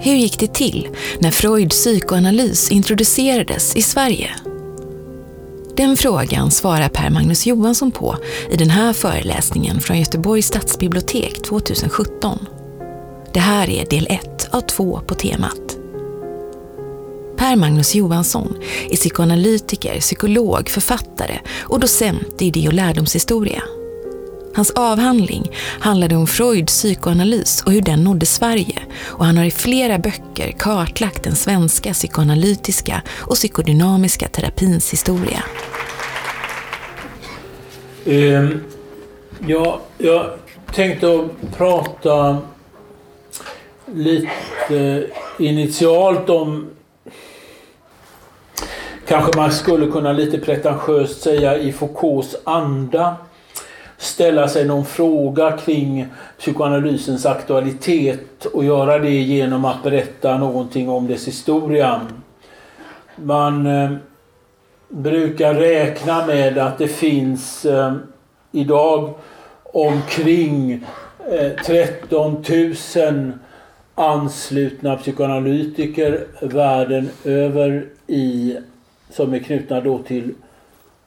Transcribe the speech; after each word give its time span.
Hur 0.00 0.14
gick 0.14 0.40
det 0.40 0.54
till 0.54 0.88
när 1.18 1.30
Freuds 1.30 1.76
psykoanalys 1.76 2.70
introducerades 2.70 3.76
i 3.76 3.82
Sverige? 3.82 4.30
Den 5.76 5.96
frågan 5.96 6.50
svarar 6.50 6.88
Per 6.88 7.10
Magnus 7.10 7.46
Johansson 7.46 7.90
på 7.90 8.16
i 8.50 8.56
den 8.56 8.70
här 8.70 8.92
föreläsningen 8.92 9.80
från 9.80 9.98
Göteborgs 9.98 10.46
stadsbibliotek 10.46 11.42
2017. 11.42 12.46
Det 13.32 13.40
här 13.40 13.70
är 13.70 13.86
del 13.86 14.06
1 14.10 14.48
av 14.50 14.60
två 14.60 15.00
på 15.06 15.14
temat. 15.14 15.76
Per 17.36 17.56
Magnus 17.56 17.94
Johansson 17.94 18.56
är 18.90 18.96
psykoanalytiker, 18.96 20.00
psykolog, 20.00 20.68
författare 20.68 21.38
och 21.60 21.80
docent 21.80 22.42
i 22.42 22.46
idé 22.46 22.68
och 22.68 22.74
lärdomshistoria. 22.74 23.62
Hans 24.58 24.70
avhandling 24.70 25.50
handlade 25.80 26.16
om 26.16 26.26
Freuds 26.26 26.72
psykoanalys 26.72 27.62
och 27.62 27.72
hur 27.72 27.80
den 27.80 28.04
nådde 28.04 28.26
Sverige 28.26 28.82
och 29.06 29.24
han 29.24 29.36
har 29.36 29.44
i 29.44 29.50
flera 29.50 29.98
böcker 29.98 30.52
kartlagt 30.58 31.22
den 31.22 31.34
svenska 31.34 31.92
psykoanalytiska 31.92 33.02
och 33.18 33.34
psykodynamiska 33.34 34.28
terapins 34.28 34.92
historia. 34.92 35.42
Um, 38.04 38.64
ja, 39.46 39.80
jag 39.98 40.30
tänkte 40.72 41.28
prata 41.56 42.38
lite 43.86 44.28
eh, 44.70 45.02
initialt 45.46 46.30
om 46.30 46.70
kanske 49.08 49.36
man 49.36 49.52
skulle 49.52 49.86
kunna 49.86 50.12
lite 50.12 50.38
pretentiöst 50.38 51.22
säga 51.22 51.58
i 51.58 51.72
Foucaults 51.72 52.36
anda 52.44 53.16
ställa 53.98 54.48
sig 54.48 54.64
någon 54.64 54.84
fråga 54.84 55.58
kring 55.64 56.06
psykoanalysens 56.38 57.26
aktualitet 57.26 58.44
och 58.46 58.64
göra 58.64 58.98
det 58.98 59.10
genom 59.10 59.64
att 59.64 59.82
berätta 59.82 60.38
någonting 60.38 60.88
om 60.88 61.06
dess 61.06 61.28
historia. 61.28 62.00
Man 63.16 63.66
eh, 63.66 63.90
brukar 64.88 65.54
räkna 65.54 66.26
med 66.26 66.58
att 66.58 66.78
det 66.78 66.88
finns 66.88 67.64
eh, 67.64 67.94
idag 68.52 69.14
omkring 69.62 70.84
eh, 71.30 71.64
13 71.64 72.44
000 72.96 73.32
anslutna 73.94 74.96
psykoanalytiker 74.96 76.26
världen 76.40 77.08
över 77.24 77.86
i, 78.06 78.56
som 79.10 79.34
är 79.34 79.38
knutna 79.38 79.80
då 79.80 79.98
till 79.98 80.34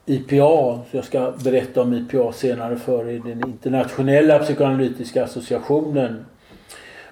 IPA, 0.06 0.80
så 0.90 0.96
jag 0.96 1.04
ska 1.04 1.32
berätta 1.44 1.82
om 1.82 1.94
IPA 1.94 2.32
senare 2.32 2.76
för 2.76 3.10
i 3.10 3.18
den 3.18 3.48
internationella 3.48 4.38
psykoanalytiska 4.38 5.24
associationen. 5.24 6.24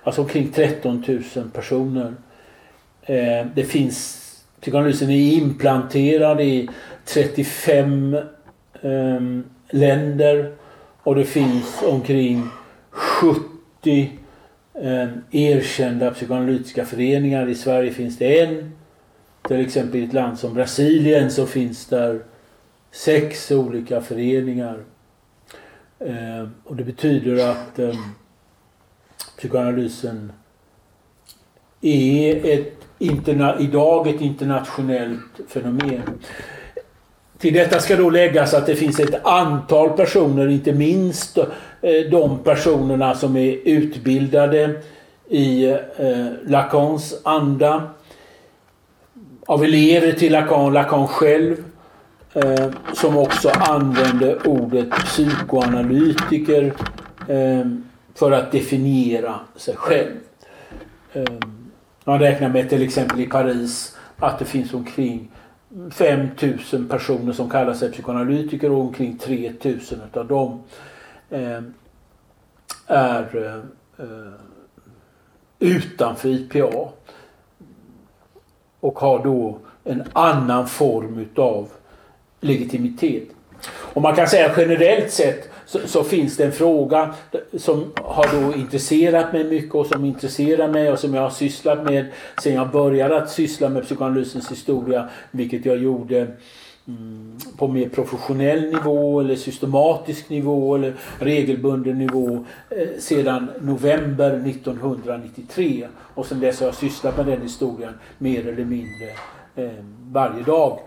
Alltså 0.02 0.22
omkring 0.22 0.48
13 0.52 1.04
000 1.36 1.50
personer. 1.50 2.14
Eh, 3.02 3.46
det 3.54 3.64
finns, 3.64 4.26
psykoanalysen 4.60 5.10
är 5.10 5.32
implanterad 5.32 6.40
i 6.40 6.68
35 7.04 8.14
eh, 8.82 9.20
länder 9.70 10.52
och 11.02 11.14
det 11.14 11.24
finns 11.24 11.82
omkring 11.82 12.48
70 12.90 14.12
eh, 14.74 15.08
erkända 15.30 16.10
psykoanalytiska 16.10 16.84
föreningar. 16.84 17.48
I 17.48 17.54
Sverige 17.54 17.92
finns 17.92 18.18
det 18.18 18.40
en. 18.40 18.72
Till 19.48 19.60
exempel 19.60 20.00
i 20.00 20.04
ett 20.04 20.12
land 20.12 20.38
som 20.38 20.54
Brasilien 20.54 21.30
så 21.30 21.46
finns 21.46 21.86
där 21.86 22.20
sex 22.90 23.50
olika 23.50 24.00
föreningar. 24.00 24.84
Eh, 25.98 26.48
och 26.64 26.76
det 26.76 26.84
betyder 26.84 27.50
att 27.50 27.78
eh, 27.78 27.94
psykoanalysen 29.36 30.32
är 31.80 32.58
ett 32.58 32.76
interna 32.98 33.60
idag 33.60 34.08
ett 34.08 34.20
internationellt 34.20 35.40
fenomen. 35.48 36.02
Till 37.38 37.54
detta 37.54 37.80
ska 37.80 37.96
då 37.96 38.10
läggas 38.10 38.54
att 38.54 38.66
det 38.66 38.76
finns 38.76 39.00
ett 39.00 39.26
antal 39.26 39.90
personer, 39.90 40.48
inte 40.48 40.72
minst 40.72 41.38
eh, 41.38 41.46
de 42.10 42.38
personerna 42.38 43.14
som 43.14 43.36
är 43.36 43.58
utbildade 43.64 44.82
i 45.28 45.64
eh, 45.96 46.26
Lacans 46.46 47.20
anda. 47.22 47.90
Av 49.46 49.64
elever 49.64 50.12
till 50.12 50.32
Lacan, 50.32 50.72
Lacan 50.72 51.08
själv 51.08 51.56
eh, 52.34 52.70
som 52.94 53.16
också 53.16 53.50
använde 53.50 54.36
ordet 54.36 54.90
psykoanalytiker 54.90 56.74
eh, 57.28 57.66
för 58.14 58.32
att 58.32 58.52
definiera 58.52 59.40
sig 59.56 59.76
själv. 59.76 60.16
Eh, 61.12 61.24
man 62.04 62.18
räknar 62.18 62.48
med 62.48 62.68
till 62.68 62.82
exempel 62.82 63.20
i 63.20 63.26
Paris 63.26 63.96
att 64.16 64.38
det 64.38 64.44
finns 64.44 64.74
omkring 64.74 65.30
5000 65.90 66.88
personer 66.88 67.32
som 67.32 67.50
kallar 67.50 67.74
sig 67.74 67.92
psykoanalytiker 67.92 68.72
och 68.72 68.80
omkring 68.80 69.18
3000 69.18 70.00
av 70.14 70.26
dem 70.26 70.62
eh, 71.30 71.60
är 72.86 73.36
eh, 73.36 74.04
eh 74.06 74.32
utanför 75.62 76.28
IPA 76.28 76.88
och 78.80 78.98
har 78.98 79.24
då 79.24 79.58
en 79.84 80.02
annan 80.12 80.66
form 80.66 81.18
utav 81.18 81.68
legitimitet. 82.40 83.28
Och 83.68 84.02
man 84.02 84.16
kan 84.16 84.28
säga 84.28 84.52
generellt 84.56 85.10
sett 85.10 85.48
så, 85.66 85.78
så, 85.86 86.04
finns 86.04 86.36
det 86.36 86.44
en 86.44 86.52
fråga 86.52 87.14
som 87.58 87.92
har 87.96 88.40
då 88.40 88.54
intresserat 88.56 89.32
mig 89.32 89.44
mycket 89.44 89.74
och 89.74 89.86
som 89.86 90.04
intresserar 90.04 90.68
mig 90.68 90.92
och 90.92 90.98
som 90.98 91.14
jag 91.14 91.22
har 91.22 91.30
sysslat 91.30 91.84
med 91.84 92.06
sen 92.42 92.54
jag 92.54 92.70
började 92.70 93.16
att 93.16 93.30
syssla 93.30 93.68
med 93.68 93.84
psykoanalysens 93.84 94.50
historia, 94.50 95.08
vilket 95.30 95.66
jag 95.66 95.78
gjorde 95.78 96.26
mm, 96.88 97.38
på 97.56 97.68
mer 97.68 97.88
professionell 97.88 98.72
nivå 98.72 99.20
eller 99.20 99.36
systematisk 99.36 100.28
nivå 100.28 100.74
eller 100.74 100.94
regelbunden 101.18 101.98
nivå 101.98 102.44
eh, 102.70 102.88
sedan 102.98 103.50
november 103.60 104.30
1993. 104.30 105.88
Och 106.14 106.26
sedan 106.26 106.40
dess 106.40 106.60
har 106.60 106.66
jag 106.66 106.74
sysslat 106.74 107.16
med 107.16 107.26
den 107.26 107.42
historien 107.42 107.94
mer 108.18 108.48
eller 108.48 108.64
mindre 108.64 109.06
eh, 109.56 109.84
varje 110.10 110.42
dag. 110.42 110.78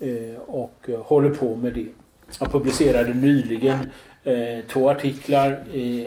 Eh, 0.00 0.40
och 0.46 0.88
eh, 0.88 1.00
håller 1.00 1.30
på 1.30 1.56
med 1.56 1.72
det. 1.74 1.86
Jag 2.40 2.52
publicerade 2.52 3.14
nyligen 3.14 3.78
eh, 4.24 4.64
två 4.68 4.90
artiklar, 4.90 5.64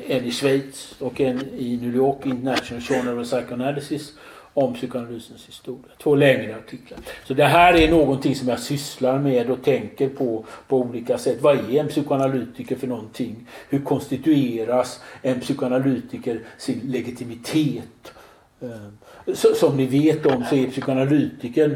en 0.07 0.25
i 0.25 0.31
Schweiz 0.31 0.95
och 0.99 1.21
en 1.21 1.41
i 1.57 1.77
New 1.81 1.95
York 1.95 2.25
International 2.25 2.81
Journal 2.81 3.19
of 3.19 3.27
Psychoanalysis 3.27 4.13
om 4.53 4.73
psykoanalysens 4.73 5.47
historia. 5.47 5.91
Två 6.03 6.15
längre 6.15 6.55
artiklar. 6.55 6.99
Så 7.25 7.33
det 7.33 7.45
här 7.45 7.73
är 7.73 7.91
någonting 7.91 8.35
som 8.35 8.47
jag 8.47 8.59
sysslar 8.59 9.19
med 9.19 9.49
och 9.49 9.63
tänker 9.63 10.09
på 10.09 10.45
på 10.67 10.77
olika 10.77 11.17
sätt. 11.17 11.41
Vad 11.41 11.57
är 11.57 11.79
en 11.79 11.87
psykoanalytiker 11.87 12.75
för 12.75 12.87
någonting? 12.87 13.47
Hur 13.69 13.79
konstitueras 13.79 15.01
en 15.21 15.39
psykoanalytiker 15.39 16.39
sin 16.57 16.79
legitimitet? 16.83 18.13
Som 19.55 19.77
ni 19.77 19.85
vet 19.85 20.25
om 20.25 20.45
så 20.49 20.55
är 20.55 20.67
psykoanalytikern 20.67 21.75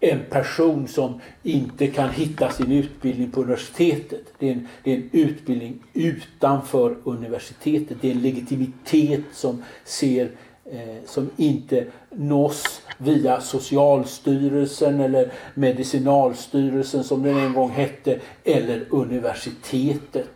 en 0.00 0.20
person 0.30 0.88
som 0.88 1.20
inte 1.42 1.86
kan 1.86 2.10
hitta 2.10 2.50
sin 2.50 2.72
utbildning 2.72 3.30
på 3.30 3.40
universitetet. 3.40 4.22
Det 4.38 4.48
är 4.48 4.52
en, 4.52 4.68
det 4.84 4.92
är 4.92 4.96
en 4.96 5.10
utbildning 5.12 5.82
utanför 5.92 6.96
universitetet. 7.04 7.96
Det 8.00 8.08
är 8.08 8.12
en 8.12 8.22
legitimitet 8.22 9.24
som 9.32 9.62
ser 9.84 10.30
eh, 10.64 11.04
som 11.06 11.30
inte 11.36 11.86
nås 12.10 12.82
via 12.98 13.40
Socialstyrelsen 13.40 15.00
eller 15.00 15.32
Medicinalstyrelsen 15.54 17.04
som 17.04 17.22
den 17.22 17.36
en 17.36 17.52
gång 17.52 17.70
hette 17.70 18.20
eller 18.44 18.86
universitetet. 18.90 20.28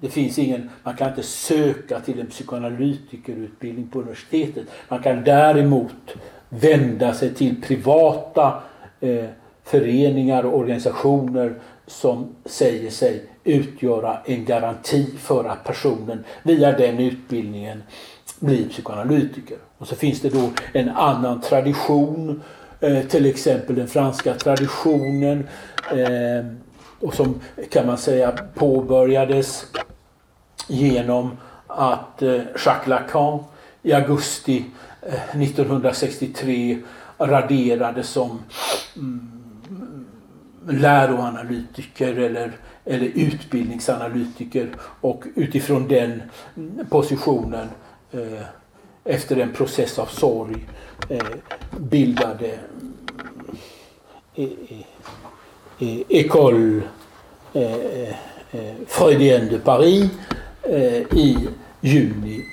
Det 0.00 0.08
finns 0.08 0.38
ingen, 0.38 0.70
man 0.82 0.96
kan 0.96 1.08
inte 1.08 1.22
söka 1.22 2.00
till 2.00 2.20
en 2.20 2.26
psykoanalytikerutbildning 2.26 3.88
på 3.88 3.98
universitetet. 4.00 4.66
Man 4.88 5.02
kan 5.02 5.24
däremot 5.24 6.16
vända 6.50 7.14
sig 7.14 7.34
till 7.34 7.62
privata 7.62 8.62
eh, 9.00 9.24
föreningar 9.64 10.46
och 10.46 10.58
organisationer 10.58 11.54
som 11.86 12.34
säger 12.44 12.90
sig 12.90 13.24
utgöra 13.44 14.18
en 14.24 14.44
garanti 14.44 15.06
för 15.18 15.44
att 15.44 15.64
personen 15.64 16.24
via 16.42 16.72
den 16.72 16.98
utbildningen 16.98 17.82
blir 18.40 18.68
psykoanalytiker. 18.68 19.58
Och 19.78 19.88
så 19.88 19.96
finns 19.96 20.20
det 20.20 20.28
då 20.28 20.50
en 20.72 20.88
annan 20.88 21.40
tradition, 21.40 22.42
eh, 22.80 23.02
till 23.02 23.26
exempel 23.26 23.76
den 23.76 23.88
franska 23.88 24.34
traditionen 24.34 25.48
eh, 25.90 26.46
och 27.00 27.14
som 27.14 27.40
kan 27.70 27.86
man 27.86 27.98
säga 27.98 28.32
påbörjades 28.54 29.66
genom 30.68 31.36
att 31.66 32.22
eh, 32.22 32.32
Jacques 32.66 32.86
Lacan 32.86 33.44
i 33.82 33.92
augusti 33.92 34.64
Eh, 35.02 35.40
1963 35.42 36.78
raderades 37.18 37.30
raderade 37.30 38.02
som 38.02 38.38
mm, 38.96 40.06
läroanalytiker 40.68 42.16
eller, 42.16 42.52
eller 42.84 43.06
utbildningsanalytiker 43.14 44.68
och 45.00 45.24
utifrån 45.34 45.88
den 45.88 46.22
positionen 46.90 47.68
eh, 48.12 48.42
efter 49.04 49.36
en 49.36 49.52
process 49.52 49.98
av 49.98 50.06
sorg 50.06 50.66
eh, 51.08 51.26
bildade 51.78 52.58
eh, 54.34 54.44
eh, 54.44 54.80
eh 55.78 56.00
École 56.08 56.82
eh, 57.52 58.14
Freudienne 58.86 59.50
de 59.50 59.58
Paris 59.58 60.10
i 61.12 61.48
juni 61.80 62.44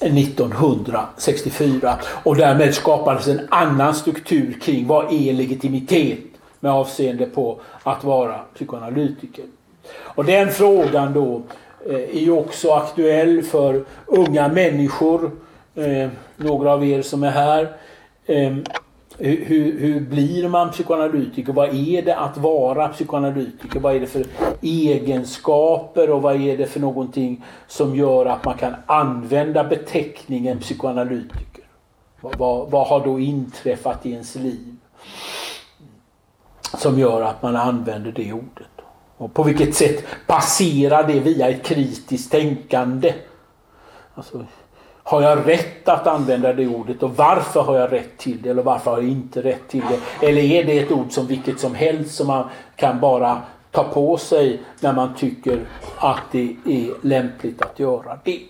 1964 0.00 1.98
och 2.22 2.36
därmed 2.36 2.74
skapades 2.74 3.28
en 3.28 3.40
annan 3.50 3.94
struktur 3.94 4.58
kring 4.62 4.86
vad 4.86 5.12
är 5.12 5.32
legitimitet 5.32 6.18
med 6.60 6.72
avseende 6.72 7.26
på 7.26 7.60
att 7.82 8.04
vara 8.04 8.38
psykoanalytiker. 8.54 9.44
Och 9.92 10.24
den 10.24 10.50
frågan 10.50 11.12
då 11.12 11.42
eh, 11.86 11.94
är 11.94 12.20
ju 12.20 12.30
också 12.30 12.72
aktuell 12.72 13.42
för 13.42 13.84
unga 14.06 14.48
människor, 14.48 15.30
eh, 15.74 16.08
några 16.36 16.72
av 16.72 16.84
er 16.84 17.02
som 17.02 17.22
är 17.22 17.30
här. 17.30 17.68
Ehm, 18.26 18.64
hur, 19.22 19.78
hur, 19.78 20.00
blir 20.00 20.48
man 20.48 20.70
psykoanalytiker? 20.70 21.52
Vad 21.52 21.68
är 21.68 22.02
det 22.02 22.16
att 22.16 22.36
vara 22.36 22.88
psykoanalytiker? 22.88 23.80
Vad 23.80 23.96
är 23.96 24.00
det 24.00 24.06
för 24.06 24.24
egenskaper 24.60 26.10
och 26.10 26.22
vad 26.22 26.40
är 26.40 26.56
det 26.56 26.66
för 26.66 26.80
någonting 26.80 27.44
som 27.66 27.96
gör 27.96 28.26
att 28.26 28.44
man 28.44 28.58
kan 28.58 28.74
använda 28.86 29.64
beteckningen 29.64 30.58
psykoanalytiker? 30.58 31.64
Vad, 32.20 32.36
vad, 32.38 32.70
vad 32.70 32.86
har 32.86 33.04
då 33.04 33.20
inträffat 33.20 34.06
i 34.06 34.12
ens 34.12 34.34
liv 34.34 34.76
som 36.78 36.98
gör 36.98 37.22
att 37.22 37.42
man 37.42 37.56
använder 37.56 38.12
det 38.12 38.32
ordet? 38.32 38.68
Och 39.16 39.34
på 39.34 39.42
vilket 39.42 39.74
sätt 39.74 40.04
passerar 40.26 41.06
det 41.06 41.20
via 41.20 41.48
ett 41.48 41.64
kritiskt 41.64 42.30
tänkande? 42.30 43.14
Alltså, 44.14 44.44
har 45.10 45.22
jag 45.22 45.48
rätt 45.48 45.88
att 45.88 46.06
använda 46.06 46.52
det 46.52 46.66
ordet 46.66 47.02
och 47.02 47.16
varför 47.16 47.60
har 47.60 47.78
jag 47.78 47.92
rätt 47.92 48.18
till 48.18 48.42
det 48.42 48.50
eller 48.50 48.62
varför 48.62 48.90
har 48.90 48.98
jag 48.98 49.08
inte 49.08 49.42
rätt 49.42 49.68
till 49.68 49.82
det? 49.90 50.26
Eller 50.26 50.42
är 50.42 50.64
det 50.64 50.78
ett 50.78 50.90
ord 50.90 51.12
som 51.12 51.26
vilket 51.26 51.60
som 51.60 51.74
helst 51.74 52.14
som 52.14 52.26
man 52.26 52.48
kan 52.76 53.00
bara 53.00 53.42
ta 53.70 53.84
på 53.84 54.16
sig 54.16 54.60
när 54.80 54.92
man 54.92 55.14
tycker 55.14 55.66
att 55.96 56.22
det 56.32 56.56
är 56.64 57.06
lämpligt 57.06 57.62
att 57.62 57.78
göra 57.78 58.18
det? 58.24 58.40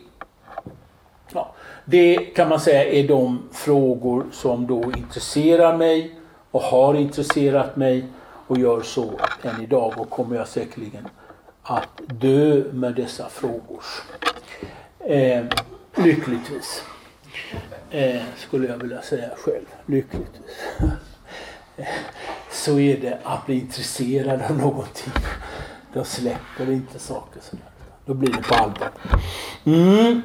Ja, 1.32 1.52
det 1.84 2.16
kan 2.16 2.48
man 2.48 2.60
säga 2.60 2.84
är 2.84 3.08
de 3.08 3.42
frågor 3.52 4.24
som 4.32 4.66
då 4.66 4.82
intresserar 4.82 5.76
mig 5.76 6.14
och 6.50 6.62
har 6.62 6.94
intresserat 6.94 7.76
mig 7.76 8.04
och 8.46 8.58
gör 8.58 8.80
så 8.80 9.10
än 9.42 9.62
idag 9.62 9.94
och 9.96 10.10
kommer 10.10 10.36
jag 10.36 10.48
säkerligen 10.48 11.08
att 11.62 12.00
dö 12.06 12.62
med 12.72 12.94
dessa 12.94 13.28
frågor. 13.28 13.82
Eh, 14.98 15.44
lyckligtvis. 15.96 16.84
Eh, 17.90 18.22
skulle 18.36 18.68
jag 18.68 18.76
vilja 18.76 19.02
säga 19.02 19.28
själv. 19.36 19.66
Lyckligtvis. 19.86 20.56
så 22.50 22.78
är 22.78 22.96
det 22.96 23.18
att 23.24 23.46
bli 23.46 23.54
intresserad 23.54 24.42
av 24.42 24.56
någonting. 24.56 25.12
Då 25.92 26.04
släpper 26.04 26.66
det 26.66 26.72
inte 26.72 26.98
saker 26.98 27.40
sådär. 27.40 27.64
Då 28.04 28.14
blir 28.14 28.32
det 28.32 28.42
på 28.42 28.54
allvar. 28.54 28.90
Mm. 29.64 30.22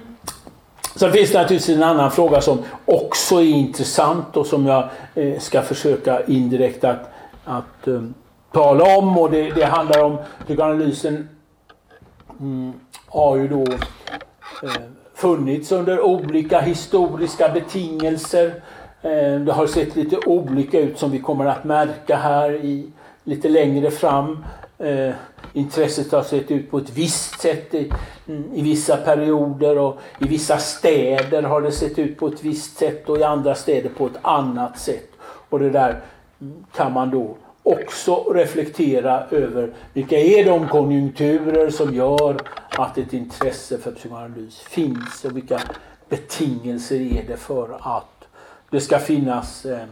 Sen 0.95 1.11
finns 1.11 1.31
det 1.31 1.41
naturligtvis 1.41 1.75
en 1.75 1.83
annan 1.83 2.11
fråga 2.11 2.41
som 2.41 2.63
också 2.85 3.35
är 3.35 3.45
intressant 3.45 4.37
och 4.37 4.45
som 4.45 4.65
jag 4.65 4.89
eh, 5.15 5.39
ska 5.39 5.61
försöka 5.61 6.25
indirekt 6.25 6.83
att, 6.83 7.09
att 7.43 7.87
um, 7.87 8.13
tala 8.51 8.97
om 8.97 9.17
och 9.17 9.31
det, 9.31 9.49
det 9.49 9.65
handlar 9.65 10.03
om 10.03 10.17
psykoanalysen 10.45 11.29
mm, 12.39 12.73
har 13.07 13.35
ju 13.35 13.47
då 13.47 13.63
eh, 14.63 14.81
funnits 15.15 15.71
under 15.71 16.01
olika 16.01 16.59
historiska 16.59 17.49
betingelser. 17.49 18.61
Eh, 19.01 19.39
det 19.39 19.51
har 19.51 19.67
sett 19.67 19.95
lite 19.95 20.17
olika 20.25 20.79
ut 20.79 20.99
som 20.99 21.11
vi 21.11 21.19
kommer 21.19 21.45
att 21.45 21.63
märka 21.63 22.15
här 22.15 22.53
i, 22.53 22.87
lite 23.23 23.49
längre 23.49 23.91
fram. 23.91 24.45
Eh, 24.77 25.13
intresset 25.53 26.11
har 26.11 26.23
sett 26.23 26.51
ut 26.51 26.71
på 26.71 26.77
ett 26.77 26.89
visst 26.89 27.39
sätt 27.39 27.73
i, 27.73 27.91
i 28.53 28.61
vissa 28.61 28.97
perioder 28.97 29.77
och 29.77 29.99
i 30.19 30.27
vissa 30.27 30.57
städer 30.57 31.43
har 31.43 31.61
det 31.61 31.71
sett 31.71 31.99
ut 31.99 32.17
på 32.17 32.27
ett 32.27 32.43
visst 32.43 32.77
sätt 32.77 33.09
och 33.09 33.17
i 33.17 33.23
andra 33.23 33.55
städer 33.55 33.89
på 33.89 34.05
ett 34.05 34.19
annat 34.21 34.79
sätt. 34.79 35.09
Och 35.49 35.59
det 35.59 35.69
där 35.69 36.01
kan 36.75 36.93
man 36.93 37.09
då 37.09 37.35
också 37.65 38.15
reflektera 38.15 39.23
över 39.31 39.73
vilka 39.93 40.17
är 40.17 40.45
de 40.45 40.67
konjunkturer 40.67 41.69
som 41.69 41.95
gör 41.95 42.37
att 42.69 42.97
ett 42.97 43.13
intresse 43.13 43.77
för 43.77 43.91
psykoanalys 43.91 44.59
finns 44.59 45.25
och 45.25 45.37
vilka 45.37 45.61
betingelser 46.09 46.95
är 46.95 47.23
det 47.27 47.37
för 47.37 47.77
att 47.81 48.27
det 48.69 48.81
ska 48.81 48.99
finnas 48.99 49.65
eh, 49.65 49.85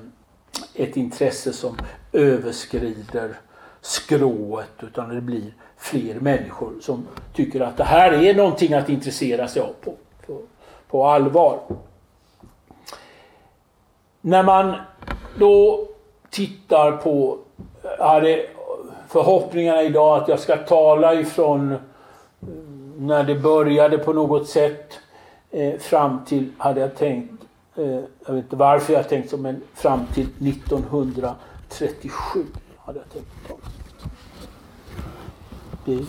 ett 0.76 0.98
intresse 0.98 1.54
som 1.54 1.78
överskrider 2.12 3.36
skrået 3.82 4.84
utan 4.84 5.10
det 5.10 5.22
blir 5.22 5.54
fler 5.78 6.20
människor 6.20 6.74
som 6.82 7.08
tycker 7.34 7.62
att 7.62 7.78
det 7.78 7.84
här 7.84 8.12
är 8.12 8.36
någonting 8.36 8.74
att 8.74 8.90
intressera 8.90 9.48
sig 9.48 9.62
av 9.62 9.74
på, 9.82 9.94
på, 10.26 10.42
på 10.88 11.06
allvar. 11.06 11.60
När 14.22 14.44
man 14.44 14.76
då 15.38 15.88
tittar 16.30 16.92
på 16.92 17.40
hade 18.00 18.46
förhoppningarna 19.08 19.82
idag 19.84 20.22
att 20.22 20.28
jag 20.28 20.40
ska 20.40 20.58
tala 20.58 21.14
ifrån 21.14 21.76
när 22.98 23.24
det 23.24 23.36
började 23.36 23.98
på 23.98 24.14
något 24.14 24.50
sätt 24.50 25.00
eh, 25.52 25.80
fram 25.80 26.26
till, 26.26 26.52
hade 26.58 26.82
jag 26.82 26.96
tänkt, 26.96 27.44
eh, 27.76 28.00
jag 28.26 28.34
vet 28.34 28.44
inte 28.44 28.56
varför 28.56 28.94
jag 28.94 29.10
tänkt 29.10 29.30
så, 29.30 29.38
men 29.38 29.62
fram 29.74 30.06
till 30.14 30.28
1937 30.48 32.46
hade 32.78 33.00
jag 33.00 33.10
tänkt. 33.10 33.28
Det, 35.86 36.00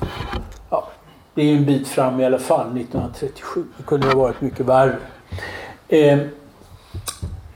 ja, 0.70 0.88
det 1.34 1.42
är 1.42 1.56
en 1.56 1.64
bit 1.64 1.88
fram 1.88 2.20
i 2.20 2.24
alla 2.24 2.38
fall, 2.38 2.66
1937. 2.66 3.64
Det 3.76 3.82
kunde 3.82 4.06
ha 4.06 4.14
varit 4.14 4.40
mycket 4.40 4.66
värre. 4.66 4.96
Eh, 5.88 6.18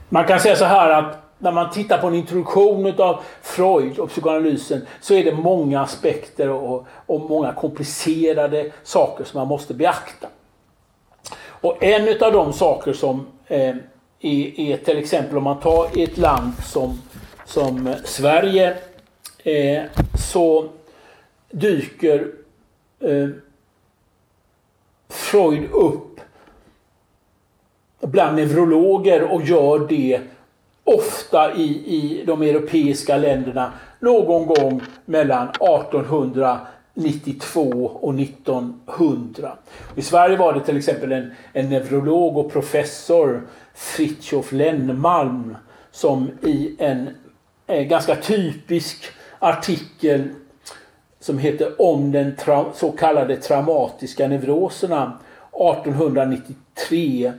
man 0.09 0.25
kan 0.25 0.39
säga 0.39 0.55
så 0.55 0.65
här 0.65 0.89
att 0.89 1.18
när 1.39 1.51
man 1.51 1.71
tittar 1.71 1.97
på 1.97 2.07
en 2.07 2.15
introduktion 2.15 2.93
av 2.97 3.23
Freud 3.41 3.99
och 3.99 4.09
psykoanalysen 4.09 4.81
så 5.01 5.13
är 5.13 5.23
det 5.23 5.33
många 5.33 5.81
aspekter 5.81 6.49
och, 6.49 6.87
och 7.05 7.21
många 7.21 7.53
komplicerade 7.53 8.71
saker 8.83 9.23
som 9.23 9.39
man 9.39 9.47
måste 9.47 9.73
beakta. 9.73 10.27
Och 11.61 11.83
en 11.83 12.23
av 12.23 12.33
de 12.33 12.53
saker 12.53 12.93
som 12.93 13.27
eh, 13.47 13.75
är, 14.19 14.59
är, 14.59 14.77
till 14.77 14.97
exempel 14.97 15.37
om 15.37 15.43
man 15.43 15.59
tar 15.59 15.87
ett 15.95 16.17
land 16.17 16.51
som, 16.65 17.01
som 17.45 17.93
Sverige 18.05 18.77
eh, 19.43 19.83
så 20.31 20.69
dyker 21.51 22.31
eh, 22.99 23.29
Freud 25.09 25.71
upp 25.71 26.19
bland 28.01 28.35
neurologer 28.35 29.23
och 29.23 29.43
gör 29.43 29.87
det 29.87 30.21
ofta 30.97 31.53
i, 31.53 31.83
i 31.85 32.23
de 32.25 32.41
europeiska 32.41 33.17
länderna 33.17 33.73
någon 33.99 34.47
gång 34.47 34.81
mellan 35.05 35.49
1892 35.49 37.91
och 38.01 38.19
1900. 38.19 39.57
I 39.95 40.01
Sverige 40.01 40.37
var 40.37 40.53
det 40.53 40.59
till 40.59 40.77
exempel 40.77 41.11
en, 41.11 41.31
en 41.53 41.69
neurolog 41.69 42.37
och 42.37 42.51
professor 42.51 43.47
Fritjof 43.75 44.51
Lennmalm 44.51 45.57
som 45.91 46.31
i 46.41 46.75
en, 46.79 47.09
en 47.67 47.87
ganska 47.87 48.15
typisk 48.15 49.05
artikel 49.39 50.23
som 51.19 51.37
heter 51.37 51.81
Om 51.81 52.11
den 52.11 52.35
så 52.73 52.91
kallade 52.91 53.35
traumatiska 53.35 54.27
neuroserna 54.27 55.19
1893 55.51 57.33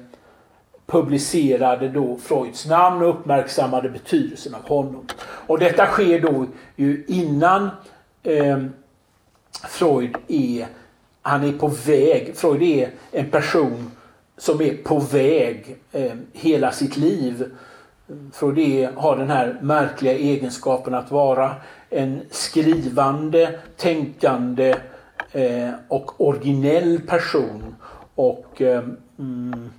publicerade 0.90 1.88
då 1.88 2.16
Freuds 2.16 2.66
namn 2.66 3.02
och 3.02 3.08
uppmärksammade 3.08 3.88
betydelsen 3.88 4.54
av 4.54 4.68
honom. 4.68 5.06
Och 5.20 5.58
detta 5.58 5.86
sker 5.86 6.20
då 6.20 6.46
ju 6.76 7.04
innan 7.08 7.70
eh, 8.22 8.58
Freud 9.68 10.16
är, 10.28 10.66
han 11.22 11.44
är 11.44 11.52
på 11.52 11.68
väg, 11.68 12.36
Freud 12.36 12.62
är 12.62 12.90
en 13.12 13.30
person 13.30 13.90
som 14.36 14.60
är 14.60 14.74
på 14.74 14.98
väg 14.98 15.76
eh, 15.92 16.12
hela 16.32 16.72
sitt 16.72 16.96
liv. 16.96 17.44
Freud 18.32 18.58
är, 18.58 18.92
har 18.92 19.16
den 19.16 19.30
här 19.30 19.58
märkliga 19.62 20.12
egenskapen 20.12 20.94
att 20.94 21.10
vara 21.10 21.54
en 21.90 22.20
skrivande, 22.30 23.58
tänkande 23.76 24.74
eh, 25.32 25.70
och 25.88 26.20
originell 26.20 27.00
person. 27.06 27.74
Och 28.14 28.62
eh, 28.62 28.82
mm, 29.18 29.70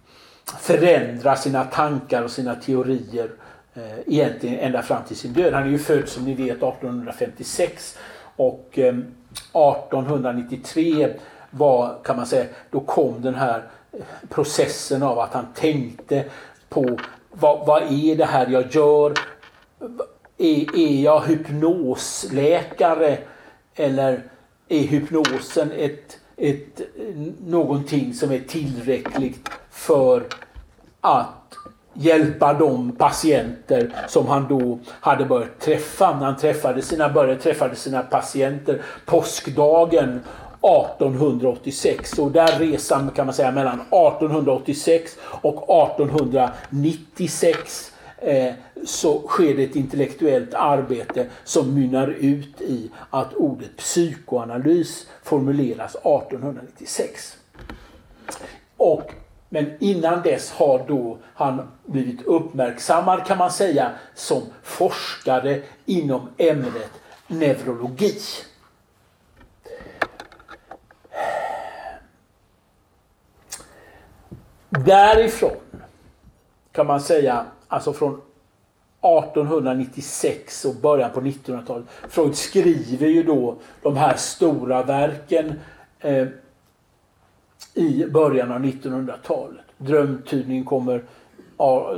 förändra 0.60 1.36
sina 1.36 1.64
tankar 1.64 2.24
och 2.24 2.32
sina 2.32 2.56
teorier 2.56 3.30
eh, 3.74 4.00
egentligen 4.08 4.60
ända 4.60 4.82
fram 4.82 5.04
till 5.08 5.18
sin 5.18 5.34
död. 5.34 5.54
Han 5.54 5.64
är 5.64 5.68
ju 5.68 5.80
född 5.80 6.10
som 6.10 6.26
ni 6.26 6.34
vet 6.34 6.58
1856 6.58 7.98
och 8.36 8.70
eh, 8.74 8.88
1893 8.88 11.14
var, 11.50 11.98
kan 12.04 12.16
man 12.16 12.26
säga, 12.26 12.46
då 12.70 12.80
kom 12.80 13.22
den 13.22 13.36
här 13.36 13.64
eh, 13.92 14.00
processen 14.30 15.04
av 15.04 15.20
att 15.20 15.34
han 15.34 15.46
tänkte 15.54 16.26
på 16.70 17.00
vad, 17.32 17.68
vad 17.68 17.84
är 17.84 18.16
det 18.16 18.26
här 18.26 18.48
jag 18.48 18.76
gör? 18.76 19.14
Är, 20.38 20.78
är 20.78 21.04
jag 21.04 21.22
hypnosläkare 21.22 23.18
eller 23.76 24.24
är 24.70 24.82
hypnosen 24.82 25.72
ett, 25.72 26.20
ett, 26.42 26.82
någonting 27.46 28.14
som 28.14 28.32
är 28.32 28.40
tillräckligt 28.40 29.50
för 29.72 30.24
att 31.02 31.28
hjälpa 31.94 32.54
de 32.54 32.92
patienter 32.92 33.96
som 34.08 34.28
han 34.28 34.48
då 34.50 34.80
hade 34.88 35.26
börjat 35.26 35.60
träffa. 35.60 36.06
Han 36.06 36.38
träffade 36.38 36.82
sina, 36.82 37.10
började 37.10 37.40
träffade 37.40 37.76
sina 37.76 38.02
patienter 38.02 38.82
påskdagen 39.06 40.10
1886 40.10 42.20
och 42.20 42.32
där 42.32 42.60
resan 42.60 43.12
kan 43.16 43.26
man 43.26 43.36
säga 43.36 43.52
mellan 43.52 43.82
1886 43.82 45.18
och 45.42 45.88
1896 45.92 47.91
Eh, 48.22 48.54
så 48.86 49.28
sker 49.28 49.56
det 49.56 49.64
ett 49.64 49.76
intellektuellt 49.76 50.54
arbete 50.54 51.28
som 51.44 51.74
mynnar 51.74 52.08
ut 52.08 52.62
i 52.62 52.92
att 53.10 53.34
ordet 53.34 53.78
psykoanalys 53.78 55.08
formuleras 55.24 55.96
1896. 55.96 57.38
Och 58.78 59.12
men 59.50 59.72
innan 59.80 60.22
dess 60.22 60.52
har 60.52 60.86
då 60.88 61.18
han 61.34 61.72
blivit 61.86 62.22
uppmärksammad 62.22 63.26
kan 63.26 63.38
man 63.38 63.52
säga 63.52 63.92
som 64.16 64.42
forskare 64.64 65.62
inom 65.86 66.30
ämnet 66.38 66.92
neurologi. 67.28 68.20
Därifrån 74.70 75.58
kan 76.72 76.88
man 76.88 77.02
säga, 77.02 77.46
alltså 77.72 77.94
från 77.94 78.14
1896 78.14 80.66
och 80.66 80.76
början 80.76 81.12
på 81.12 81.22
1900-talet. 81.22 81.86
Freud 82.10 82.36
skriver 82.36 83.08
ju 83.08 83.24
då 83.24 83.56
de 83.82 83.98
här 83.98 84.16
stora 84.16 84.84
verken 84.84 85.54
eh, 86.00 86.28
i 87.74 88.06
början 88.06 88.52
av 88.52 88.60
1900-talet. 88.60 89.66
Drömtydningen 89.78 90.66
kommer, 90.66 91.04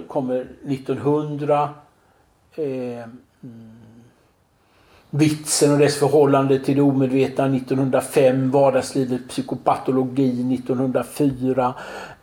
kommer 0.07 0.47
1900. 0.67 1.69
Eh, 2.55 3.07
Vitsen 5.15 5.71
och 5.71 5.79
dess 5.79 5.99
förhållande 5.99 6.59
till 6.59 6.75
det 6.75 6.81
omedvetna 6.81 7.45
1905, 7.45 8.51
Vardagslivet, 8.51 9.27
psykopatologi 9.29 10.53
1904, 10.55 11.73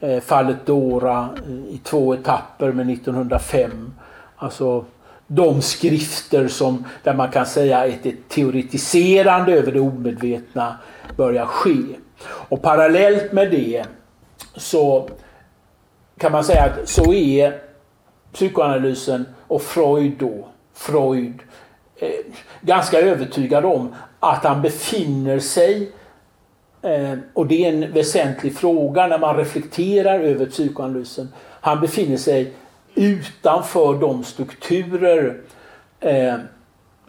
eh, 0.00 0.20
Fallet 0.20 0.66
Dora 0.66 1.28
eh, 1.46 1.74
i 1.74 1.80
två 1.84 2.14
etapper 2.14 2.72
med 2.72 2.90
1905. 2.90 3.92
Alltså 4.36 4.84
de 5.26 5.62
skrifter 5.62 6.48
som, 6.48 6.84
där 7.02 7.14
man 7.14 7.30
kan 7.30 7.46
säga 7.46 7.78
att 7.78 8.06
ett 8.06 8.28
teoretiserande 8.28 9.52
över 9.52 9.72
det 9.72 9.80
omedvetna 9.80 10.76
börjar 11.16 11.46
ske. 11.46 11.82
Och 12.24 12.62
parallellt 12.62 13.32
med 13.32 13.50
det 13.50 13.84
så 14.56 15.08
kan 16.18 16.32
man 16.32 16.44
säga 16.44 16.64
att 16.64 16.88
så 16.88 17.12
är 17.12 17.60
psykoanalysen 18.32 19.26
och 19.48 19.62
Freud 19.62 20.12
då, 20.18 20.48
Freud, 20.74 21.34
eh, 22.00 22.10
ganska 22.60 23.00
övertygad 23.00 23.64
om 23.64 23.94
att 24.20 24.44
han 24.44 24.62
befinner 24.62 25.38
sig 25.38 25.92
eh, 26.82 27.18
och 27.34 27.46
det 27.46 27.64
är 27.64 27.72
en 27.72 27.92
väsentlig 27.92 28.56
fråga 28.56 29.06
när 29.06 29.18
man 29.18 29.36
reflekterar 29.36 30.20
över 30.20 30.46
psykoanalysen. 30.46 31.28
Han 31.60 31.80
befinner 31.80 32.16
sig 32.16 32.52
utanför 32.94 33.94
de 33.94 34.24
strukturer 34.24 35.40
eh, 36.00 36.36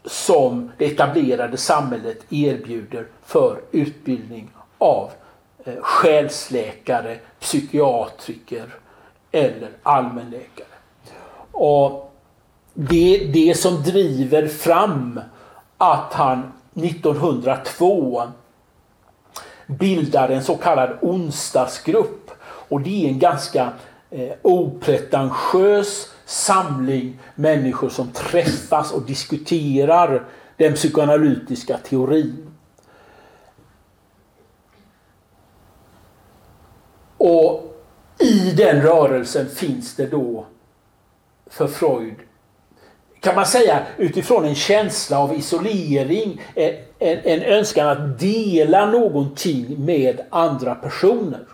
som 0.05 0.71
det 0.77 0.85
etablerade 0.85 1.57
samhället 1.57 2.17
erbjuder 2.29 3.05
för 3.25 3.61
utbildning 3.71 4.51
av 4.77 5.09
eh, 5.63 5.73
själsläkare, 5.81 7.17
psykiatriker 7.39 8.65
eller 9.31 9.69
allmänläkare. 9.83 10.67
Och 11.51 12.10
det, 12.73 13.17
det 13.33 13.57
som 13.57 13.83
driver 13.83 14.47
fram 14.47 15.19
att 15.77 16.13
han 16.13 16.51
1902 16.73 18.23
bildar 19.67 20.29
en 20.29 20.43
så 20.43 20.55
kallad 20.55 20.97
onsdagsgrupp. 21.01 22.31
Och 22.43 22.81
det 22.81 23.05
är 23.05 23.09
en 23.09 23.19
ganska 23.19 23.73
eh, 24.09 24.31
opretentiös 24.41 26.11
samling 26.25 27.19
människor 27.35 27.89
som 27.89 28.07
träffas 28.07 28.91
och 28.91 29.01
diskuterar 29.01 30.25
den 30.57 30.73
psykoanalytiska 30.73 31.77
teorin. 31.77 32.47
Och 37.17 37.75
i 38.19 38.51
den 38.51 38.81
rörelsen 38.81 39.49
finns 39.49 39.95
det 39.95 40.05
då 40.05 40.45
för 41.47 41.67
Freud 41.67 42.15
kan 43.21 43.35
man 43.35 43.45
säga 43.45 43.85
utifrån 43.97 44.45
en 44.45 44.55
känsla 44.55 45.19
av 45.19 45.35
isolering, 45.35 46.41
eh, 46.55 46.75
en, 46.99 47.19
en 47.23 47.41
önskan 47.41 47.87
att 47.87 48.19
dela 48.19 48.85
någonting 48.85 49.85
med 49.85 50.21
andra 50.29 50.75
personer. 50.75 51.45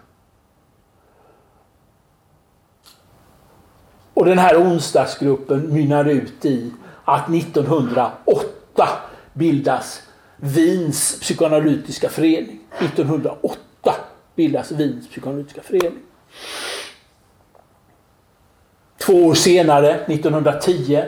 Och 4.14 4.26
den 4.26 4.38
här 4.38 4.62
onsdagsgruppen 4.62 5.74
mynnar 5.74 6.06
ut 6.06 6.46
i 6.46 6.72
att 7.06 7.30
1908 7.30 8.90
bildas 9.34 10.02
Wiens 10.38 11.20
psykoanalytiska 11.20 12.10
förening. 12.10 12.60
1908 12.80 13.96
bildas 14.36 14.72
Wiens 14.72 15.08
psykoanalytiska 15.08 15.62
förening. 15.62 16.00
Två 18.98 19.14
år 19.14 19.34
senare, 19.34 19.96
1910, 20.06 21.04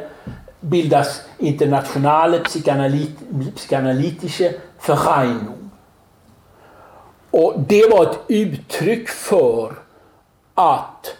bildas 0.59 1.21
Internationale 1.37 2.39
Psychanalyt 2.39 3.17
Psychanalytische 3.55 4.53
Vereinigung. 4.87 5.69
Och 7.31 7.53
det 7.67 7.91
var 7.91 8.03
ett 8.03 8.19
uttryck 8.27 9.09
för 9.09 9.73
att 10.55 11.15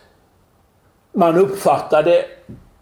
man 1.12 1.38
uppfattade, 1.38 2.26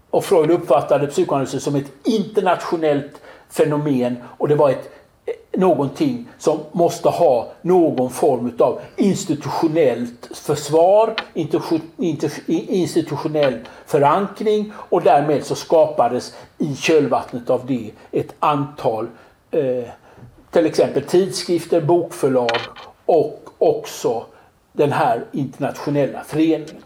och 0.10 0.26
Freud 0.26 0.52
uppfattade 0.52 1.08
psykoanalysen 1.08 1.60
som 1.60 1.76
ett 1.76 1.92
internationellt 2.04 3.22
fenomen 3.50 4.18
och 4.38 4.48
det 4.48 4.56
var 4.56 4.70
ett 4.70 4.97
någonting 5.52 6.28
som 6.38 6.60
måste 6.72 7.10
ha 7.10 7.48
någon 7.62 8.10
form 8.10 8.52
av 8.60 8.80
institutionellt 8.96 10.30
försvar, 10.34 11.16
institutionell 12.68 13.60
förankring 13.86 14.74
och 14.76 15.02
därmed 15.02 15.46
så 15.46 15.56
skapades 15.56 16.36
i 16.58 16.76
kölvattnet 16.76 17.50
av 17.50 17.66
det 17.66 17.92
ett 18.12 18.36
antal 18.40 19.08
eh, 19.52 19.84
till 20.52 20.66
exempel 20.66 21.04
tidskrifter, 21.04 21.82
bokförlag 21.82 22.60
och 23.06 23.50
också 23.58 24.26
den 24.72 24.92
här 24.92 25.26
internationella 25.32 26.24
föreningen. 26.24 26.84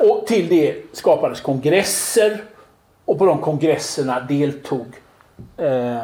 Och 0.00 0.26
till 0.26 0.48
det 0.48 0.76
skapades 0.92 1.40
kongresser 1.40 2.44
och 3.04 3.18
på 3.18 3.26
de 3.26 3.38
kongresserna 3.38 4.20
deltog 4.20 4.86
eh, 5.56 6.02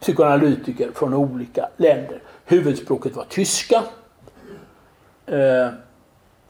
psykoanalytiker 0.00 0.90
från 0.94 1.14
olika 1.14 1.68
länder. 1.76 2.22
Huvudspråket 2.44 3.16
var 3.16 3.24
tyska. 3.24 3.82
Eh, 5.26 5.68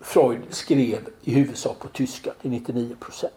Freud 0.00 0.42
skrev 0.50 0.98
i 1.22 1.34
huvudsak 1.34 1.78
på 1.78 1.88
tyska 1.88 2.30
till 2.40 2.50
99 2.50 2.96
procent. 3.00 3.32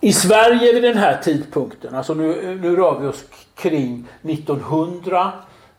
I 0.00 0.12
Sverige 0.12 0.72
vid 0.72 0.82
den 0.82 0.96
här 0.96 1.22
tidpunkten, 1.22 1.94
alltså 1.94 2.14
nu, 2.14 2.58
nu 2.62 2.76
rör 2.76 3.00
vi 3.00 3.06
oss 3.06 3.24
kring 3.54 4.08
1900 4.22 5.32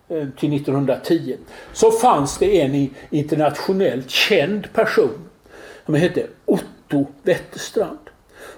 eh, 0.08 0.28
till 0.38 0.54
1910, 0.56 1.38
så 1.74 1.92
fanns 1.92 2.38
det 2.38 2.62
en 2.62 2.90
internationellt 3.10 4.10
känd 4.10 4.74
person 4.74 5.30
som 5.86 5.96
hette 5.96 6.28
Otto 6.46 7.06
Wetterstrand. 7.24 8.03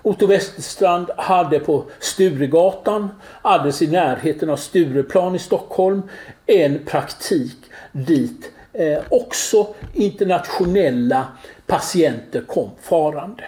Otto 0.01 0.27
Westerstrand 0.27 1.09
hade 1.17 1.59
på 1.59 1.83
Sturegatan, 1.99 3.09
alldeles 3.41 3.81
i 3.81 3.87
närheten 3.87 4.49
av 4.49 4.57
Stureplan 4.57 5.35
i 5.35 5.39
Stockholm, 5.39 6.01
en 6.45 6.85
praktik 6.85 7.57
dit 7.91 8.51
eh, 8.73 8.99
också 9.09 9.67
internationella 9.93 11.27
patienter 11.67 12.41
kom 12.41 12.69
farande. 12.81 13.43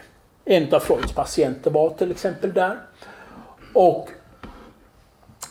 En 0.45 0.73
av 0.73 0.79
Freuds 0.79 1.13
patienter 1.13 1.71
var 1.71 1.89
till 1.89 2.11
exempel 2.11 2.53
där. 2.53 2.77
Och 3.73 4.09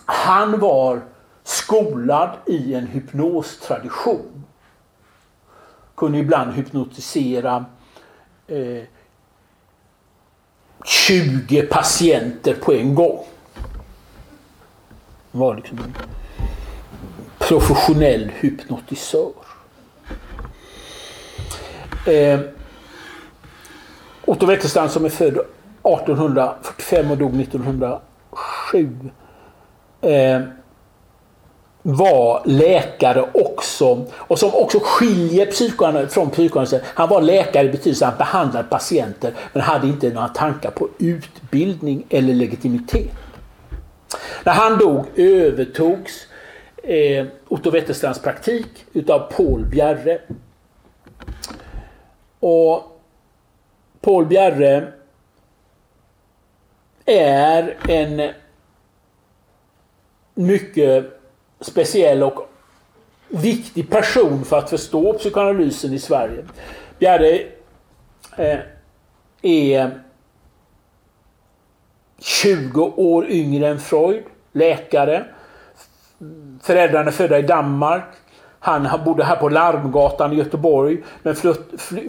han 0.05 0.61
var 0.61 1.01
skolad 1.45 2.31
i 2.47 2.75
en 2.75 2.87
hypnostradition. 2.87 4.45
Kunde 5.97 6.19
ibland 6.19 6.55
hypnotisera 6.55 7.65
eh, 8.47 8.83
20 10.87 11.63
patienter 11.63 12.55
på 12.55 12.73
en 12.73 12.95
gång. 12.95 13.25
Han 15.33 15.41
var 15.41 15.57
liksom 15.57 15.79
en 15.79 15.95
professionell 17.39 18.33
hypnotisör. 18.35 19.33
Eh, 22.07 22.41
Otto 24.25 24.47
Wetterstrand 24.47 24.91
som 24.91 25.05
är 25.05 25.09
född 25.09 25.37
1845 25.37 27.11
och 27.11 27.19
dog 27.19 27.41
1907 27.41 28.01
eh, 30.01 30.41
var 31.89 32.43
läkare 32.45 33.25
också 33.35 34.07
och 34.13 34.39
som 34.39 34.55
också 34.55 34.81
skiljer 34.83 35.47
psykoanalysen 35.47 36.11
från 36.11 36.31
psykoanalysen. 36.31 36.81
Han 36.85 37.09
var 37.09 37.21
läkare 37.21 37.67
i 37.67 37.69
betydelsen 37.69 38.09
att 38.09 38.15
han 38.15 38.19
behandlade 38.19 38.69
patienter 38.69 39.33
men 39.53 39.63
hade 39.63 39.87
inte 39.87 40.11
några 40.11 40.29
tankar 40.29 40.71
på 40.71 40.89
utbildning 40.99 42.07
eller 42.09 42.35
legitimitet. 42.35 43.11
När 44.45 44.53
han 44.53 44.79
dog 44.79 45.05
övertogs 45.17 46.27
eh, 46.83 47.27
Otto 47.49 47.71
Wetterstrands 47.71 48.23
praktik 48.23 48.85
utav 48.93 49.19
Paul 49.19 49.65
Bjerre. 49.65 50.21
Och 52.41 53.01
Paul 54.01 54.27
Bjerre 54.27 54.93
är 57.05 57.77
en 57.89 58.33
mycket 60.35 61.16
speciell 61.67 62.23
och 62.23 62.49
viktig 63.29 63.91
person 63.91 64.45
för 64.45 64.59
att 64.59 64.71
förstå 64.71 65.13
psykoanalysen 65.13 65.93
i 65.93 65.99
Sverige. 65.99 66.45
Bjerre 66.99 67.41
eh, 68.37 68.59
är 69.43 70.01
20 72.19 72.83
år 72.97 73.27
yngre 73.29 73.69
än 73.69 73.81
Freud, 73.81 74.25
läkare. 74.53 75.25
Föräldrarna 76.63 77.07
är 77.07 77.13
födda 77.13 77.39
i 77.39 77.43
Danmark. 77.43 78.05
Han 78.59 79.05
bodde 79.05 79.25
här 79.25 79.37
på 79.37 79.49
Larmgatan 79.49 80.33
i 80.33 80.37
Göteborg 80.37 81.03
men 81.23 81.35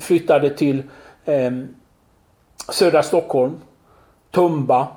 flyttade 0.01 0.49
till 0.49 0.83
eh, 1.25 1.51
södra 2.69 3.03
Stockholm, 3.03 3.55
Tumba, 4.31 4.87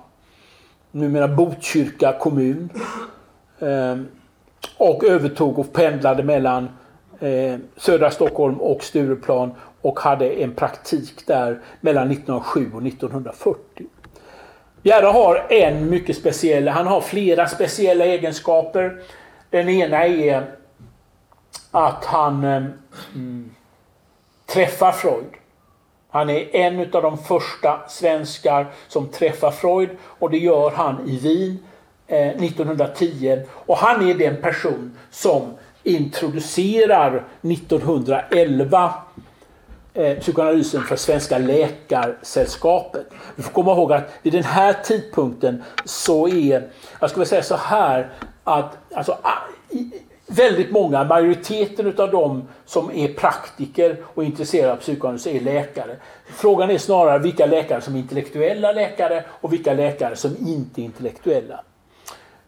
numera 0.90 1.28
Botkyrka 1.28 2.12
kommun. 2.12 2.70
Eh, 3.58 3.96
och 4.76 5.04
övertog 5.04 5.58
och 5.58 5.72
pendlade 5.72 6.22
mellan 6.22 6.68
eh, 7.20 7.56
södra 7.76 8.10
Stockholm 8.10 8.60
och 8.60 8.84
Stureplan 8.84 9.54
och 9.80 10.00
hade 10.00 10.30
en 10.30 10.54
praktik 10.54 11.26
där 11.26 11.60
mellan 11.80 12.10
1907 12.10 12.70
och 12.74 12.86
1940. 12.86 13.86
Bjerre 14.82 15.06
har 15.06 15.46
en 15.48 15.90
mycket 15.90 16.16
speciell, 16.16 16.68
han 16.68 16.86
har 16.86 17.00
flera 17.00 17.48
speciella 17.48 18.04
egenskaper. 18.04 19.02
Den 19.50 19.68
ena 19.68 20.06
är 20.06 20.50
att 21.70 22.04
han 22.04 22.44
eh, 22.44 22.64
mm, 23.14 23.50
träffar 24.46 24.92
Freud. 24.92 25.34
Han 26.10 26.30
är 26.30 26.56
en 26.56 26.80
av 26.80 27.02
de 27.02 27.18
första 27.18 27.80
svenskar 27.88 28.66
som 28.88 29.08
träffar 29.08 29.50
Freud 29.50 29.90
och 30.02 30.30
det 30.30 30.38
gör 30.38 30.70
han 30.70 31.08
i 31.08 31.18
Wien 31.18 31.58
Eh, 32.10 32.28
1910 32.28 33.42
och 33.50 33.76
han 33.76 34.08
är 34.08 34.14
den 34.14 34.36
person 34.36 34.98
som 35.10 35.54
introducerar 35.82 37.24
1911 37.42 38.94
eh, 39.94 40.18
psykoanalysen 40.18 40.82
för 40.82 40.96
Svenska 40.96 41.38
Läkarsällskapet. 41.38 43.06
Vi 43.36 43.42
får 43.42 43.52
komma 43.52 43.72
ihåg 43.72 43.92
att 43.92 44.10
vid 44.22 44.32
den 44.32 44.44
här 44.44 44.72
tidpunkten 44.72 45.62
så 45.84 46.28
är, 46.28 46.68
jag 47.00 47.10
skulle 47.10 47.26
säga 47.26 47.42
så 47.42 47.56
här, 47.56 48.10
att 48.44 48.78
alltså, 48.94 49.18
väldigt 50.26 50.70
många, 50.70 51.04
majoriteten 51.04 51.86
av 51.98 52.10
de 52.10 52.48
som 52.66 52.90
är 52.94 53.08
praktiker 53.08 53.96
och 54.04 54.24
intresserade 54.24 54.72
av 54.72 54.76
psykoanalys 54.76 55.26
är 55.26 55.40
läkare. 55.40 55.96
Frågan 56.26 56.70
är 56.70 56.78
snarare 56.78 57.18
vilka 57.18 57.46
läkare 57.46 57.80
som 57.80 57.94
är 57.94 57.98
intellektuella 57.98 58.72
läkare 58.72 59.24
och 59.28 59.52
vilka 59.52 59.74
läkare 59.74 60.16
som 60.16 60.36
inte 60.46 60.80
är 60.80 60.84
intellektuella 60.84 61.60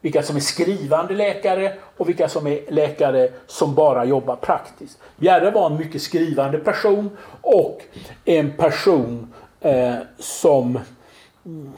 vilka 0.03 0.23
som 0.23 0.37
är 0.37 0.41
skrivande 0.41 1.15
läkare 1.15 1.73
och 1.97 2.09
vilka 2.09 2.29
som 2.29 2.47
är 2.47 2.61
läkare 2.69 3.29
som 3.47 3.75
bara 3.75 4.05
jobbar 4.05 4.37
praktiskt. 4.37 4.99
Bjerre 5.17 5.51
var 5.51 5.67
en 5.67 5.77
mycket 5.77 6.03
skrivande 6.03 6.59
person 6.59 7.11
och 7.41 7.83
en 8.25 8.53
person 8.57 9.33
eh, 9.61 9.95
som 10.19 10.79
mm, 11.47 11.73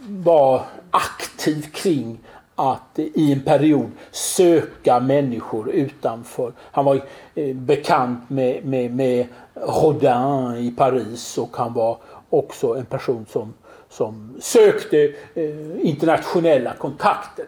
var 0.00 0.62
aktiv 0.90 1.66
kring 1.72 2.18
att 2.54 2.98
i 2.98 3.32
en 3.32 3.40
period 3.40 3.90
söka 4.10 5.00
människor 5.00 5.70
utanför. 5.70 6.52
Han 6.58 6.84
var 6.84 7.00
eh, 7.34 7.56
bekant 7.56 8.30
med, 8.30 8.64
med, 8.64 8.94
med 8.94 9.26
Rodin 9.54 10.56
i 10.56 10.74
Paris 10.76 11.38
och 11.38 11.56
han 11.56 11.74
var 11.74 11.98
också 12.30 12.76
en 12.76 12.86
person 12.86 13.26
som 13.28 13.54
som 13.88 14.36
sökte 14.40 15.14
eh, 15.34 15.80
internationella 15.80 16.72
kontakter. 16.74 17.44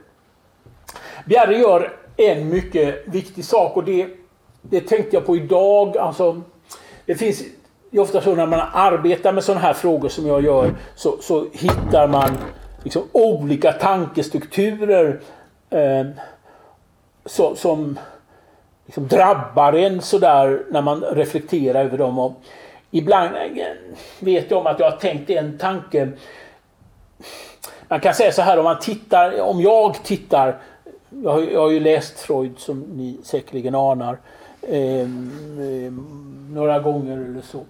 Bjerre 1.24 1.58
gör 1.58 1.96
en 2.16 2.48
mycket 2.48 3.08
viktig 3.08 3.44
sak 3.44 3.76
och 3.76 3.84
det, 3.84 4.08
det 4.62 4.80
tänkte 4.80 5.16
jag 5.16 5.26
på 5.26 5.36
idag. 5.36 5.98
Alltså, 5.98 6.42
det 7.06 7.14
finns 7.14 7.42
det 7.90 7.96
är 7.96 8.02
ofta 8.02 8.20
så 8.20 8.34
när 8.34 8.46
man 8.46 8.60
arbetar 8.72 9.32
med 9.32 9.44
sådana 9.44 9.60
här 9.60 9.72
frågor 9.72 10.08
som 10.08 10.26
jag 10.26 10.44
gör 10.44 10.74
så, 10.94 11.16
så 11.20 11.46
hittar 11.52 12.08
man 12.08 12.30
liksom 12.82 13.02
olika 13.12 13.72
tankestrukturer 13.72 15.20
eh, 15.70 16.06
så, 17.26 17.54
som 17.54 17.98
liksom 18.86 19.08
drabbar 19.08 19.72
en 19.72 20.00
sådär 20.00 20.62
när 20.70 20.82
man 20.82 21.00
reflekterar 21.02 21.84
över 21.84 21.98
dem. 21.98 22.18
Och 22.18 22.32
ibland 22.90 23.36
eh, 23.36 23.66
vet 24.20 24.50
jag 24.50 24.60
om 24.60 24.66
att 24.66 24.78
jag 24.80 24.90
har 24.90 24.98
tänkt 24.98 25.30
en 25.30 25.58
tanke. 25.58 26.08
Man 27.88 28.00
kan 28.00 28.14
säga 28.14 28.32
så 28.32 28.42
här 28.42 28.58
om 28.58 28.64
man 28.64 28.78
tittar, 28.78 29.40
om 29.40 29.60
jag 29.60 30.04
tittar, 30.04 30.58
jag 31.10 31.30
har, 31.30 31.40
jag 31.40 31.60
har 31.60 31.70
ju 31.70 31.80
läst 31.80 32.20
Freud 32.20 32.58
som 32.58 32.80
ni 32.80 33.18
säkerligen 33.22 33.74
anar. 33.74 34.18
Eh, 34.62 35.08
några 36.50 36.78
gånger 36.78 37.16
eller 37.16 37.42
så. 37.42 37.64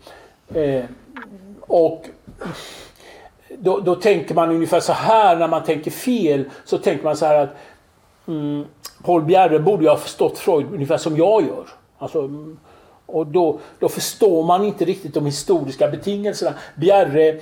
Eh, 0.59 0.85
och 1.61 2.04
då, 3.48 3.80
då, 3.80 3.94
tänker 3.94 4.35
man 4.35 4.50
ungefär 4.50 4.80
så 4.80 4.92
här 4.92 5.37
när 5.37 5.48
man 5.48 5.64
tänker 5.64 5.90
fel. 5.90 6.44
Så 6.64 6.78
tänker 6.78 7.04
man 7.04 7.16
så 7.16 7.26
här 7.26 7.35
att 7.35 7.56
mm, 8.28 8.64
Paul 9.04 9.22
Bjerre 9.22 9.59
borde 9.59 9.83
ju 9.85 9.88
ha 9.88 9.96
förstått 9.96 10.38
Freud 10.38 10.66
ungefär 10.72 10.96
som 10.96 11.16
jag 11.16 11.42
gör. 11.42 11.64
Alltså, 11.98 12.18
mm, 12.18 12.59
och 13.10 13.26
då, 13.26 13.58
då 13.78 13.88
förstår 13.88 14.42
man 14.44 14.64
inte 14.64 14.84
riktigt 14.84 15.14
de 15.14 15.26
historiska 15.26 15.88
betingelserna. 15.88 16.54
Bjerre 16.76 17.40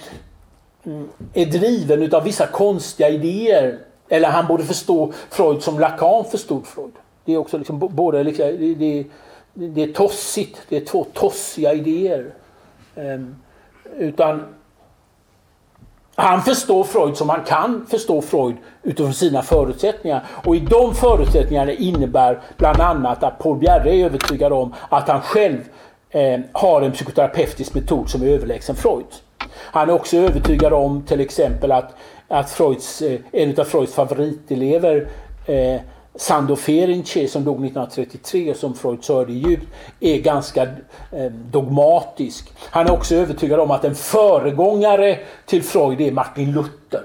mm, 0.85 1.09
är 1.35 1.47
driven 1.47 2.03
utav 2.03 2.25
vissa 2.25 2.47
konstiga 2.47 3.09
idéer. 3.09 3.79
Eller 4.09 4.29
han 4.29 4.47
borde 4.47 4.65
förstå 4.65 5.13
Freud 5.31 5.63
som 5.63 5.81
Lacan 5.81 6.25
förstod 6.25 6.67
Freud. 6.67 6.93
Det 7.25 7.33
är 7.33 7.37
också 7.37 7.59
liksom 7.59 7.79
både 7.79 8.23
liksom, 8.23 8.47
det, 8.47 8.75
det, 8.75 9.07
det 9.55 9.83
är 9.83 9.93
tossigt. 9.93 10.59
Det 10.69 10.77
är 10.77 10.85
två 10.85 11.07
tossiga 11.13 11.73
idéer. 11.73 12.35
Um, 12.95 13.37
utan 13.99 14.45
han 16.21 16.43
förstår 16.43 16.85
Freud 16.85 17.17
som 17.17 17.29
han 17.29 17.45
kan 17.45 17.87
förstå 17.91 18.23
Freud 18.23 18.57
utifrån 18.83 19.15
sina 19.15 19.43
förutsättningar. 19.43 20.27
Och 20.45 20.57
i 20.57 20.61
de 20.61 20.95
förutsättningarna 20.95 21.73
innebär 21.73 22.41
bland 22.57 22.81
annat 22.81 23.23
att 23.23 23.39
Paul 23.39 23.59
Bjerre 23.59 23.95
är 23.95 24.05
övertygad 24.05 24.53
om 24.53 24.75
att 24.89 25.09
han 25.09 25.21
själv 25.21 25.59
eh, 26.11 26.41
har 26.53 26.83
en 26.83 26.93
psykoterapeutisk 26.93 27.75
metod 27.75 28.11
som 28.11 28.23
är 28.23 28.27
överlägsen 28.27 28.77
Freud. 28.77 29.07
Han 29.55 29.89
är 29.89 29.93
också 29.93 30.17
övertygad 30.17 30.73
om 30.73 31.03
till 31.03 31.21
exempel 31.21 31.73
att, 31.73 31.95
att 32.29 32.51
Freuds, 32.51 33.03
eh, 33.03 33.21
en 33.33 33.61
av 33.61 33.65
Freuds 33.65 33.95
favoritelever 33.95 35.09
eh, 35.47 35.81
Sando 36.19 36.57
Ferenczi 36.57 37.29
som 37.29 37.45
dog 37.45 37.55
1933 37.55 38.51
och 38.51 38.57
som 38.57 38.75
Freud 38.75 39.05
sörjde 39.05 39.33
djupt 39.33 39.67
är 40.01 40.19
ganska 40.19 40.63
eh, 41.13 41.33
dogmatisk. 41.51 42.53
Han 42.59 42.87
är 42.87 42.93
också 42.93 43.15
övertygad 43.15 43.61
om 43.61 43.71
att 43.71 43.85
en 43.85 43.95
föregångare 43.95 45.19
till 45.47 45.63
Freud 45.63 46.01
är 46.01 46.13
Martin 46.13 46.53
Luther. 46.53 47.05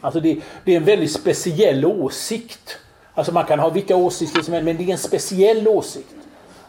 Alltså 0.00 0.20
det, 0.20 0.38
det 0.64 0.72
är 0.72 0.76
en 0.76 0.84
väldigt 0.84 1.12
speciell 1.12 1.84
åsikt. 1.86 2.78
Alltså 3.14 3.32
man 3.32 3.44
kan 3.44 3.58
ha 3.58 3.68
vilka 3.68 3.96
åsikter 3.96 4.42
som 4.42 4.54
helst 4.54 4.64
men 4.64 4.76
det 4.76 4.84
är 4.84 4.92
en 4.92 4.98
speciell 4.98 5.68
åsikt. 5.68 6.14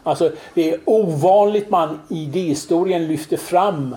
Alltså 0.02 0.32
det 0.54 0.70
är 0.72 0.80
ovanligt 0.84 1.70
man 1.70 2.00
i 2.08 2.22
idéhistorien 2.22 3.06
lyfter 3.06 3.36
fram 3.36 3.96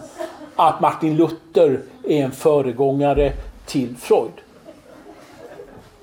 att 0.55 0.81
Martin 0.81 1.17
Luther 1.17 1.81
är 2.03 2.23
en 2.23 2.31
föregångare 2.31 3.33
till 3.65 3.95
Freud 3.95 4.44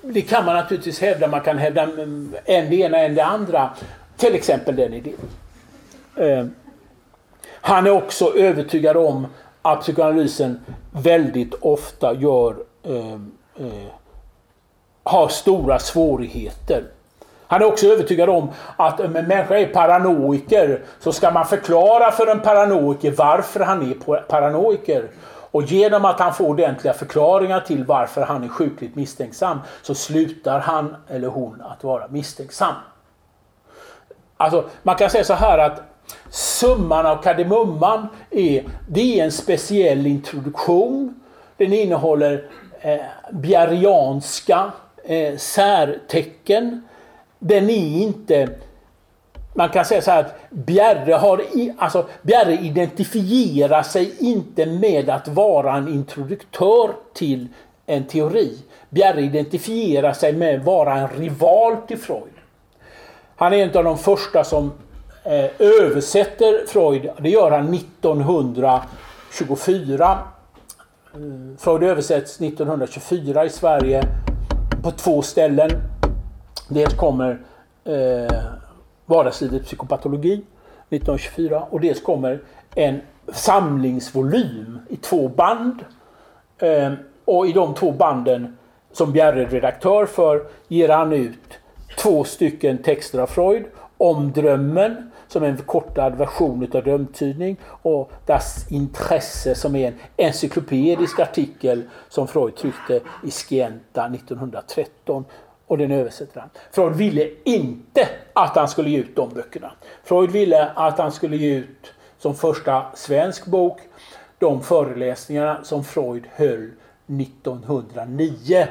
det 0.03 0.23
kan 0.23 0.45
man 0.45 0.55
naturligtvis 0.55 1.01
hävda. 1.01 1.29
Man 1.29 1.41
kan 1.41 1.59
hävda 1.59 1.83
mm, 1.83 2.35
en 2.45 2.71
det 2.71 2.77
ena, 2.77 2.99
en 2.99 3.15
det 3.15 3.25
andra. 3.25 3.71
Till 4.17 4.35
exempel 4.35 4.77
den 4.77 4.95
idén. 4.95 5.15
Eh, 6.17 6.47
han 7.61 7.87
är 7.87 7.91
också 7.91 8.37
övertygad 8.37 8.97
om 8.97 9.27
att 9.63 9.81
psykoanalysen 9.81 10.61
väldigt 10.91 11.55
ofta 11.55 12.15
gör 12.15 12.57
eh, 12.83 13.13
eh, 13.57 13.89
har 15.05 15.29
stora 15.29 15.79
svårigheter. 15.79 16.85
Han 17.47 17.63
är 17.63 17.67
också 17.67 17.87
övertygad 17.87 18.29
om 18.29 18.51
att 18.77 19.01
eh, 19.01 19.07
om 19.07 19.17
en 19.17 19.29
människa 19.29 19.59
är 19.59 19.67
paranoiker 19.67 20.83
så 21.01 21.13
ska 21.13 21.31
man 21.31 21.47
förklara 21.47 22.11
för 22.13 22.27
en 22.27 22.41
paranoiker 22.41 23.11
varför 23.11 23.61
han 23.61 23.91
är 23.91 24.21
paranoiker. 24.21 25.09
Och 25.53 25.63
genom 25.63 26.05
att 26.05 26.21
han 26.21 26.35
får 26.35 26.45
ordentliga 26.45 26.95
förklaringar 26.95 27.61
till 27.61 27.85
varför 27.85 28.23
han 28.23 28.45
är 28.45 28.49
sjukligt 28.49 28.95
misstänksam 28.95 29.59
så 29.83 29.95
slutar 29.95 30.61
han 30.61 30.97
eller 31.09 31.29
hon 31.29 31.61
att 31.61 31.85
vara 31.85 32.09
misstänksam. 32.09 32.75
Alltså, 34.37 34.65
man 34.83 34.97
kan 34.97 35.11
säga 35.11 35.25
så 35.25 35.35
här 35.35 35.59
att 35.59 35.83
summan 36.31 37.07
av 37.07 37.23
kardemumman 37.23 38.07
är, 38.31 38.65
det 38.89 39.21
är 39.21 39.25
en 39.25 39.33
speciell 39.33 40.07
introduktion. 40.07 41.21
Den 41.57 41.73
innehåller 41.73 42.45
eh, 42.81 43.01
bjärrianska 43.31 44.73
eh, 45.05 45.37
särtecken. 45.37 46.83
Den 47.39 47.71
är 47.71 48.03
inte 48.03 48.49
man 49.55 49.69
kan 49.69 49.85
säga 49.85 50.03
så 50.03 50.11
här 50.11 50.21
att 50.21 50.35
Bjerre, 50.51 51.15
har, 51.15 51.43
alltså, 51.79 52.07
Bjerre 52.23 52.53
identifierar 52.53 53.83
sig 53.83 54.15
inte 54.19 54.67
med 54.67 55.11
att 55.11 55.29
vara 55.29 55.77
en 55.77 55.89
introduktör 55.89 56.91
till 57.15 57.49
en 57.87 58.05
teori. 58.05 58.59
Bjerre 58.91 59.21
identifierar 59.21 60.13
sig 60.13 60.33
med 60.33 60.59
att 60.59 60.65
vara 60.65 60.95
en 60.95 61.09
rival 61.09 61.77
till 61.87 61.99
Freud. 61.99 62.33
Han 63.37 63.53
är 63.53 63.57
en 63.57 63.77
av 63.77 63.85
de 63.85 63.99
första 63.99 64.45
som 64.45 64.73
eh, 65.25 65.47
översätter 65.59 66.67
Freud. 66.67 67.11
Det 67.19 67.31
gör 67.31 67.51
han 67.51 67.75
1924. 67.75 70.19
Eh, 71.15 71.21
Freud 71.59 71.83
översätts 71.83 72.41
1924 72.41 73.45
i 73.45 73.49
Sverige 73.49 74.03
på 74.83 74.91
två 74.91 75.23
ställen. 75.23 75.71
Dels 76.69 76.95
kommer 76.95 77.41
eh, 77.85 78.39
Vardagslivet 79.13 79.65
psykopatologi 79.65 80.33
1924 80.33 81.63
och 81.71 81.81
dels 81.81 82.03
kommer 82.03 82.41
en 82.75 83.01
samlingsvolym 83.33 84.79
i 84.89 84.97
två 84.97 85.29
band. 85.29 85.85
Eh, 86.59 86.93
och 87.25 87.47
i 87.47 87.53
de 87.53 87.75
två 87.75 87.93
banden 87.93 88.57
som 88.93 89.13
Bjerre 89.13 89.45
redaktör 89.45 90.07
för 90.07 90.47
ger 90.69 90.89
han 90.89 91.13
ut 91.13 91.59
två 91.99 92.25
stycken 92.25 92.79
texter 92.79 93.19
av 93.19 93.27
Freud 93.27 93.65
om 93.97 94.33
drömmen 94.33 95.11
som 95.29 95.43
är 95.43 95.49
en 95.49 95.57
förkortad 95.57 96.15
version 96.15 96.69
av 96.75 96.83
drömtydning 96.83 97.57
och 97.65 98.13
Das 98.27 98.67
Intresse 98.71 99.55
som 99.55 99.77
är 99.77 99.89
en 99.89 99.95
encyklopedisk 100.17 101.21
artikel 101.21 101.83
som 102.09 102.29
Freud 102.29 102.57
tryckte 102.57 103.01
i 103.25 103.31
Scienta 103.31 104.07
1913 104.07 105.25
och 105.73 105.79
den 105.79 105.91
översätter 105.91 106.41
han. 106.41 106.51
Freud 106.71 106.97
ville 106.97 107.31
inte 107.45 108.09
att 108.33 108.57
han 108.57 108.69
skulle 108.69 108.91
ge 108.91 108.99
ut 108.99 109.17
de 109.17 109.29
böckerna. 109.35 109.73
Freud 110.05 110.31
ville 110.31 110.71
att 110.75 110.99
han 110.99 111.13
skulle 111.13 111.37
ge 111.37 111.55
ut 111.55 111.93
som 112.19 112.35
första 112.35 112.87
svensk 112.95 113.47
bok 113.47 113.81
de 114.39 114.63
föreläsningarna 114.63 115.65
som 115.65 115.85
Freud 115.85 116.25
höll 116.35 116.71
1909 117.21 118.67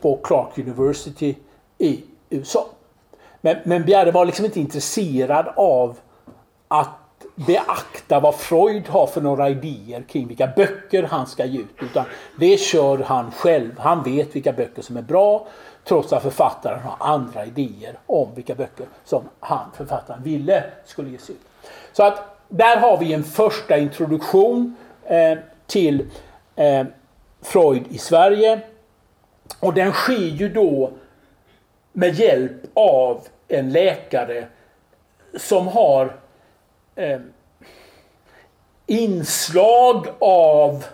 på 0.00 0.16
Clark 0.16 0.58
University 0.58 1.34
i 1.78 2.04
USA. 2.30 2.66
Men, 3.40 3.56
men 3.64 3.84
Bjerre 3.84 4.10
var 4.10 4.24
liksom 4.24 4.44
inte 4.44 4.60
intresserad 4.60 5.46
av 5.56 5.98
att 6.68 6.88
beakta 7.34 8.20
vad 8.20 8.34
Freud 8.34 8.88
har 8.88 9.06
för 9.06 9.20
några 9.20 9.48
idéer 9.48 10.02
kring 10.02 10.28
vilka 10.28 10.46
böcker 10.46 11.02
han 11.02 11.26
ska 11.26 11.44
ge 11.44 11.58
ut. 11.58 11.76
Utan 11.80 12.04
det 12.38 12.60
kör 12.60 12.98
han 12.98 13.30
själv. 13.30 13.78
Han 13.78 14.02
vet 14.02 14.36
vilka 14.36 14.52
böcker 14.52 14.82
som 14.82 14.96
är 14.96 15.02
bra. 15.02 15.46
Trots 15.84 16.12
att 16.12 16.22
författaren 16.22 16.80
har 16.80 16.96
andra 17.00 17.44
idéer 17.44 17.98
om 18.06 18.34
vilka 18.34 18.54
böcker 18.54 18.86
som 19.04 19.28
han, 19.40 19.70
författaren, 19.74 20.22
ville 20.22 20.64
skulle 20.84 21.10
ges 21.10 21.30
ut. 21.30 21.40
Så 21.92 22.02
att 22.02 22.38
där 22.48 22.76
har 22.76 22.98
vi 22.98 23.12
en 23.12 23.24
första 23.24 23.78
introduktion 23.78 24.76
eh, 25.04 25.38
till 25.66 26.10
eh, 26.56 26.84
Freud 27.42 27.84
i 27.90 27.98
Sverige. 27.98 28.60
Och 29.60 29.74
den 29.74 29.92
sker 29.92 30.14
ju 30.14 30.48
då 30.48 30.90
med 31.92 32.14
hjälp 32.14 32.62
av 32.74 33.26
en 33.48 33.72
läkare 33.72 34.46
som 35.36 35.68
har 35.68 36.16
eh, 36.94 37.20
inslag 38.86 40.06
av 40.18 40.84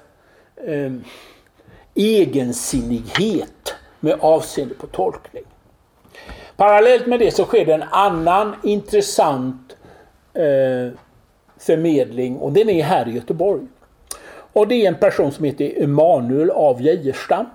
eh, 0.56 0.92
egensinnighet 1.94 3.74
med 4.00 4.16
avseende 4.20 4.74
på 4.74 4.86
tolkning. 4.86 5.44
Parallellt 6.56 7.06
med 7.06 7.20
det 7.20 7.30
så 7.30 7.44
sker 7.44 7.64
det 7.64 7.74
en 7.74 7.82
annan 7.82 8.56
intressant 8.62 9.76
eh, 10.34 10.98
förmedling 11.58 12.36
och 12.36 12.52
den 12.52 12.68
är 12.68 12.82
här 12.82 13.08
i 13.08 13.10
Göteborg. 13.10 13.60
Och 14.52 14.68
det 14.68 14.74
är 14.74 14.88
en 14.88 14.94
person 14.94 15.32
som 15.32 15.44
heter 15.44 15.82
Emanuel 15.82 16.50
av 16.50 16.82
Geijerstam. 16.82 17.46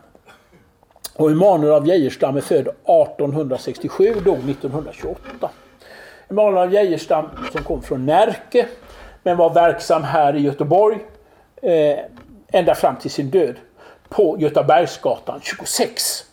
Och 1.15 1.31
Emanuel 1.31 1.73
av 1.73 1.87
Geijerstam 1.87 2.37
är 2.37 2.41
född 2.41 2.67
1867 2.67 4.13
och 4.15 4.23
dog 4.23 4.49
1928. 4.49 5.49
Emanuel 6.29 6.57
av 6.57 6.73
Geijerstam 6.73 7.29
som 7.51 7.63
kom 7.63 7.81
från 7.81 8.05
Närke 8.05 8.67
men 9.23 9.37
var 9.37 9.53
verksam 9.53 10.03
här 10.03 10.35
i 10.35 10.39
Göteborg 10.39 10.97
eh, 11.61 11.99
ända 12.47 12.75
fram 12.75 12.95
till 12.95 13.11
sin 13.11 13.29
död 13.29 13.55
på 14.09 14.35
Götabergsgatan 14.39 15.39
26. 15.43 16.25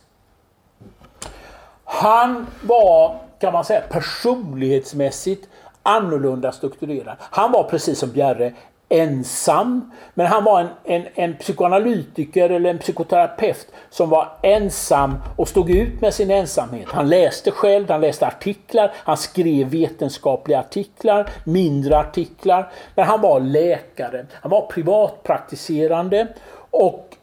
Han 1.93 2.47
var, 2.63 3.17
kan 3.39 3.53
man 3.53 3.65
säga, 3.65 3.81
personlighetsmässigt 3.81 5.49
annorlunda 5.83 6.53
strukturerad. 6.53 7.17
Han 7.21 7.53
var 7.53 7.65
precis 7.65 7.99
som 7.99 8.11
Bjerre 8.11 8.53
ensam. 8.89 9.91
Men 10.15 10.27
han 10.27 10.45
var 10.45 10.61
en, 10.61 10.69
en, 10.85 11.07
en 11.15 11.37
psykoanalytiker 11.37 12.51
eller 12.51 12.71
en 12.71 12.79
psykoterapeut 12.79 13.67
som 13.91 14.11
var 14.11 14.29
ensam 14.43 15.17
och 15.37 15.49
stod 15.49 15.71
ut 15.71 16.01
med 16.01 16.15
sin 16.15 16.31
ensamhet. 16.31 16.89
Han 16.89 17.09
läste 17.09 17.51
själv, 17.51 17.91
han 17.91 18.01
läste 18.01 18.27
artiklar, 18.27 18.93
han 18.97 19.17
skrev 19.17 19.69
vetenskapliga 19.69 20.59
artiklar, 20.59 21.31
mindre 21.45 21.99
artiklar. 21.99 22.71
Men 22.95 23.07
han 23.07 23.21
var 23.21 23.41
läkare, 23.41 24.27
han 24.33 24.51
var 24.51 24.67
privatpraktiserande 24.67 26.27
och 26.71 27.17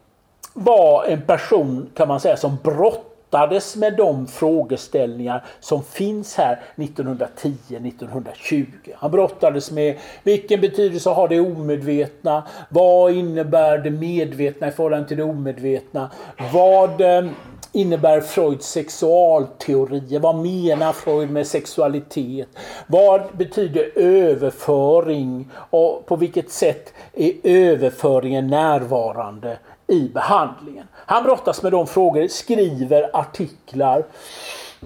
var 0.54 1.06
en 1.06 1.22
person 1.22 1.90
kan 1.96 2.08
man 2.08 2.20
säga 2.20 2.38
som 2.38 2.58
brott 2.64 3.07
brottades 3.32 3.76
med 3.76 3.98
de 3.98 4.28
frågeställningar 4.28 5.46
som 5.60 5.84
finns 5.84 6.36
här 6.36 6.60
1910-1920. 6.76 8.66
Han 8.96 9.12
brottades 9.12 9.72
med 9.72 9.98
vilken 10.24 10.62
betydelse 10.62 11.10
har 11.10 11.28
det 11.28 11.40
omedvetna? 11.40 12.44
Vad 12.70 13.12
innebär 13.12 13.78
det 13.78 13.92
medvetna 13.92 14.68
i 14.68 14.72
förhållande 14.72 15.08
till 15.08 15.18
det 15.18 15.24
omedvetna? 15.24 16.12
Vad 16.54 17.02
eh, 17.02 17.26
innebär 17.72 18.22
Freuds 18.22 18.68
sexualteorier? 18.68 20.20
Vad 20.20 20.36
menar 20.36 20.94
Freud 20.94 21.32
med 21.32 21.48
sexualitet? 21.48 22.50
Vad 22.88 23.22
betyder 23.38 23.92
överföring? 23.96 25.50
Och 25.70 26.06
på 26.06 26.16
vilket 26.16 26.52
sätt 26.52 26.94
är 27.14 27.34
överföringen 27.44 28.48
närvarande 28.48 29.58
i 29.88 30.10
behandlingen? 30.14 30.88
Han 31.10 31.24
brottas 31.24 31.64
med 31.64 31.72
de 31.72 31.88
frågor, 31.88 32.28
skriver 32.28 33.10
artiklar. 33.14 34.06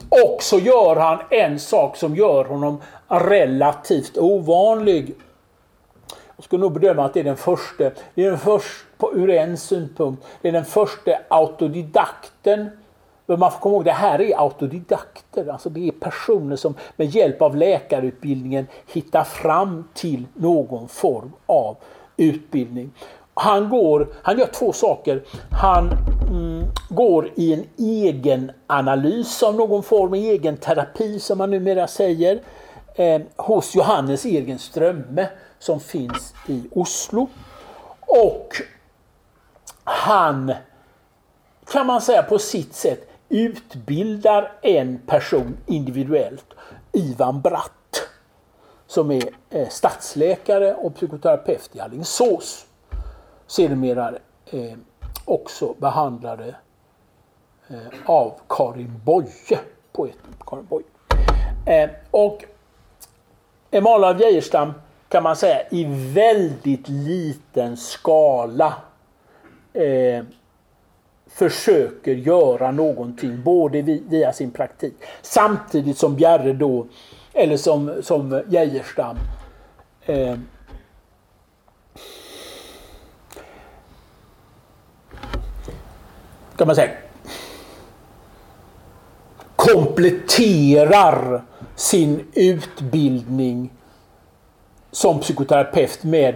Och 0.09 0.37
så 0.43 0.59
gör 0.59 0.95
han 0.95 1.19
en 1.29 1.59
sak 1.59 1.97
som 1.97 2.15
gör 2.15 2.45
honom 2.45 2.81
relativt 3.07 4.17
ovanlig. 4.17 5.15
Jag 6.35 6.43
skulle 6.43 6.61
nog 6.61 6.73
bedöma 6.73 7.05
att 7.05 7.13
det 7.13 7.19
är 7.19 7.23
den 7.23 7.37
första, 7.37 7.91
det 8.15 8.25
är 8.25 8.29
den 8.29 8.39
första 8.39 8.85
på, 8.97 9.13
ur 9.13 9.29
en 9.29 9.57
synpunkt, 9.57 10.25
det 10.41 10.47
är 10.47 10.51
den 10.51 10.65
första 10.65 11.11
autodidakten 11.27 12.69
men 13.25 13.39
man 13.39 13.51
får 13.51 13.59
komma 13.59 13.75
ihåg, 13.75 13.85
det 13.85 13.91
här 13.91 14.21
är 14.21 14.37
autodidakter. 14.37 15.47
Alltså 15.47 15.69
det 15.69 15.87
är 15.87 15.91
personer 15.91 16.55
som 16.55 16.75
med 16.95 17.07
hjälp 17.07 17.41
av 17.41 17.55
läkarutbildningen 17.55 18.67
hittar 18.87 19.23
fram 19.23 19.87
till 19.93 20.25
någon 20.33 20.87
form 20.87 21.31
av 21.45 21.77
utbildning. 22.17 22.91
Han, 23.33 23.69
går, 23.69 24.07
han 24.21 24.39
gör 24.39 24.47
två 24.47 24.73
saker. 24.73 25.23
Han 25.51 25.91
mm, 26.29 26.65
går 26.89 27.29
i 27.35 27.53
en 27.53 27.65
egen 27.77 28.51
analys 28.67 29.43
av 29.43 29.55
någon 29.55 29.83
form, 29.83 30.13
egen 30.13 30.57
terapi 30.57 31.19
som 31.19 31.37
man 31.37 31.51
numera 31.51 31.87
säger, 31.87 32.41
eh, 32.95 33.21
hos 33.35 33.75
Johannes 33.75 34.25
Egen 34.25 34.59
Strömme 34.59 35.27
som 35.59 35.79
finns 35.79 36.33
i 36.47 36.63
Oslo. 36.71 37.27
Och 37.99 38.61
han, 39.83 40.53
kan 41.71 41.85
man 41.87 42.01
säga 42.01 42.23
på 42.23 42.39
sitt 42.39 42.73
sätt, 42.73 43.09
utbildar 43.29 44.51
en 44.61 44.99
person 44.99 45.57
individuellt, 45.65 46.53
Ivan 46.91 47.41
Bratt, 47.41 48.07
som 48.87 49.11
är 49.11 49.23
eh, 49.49 49.69
stadsläkare 49.69 50.73
och 50.73 50.95
psykoterapeut 50.95 51.69
i 51.73 51.79
Alingsås. 51.79 52.65
Sedermera 53.51 54.13
eh, 54.45 54.73
också 55.25 55.75
behandlade 55.77 56.55
eh, 57.67 57.75
av 58.05 58.33
Karin 58.49 59.01
Boye, 59.05 59.59
poeten 59.91 60.35
Karin 60.45 60.65
Boye. 60.65 60.85
Eh, 61.65 61.89
och 62.11 62.45
Emanuel 63.71 64.03
av 64.03 64.21
Geijerstam 64.21 64.73
kan 65.09 65.23
man 65.23 65.35
säga 65.35 65.61
i 65.69 65.85
väldigt 66.13 66.89
liten 66.89 67.77
skala 67.77 68.73
eh, 69.73 70.23
försöker 71.27 72.15
göra 72.15 72.71
någonting 72.71 73.43
både 73.43 73.81
via 73.81 74.33
sin 74.33 74.51
praktik 74.51 74.93
samtidigt 75.21 75.97
som 75.97 76.15
Bjerre 76.15 76.53
då, 76.53 76.87
eller 77.33 77.57
som, 77.57 78.01
som 78.03 78.43
Geijerstam 78.49 79.17
eh, 80.05 80.35
kan 86.61 86.67
man 86.67 86.75
säga 86.75 86.91
kompletterar 89.55 91.43
sin 91.75 92.25
utbildning 92.33 93.73
som 94.91 95.19
psykoterapeut 95.19 96.03
med 96.03 96.35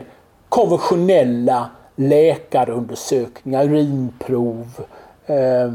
konventionella 0.49 1.69
läkarundersökningar, 1.95 3.63
urinprov, 3.63 4.85
eh, 5.25 5.63
eh, 5.63 5.69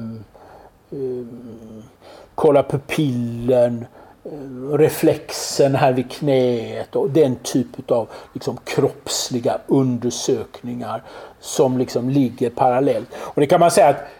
kolla 2.34 2.62
pupillen, 2.62 3.86
eh, 4.24 4.72
reflexen 4.72 5.74
här 5.74 5.92
vid 5.92 6.10
knät 6.10 6.96
och 6.96 7.10
den 7.10 7.36
typ 7.42 7.90
av 7.90 8.08
liksom, 8.32 8.58
kroppsliga 8.64 9.58
undersökningar 9.66 11.02
som 11.40 11.78
liksom 11.78 12.08
ligger 12.08 12.50
parallellt. 12.50 13.08
Och 13.14 13.40
det 13.40 13.46
kan 13.46 13.60
man 13.60 13.70
säga 13.70 13.88
att 13.88 14.19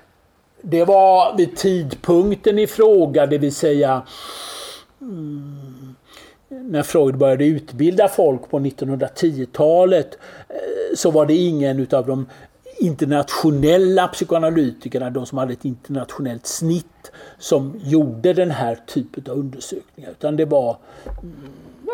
det 0.62 0.84
var 0.84 1.36
vid 1.36 1.56
tidpunkten 1.56 2.58
i 2.58 2.66
fråga, 2.66 3.26
det 3.26 3.38
vill 3.38 3.54
säga 3.54 4.02
mm, 5.00 5.94
när 6.48 6.82
Freud 6.82 7.18
började 7.18 7.44
utbilda 7.44 8.08
folk 8.08 8.50
på 8.50 8.58
1910-talet 8.58 10.18
eh, 10.48 10.96
så 10.96 11.10
var 11.10 11.26
det 11.26 11.34
ingen 11.34 11.80
utav 11.80 12.06
de 12.06 12.26
internationella 12.78 14.08
psykoanalytikerna, 14.08 15.10
de 15.10 15.26
som 15.26 15.38
hade 15.38 15.52
ett 15.52 15.64
internationellt 15.64 16.46
snitt, 16.46 17.12
som 17.38 17.80
gjorde 17.84 18.32
den 18.32 18.50
här 18.50 18.78
typen 18.86 19.32
av 19.32 19.38
undersökningar. 19.38 20.10
Utan 20.10 20.36
det 20.36 20.44
var 20.44 20.76
mm, 21.22 21.34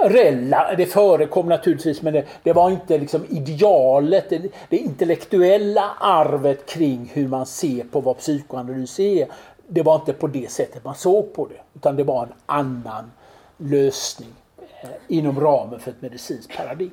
Rella, 0.04 0.74
det 0.76 0.86
förekom 0.86 1.48
naturligtvis 1.48 2.02
men 2.02 2.12
det, 2.12 2.24
det 2.42 2.52
var 2.52 2.70
inte 2.70 2.98
liksom 2.98 3.24
idealet, 3.28 4.30
det, 4.30 4.42
det, 4.68 4.76
intellektuella 4.76 5.90
arvet 6.00 6.66
kring 6.66 7.10
hur 7.14 7.28
man 7.28 7.46
ser 7.46 7.84
på 7.84 8.00
vad 8.00 8.18
psykoanalys 8.18 9.00
är. 9.00 9.28
Det 9.66 9.82
var 9.82 9.94
inte 9.94 10.12
på 10.12 10.26
det 10.26 10.50
sättet 10.50 10.84
man 10.84 10.94
såg 10.94 11.34
på 11.34 11.46
det 11.46 11.60
utan 11.74 11.96
det 11.96 12.04
var 12.04 12.22
en 12.22 12.32
annan 12.46 13.12
lösning 13.56 14.34
eh, 14.58 14.90
inom 15.08 15.40
ramen 15.40 15.80
för 15.80 15.90
ett 15.90 16.02
medicinskt 16.02 16.56
paradigm. 16.56 16.90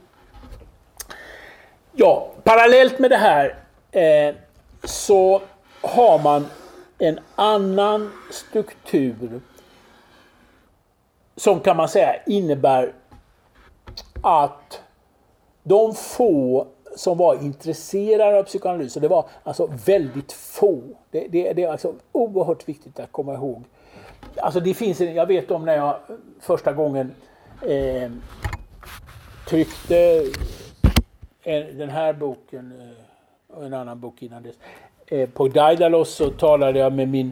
Ja, 1.91 2.31
parallellt 2.43 2.99
med 2.99 3.11
det 3.11 3.17
här 3.17 3.55
eh, 3.91 4.35
så 4.83 5.41
har 5.81 6.19
man 6.19 6.45
en 6.97 7.19
annan 7.35 8.11
struktur 8.31 9.41
som 11.43 11.59
kan 11.59 11.77
man 11.77 11.89
säga 11.89 12.15
innebär 12.25 12.93
att 14.21 14.81
de 15.63 15.95
få 15.95 16.67
som 16.95 17.17
var 17.17 17.43
intresserade 17.43 18.39
av 18.39 18.43
psykoanalys, 18.43 18.95
och 18.95 19.01
det 19.01 19.07
var 19.07 19.25
alltså 19.43 19.69
väldigt 19.85 20.31
få. 20.31 20.81
Det, 21.11 21.27
det, 21.27 21.53
det 21.53 21.63
är 21.63 21.71
alltså 21.71 21.93
oerhört 22.11 22.69
viktigt 22.69 22.99
att 22.99 23.11
komma 23.11 23.33
ihåg. 23.33 23.63
Alltså 24.35 24.59
det 24.59 24.73
finns 24.73 25.01
en, 25.01 25.15
jag 25.15 25.25
vet 25.25 25.51
om 25.51 25.65
när 25.65 25.75
jag 25.75 25.95
första 26.39 26.73
gången 26.73 27.15
eh, 27.61 28.11
tryckte 29.47 30.25
en, 31.43 31.77
den 31.77 31.89
här 31.89 32.13
boken 32.13 32.73
eh, 32.81 33.57
och 33.57 33.65
en 33.65 33.73
annan 33.73 33.99
bok 33.99 34.21
innan 34.21 34.43
dess. 34.43 34.55
Eh, 35.07 35.29
på 35.29 35.47
Daidalos 35.47 36.15
så 36.15 36.29
talade 36.29 36.79
jag 36.79 36.93
med 36.93 37.09
min 37.09 37.31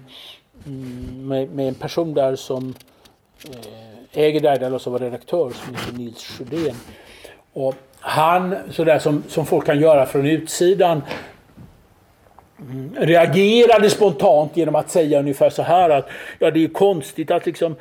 mm, 0.65 1.27
med, 1.27 1.49
med 1.49 1.67
en 1.67 1.75
person 1.75 2.13
där 2.13 2.35
som 2.35 2.73
eh, 3.49 4.00
äger 4.13 4.39
Daidal 4.39 4.73
och 4.73 4.87
var 4.87 4.99
redaktör 4.99 5.49
som 5.49 5.75
heter 5.75 5.97
Nils 5.97 6.23
Sjödén. 6.23 6.75
Och 7.53 7.75
han, 7.99 8.55
sådär 8.71 8.99
som, 8.99 9.23
som 9.27 9.45
folk 9.45 9.65
kan 9.65 9.79
göra 9.79 10.05
från 10.05 10.25
utsidan, 10.25 11.01
mm, 12.59 12.95
reagerade 12.99 13.89
spontant 13.89 14.57
genom 14.57 14.75
att 14.75 14.89
säga 14.89 15.19
ungefär 15.19 15.49
så 15.49 15.61
här 15.61 15.89
att 15.89 16.07
ja, 16.39 16.51
det 16.51 16.63
är 16.63 16.67
konstigt 16.67 17.31
att 17.31 17.45
liksom 17.45 17.75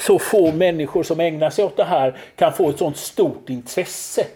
så 0.00 0.18
få 0.18 0.52
människor 0.52 1.02
som 1.02 1.20
ägnar 1.20 1.50
sig 1.50 1.64
åt 1.64 1.76
det 1.76 1.84
här 1.84 2.16
kan 2.36 2.52
få 2.52 2.70
ett 2.70 2.78
sånt 2.78 2.96
stort 2.96 3.50
intresse. 3.50 4.26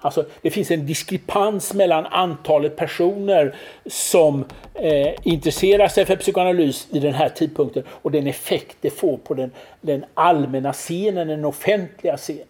Alltså, 0.00 0.24
det 0.42 0.50
finns 0.50 0.70
en 0.70 0.86
diskrepans 0.86 1.74
mellan 1.74 2.06
antalet 2.06 2.76
personer 2.76 3.54
som 3.86 4.44
eh, 4.74 5.14
intresserar 5.22 5.88
sig 5.88 6.06
för 6.06 6.16
psykoanalys 6.16 6.88
i 6.90 6.98
den 6.98 7.14
här 7.14 7.28
tidpunkten 7.28 7.82
och 7.88 8.10
den 8.10 8.26
effekt 8.26 8.76
det 8.80 8.90
får 8.90 9.16
på 9.16 9.34
den, 9.34 9.50
den 9.80 10.04
allmänna 10.14 10.72
scenen, 10.72 11.28
den 11.28 11.44
offentliga 11.44 12.16
scenen. 12.16 12.46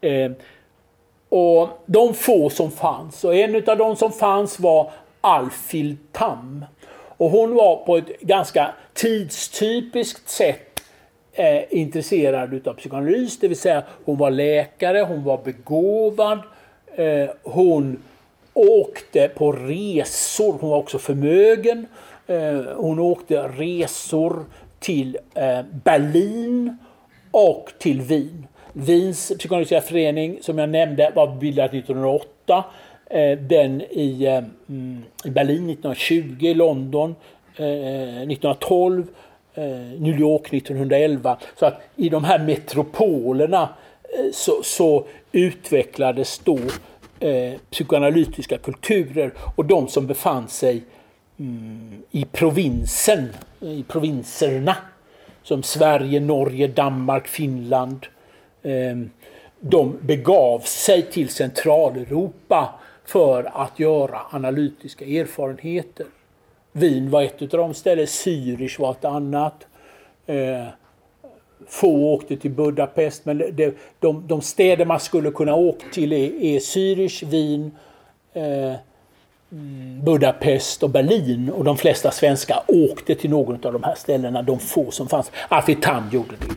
Eh, 0.00 0.30
och 1.28 1.68
de 1.86 2.14
få 2.14 2.50
som 2.50 2.70
fanns, 2.70 3.24
och 3.24 3.34
en 3.34 3.68
av 3.68 3.76
de 3.76 3.96
som 3.96 4.12
fanns 4.12 4.60
var 4.60 4.90
Alfhild 5.20 5.98
Tam. 6.12 6.64
Och 7.16 7.30
hon 7.30 7.54
var 7.54 7.76
på 7.76 7.96
ett 7.96 8.20
ganska 8.20 8.74
tidstypiskt 8.94 10.28
sätt 10.28 10.67
eh, 11.38 11.62
intresserad 11.70 12.54
utav 12.54 12.74
psykoanalys, 12.74 13.38
det 13.38 13.48
vill 13.48 13.58
säga 13.58 13.82
hon 14.04 14.18
var 14.18 14.30
läkare, 14.30 15.00
hon 15.00 15.24
var 15.24 15.40
begåvad, 15.44 16.38
eh, 16.96 17.30
hon 17.42 18.02
åkte 18.54 19.28
på 19.28 19.52
resor, 19.52 20.58
hon 20.60 20.70
var 20.70 20.78
också 20.78 20.98
förmögen. 20.98 21.86
Eh, 22.26 22.60
hon 22.76 22.98
åkte 22.98 23.42
resor 23.42 24.44
till 24.78 25.18
eh, 25.34 25.60
Berlin 25.84 26.76
och 27.30 27.72
till 27.78 28.00
Wien. 28.00 28.46
Wiens 28.72 29.32
psykoanalytiska 29.38 29.80
förening, 29.80 30.38
som 30.40 30.58
jag 30.58 30.68
nämnde, 30.68 31.12
var 31.14 31.36
bildad 31.36 31.74
1908. 31.74 32.64
Eh, 33.10 33.38
den 33.38 33.82
i, 33.82 34.24
eh, 34.26 34.42
i 35.24 35.30
Berlin 35.30 35.70
1920, 35.70 36.36
i 36.40 36.54
London 36.54 37.14
eh, 37.56 38.22
1912 38.22 39.06
Eh, 39.58 40.00
New 40.00 40.20
York 40.20 40.52
1911. 40.52 41.38
Så 41.58 41.66
att 41.66 41.80
i 41.96 42.08
de 42.08 42.24
här 42.24 42.38
metropolerna 42.38 43.62
eh, 44.02 44.32
så, 44.32 44.62
så 44.62 45.06
utvecklades 45.32 46.38
då 46.38 46.58
eh, 47.20 47.52
psykoanalytiska 47.70 48.58
kulturer 48.58 49.32
och 49.56 49.64
de 49.64 49.88
som 49.88 50.06
befann 50.06 50.48
sig 50.48 50.82
mm, 51.38 52.02
i 52.10 52.24
provinsen, 52.24 53.28
i 53.60 53.82
provinserna 53.82 54.76
som 55.42 55.62
Sverige, 55.62 56.20
Norge, 56.20 56.66
Danmark, 56.66 57.28
Finland. 57.28 58.06
Eh, 58.62 58.96
de 59.60 59.98
begav 60.00 60.58
sig 60.58 61.02
till 61.02 61.28
Centraleuropa 61.28 62.74
för 63.04 63.50
att 63.54 63.78
göra 63.78 64.20
analytiska 64.30 65.04
erfarenheter. 65.04 66.06
Wien 66.78 67.10
var 67.10 67.22
ett 67.22 67.42
av 67.42 67.48
de 67.48 67.74
ställena, 67.74 68.06
Zürich 68.06 68.80
var 68.80 68.90
ett 68.90 69.04
annat. 69.04 69.66
Eh, 70.26 70.66
få 71.68 72.14
åkte 72.14 72.36
till 72.36 72.50
Budapest, 72.50 73.24
men 73.24 73.38
det, 73.38 73.74
de, 74.00 74.26
de 74.26 74.40
städer 74.40 74.84
man 74.84 75.00
skulle 75.00 75.30
kunna 75.30 75.54
åka 75.54 75.86
till 75.92 76.12
är, 76.12 76.42
är 76.42 76.58
Zürich, 76.58 77.26
Wien, 77.26 77.70
eh, 78.32 78.72
Budapest 80.02 80.82
och 80.82 80.90
Berlin. 80.90 81.50
Och 81.50 81.64
de 81.64 81.76
flesta 81.76 82.10
svenskar 82.10 82.62
åkte 82.66 83.14
till 83.14 83.30
någon 83.30 83.66
av 83.66 83.72
de 83.72 83.82
här 83.82 83.94
ställena, 83.94 84.42
de 84.42 84.58
få 84.58 84.90
som 84.90 85.08
fanns. 85.08 85.30
Alfred 85.48 85.86
gjorde 86.12 86.34
det. 86.40 86.54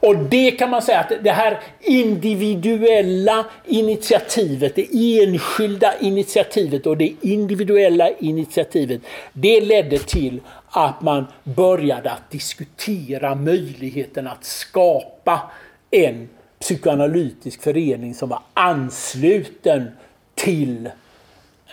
Och 0.00 0.16
det 0.16 0.50
kan 0.50 0.70
man 0.70 0.82
säga 0.82 1.00
att 1.00 1.12
det 1.22 1.30
här 1.30 1.60
individuella 1.80 3.46
initiativet, 3.66 4.74
det 4.74 5.18
enskilda 5.22 5.98
initiativet 5.98 6.86
och 6.86 6.96
det 6.96 7.14
individuella 7.20 8.10
initiativet, 8.10 9.00
det 9.32 9.60
ledde 9.60 9.98
till 9.98 10.40
att 10.68 11.02
man 11.02 11.26
började 11.44 12.10
att 12.10 12.30
diskutera 12.30 13.34
möjligheten 13.34 14.26
att 14.26 14.44
skapa 14.44 15.50
en 15.90 16.28
psykoanalytisk 16.60 17.62
förening 17.62 18.14
som 18.14 18.28
var 18.28 18.42
ansluten 18.54 19.90
till 20.34 20.86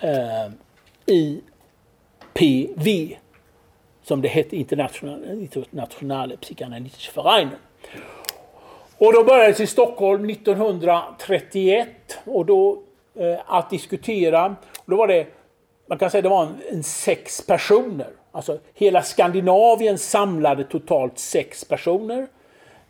eh, 0.02 0.52
IPV 1.06 3.16
som 4.04 4.22
det 4.22 4.28
hette, 4.28 4.56
Internationale, 4.56 6.38
Psykoanalytische 6.38 7.12
Vereinen. 7.16 7.56
Och 9.00 9.14
då 9.14 9.24
börjades 9.24 9.60
i 9.60 9.68
Stockholm 9.68 10.30
1931 10.30 11.88
och 12.26 12.46
då 12.46 12.82
eh, 13.16 13.40
att 13.46 13.70
diskutera. 13.70 14.56
Och 14.78 14.92
då 14.92 14.96
var 14.96 15.08
det, 15.08 15.28
man 15.86 15.98
kan 15.98 16.12
säga 16.12 16.22
det 16.22 16.30
var 16.30 16.44
en, 16.44 16.62
en 16.72 16.84
sex 16.84 17.42
personer. 17.46 18.08
Alltså 18.32 18.60
hela 18.74 19.02
Skandinavien 19.02 19.98
samlade 19.98 20.64
totalt 20.64 21.20
sex 21.20 21.66
personer. 21.66 22.28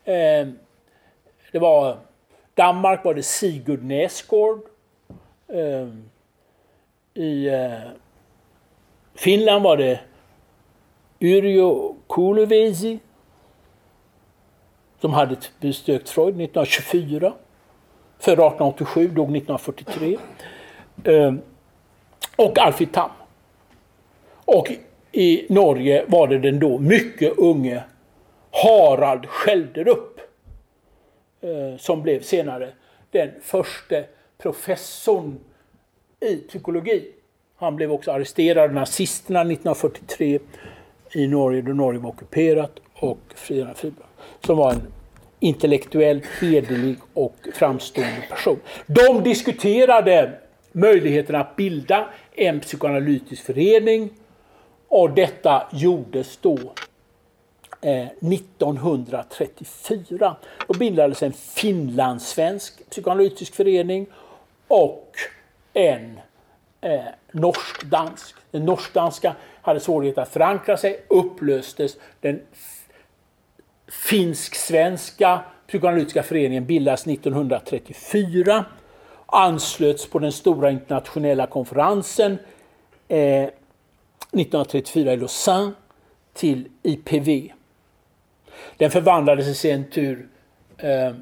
Eh, 0.05 0.47
det 1.51 1.59
var 1.59 1.97
Danmark 2.53 3.05
var 3.05 3.13
det 3.13 3.23
Sigurd 3.23 3.83
Näsgård. 3.83 4.61
Eh, 5.47 5.87
I 7.23 7.47
eh, 7.47 7.79
Finland 9.15 9.63
var 9.63 9.77
det 9.77 9.99
Yrjö 11.19 11.93
Kuluvesi 12.09 12.99
som 15.01 15.13
hade 15.13 15.35
besökt 15.59 16.09
Freud 16.09 16.27
1924. 16.27 17.33
Född 18.19 18.33
1887, 18.33 19.07
dog 19.07 19.35
1943. 19.35 20.17
Ehm, 21.03 21.41
och 22.35 22.59
Alfred 22.59 22.91
Tam. 22.91 23.09
Och 24.45 24.71
i 25.11 25.45
Norge 25.49 26.05
var 26.07 26.27
det 26.27 26.39
den 26.39 26.59
då 26.59 26.79
mycket 26.79 27.37
unge 27.37 27.83
Harald 28.51 29.25
Skälderup 29.25 30.19
eh, 31.41 31.77
som 31.77 32.01
blev 32.01 32.21
senare 32.21 32.69
den 33.11 33.29
första 33.41 33.95
professorn 34.37 35.39
i 36.19 36.35
psykologi. 36.35 37.11
Han 37.55 37.75
blev 37.75 37.91
också 37.91 38.11
arresterad 38.11 38.69
av 38.69 38.73
nazisterna 38.73 39.39
1943 39.39 40.39
i 41.11 41.27
Norge 41.27 41.61
då 41.61 41.73
Norge 41.73 41.99
var 41.99 42.09
ockuperat 42.09 42.71
och 42.93 43.19
friade 43.35 43.73
Friberg 43.73 44.08
som 44.45 44.57
var 44.57 44.71
en 44.71 44.81
intellektuellt 45.39 46.25
hederlig 46.41 46.95
och 47.13 47.35
framstående 47.53 48.21
person. 48.29 48.59
De 48.85 49.23
diskuterade 49.23 50.31
möjligheten 50.71 51.35
att 51.35 51.55
bilda 51.55 52.09
en 52.35 52.59
psykoanalytisk 52.59 53.45
förening 53.45 54.09
och 54.87 55.11
detta 55.11 55.67
gjordes 55.71 56.37
då 56.37 56.57
eh, 57.81 58.07
1934. 58.07 60.35
Då 60.67 60.73
bildades 60.73 61.23
en 61.23 61.33
finlandssvensk 61.33 62.89
psykoanalytisk 62.89 63.55
förening 63.55 64.07
och 64.67 65.11
en 65.73 66.19
eh, 66.81 67.01
norsk-dansk. 67.31 68.35
Den 68.51 68.65
norsk-danska 68.65 69.35
hade 69.61 69.79
svårighet 69.79 70.17
att 70.17 70.29
förankra 70.29 70.77
sig, 70.77 70.99
upplöstes. 71.07 71.97
Den 72.21 72.41
finsk-svenska 73.99 75.39
psykoanalytiska 75.67 76.23
föreningen 76.23 76.65
bildades 76.65 77.07
1934. 77.07 78.65
Anslöts 79.25 80.09
på 80.09 80.19
den 80.19 80.31
stora 80.31 80.71
internationella 80.71 81.47
konferensen 81.47 82.37
eh, 83.07 83.43
1934 83.43 85.13
i 85.13 85.17
Lausanne 85.17 85.71
till 86.33 86.67
IPV. 86.83 87.51
Den 88.77 88.91
förvandlades 88.91 89.47
i 89.47 89.53
sin 89.53 89.89
tur 89.89 90.27
eh, 90.77 91.13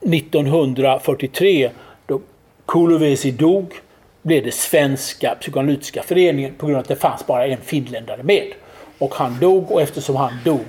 1943 0.00 1.70
då 2.06 2.20
Kulovesi 2.66 3.30
dog 3.30 3.74
blev 4.22 4.44
det 4.44 4.54
Svenska 4.54 5.36
psykoanalytiska 5.40 6.02
föreningen 6.02 6.54
på 6.54 6.66
grund 6.66 6.76
av 6.76 6.82
att 6.82 6.88
det 6.88 6.96
fanns 6.96 7.26
bara 7.26 7.46
en 7.46 7.60
finländare 7.60 8.22
med. 8.22 8.52
Och 9.00 9.14
han 9.14 9.38
dog 9.40 9.70
och 9.70 9.82
eftersom 9.82 10.16
han 10.16 10.32
dog 10.44 10.64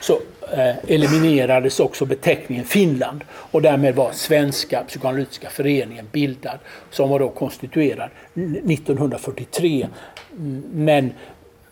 så 0.00 0.12
eh, 0.52 0.76
eliminerades 0.88 1.80
också 1.80 2.04
beteckningen 2.04 2.64
Finland 2.64 3.24
och 3.30 3.62
därmed 3.62 3.94
var 3.94 4.12
Svenska 4.12 4.84
psykoanalytiska 4.88 5.50
föreningen 5.50 6.08
bildad 6.12 6.58
som 6.90 7.08
var 7.08 7.18
då 7.18 7.28
konstituerad 7.28 8.10
1943. 8.34 9.88
Mm, 10.32 10.62
men 10.72 11.12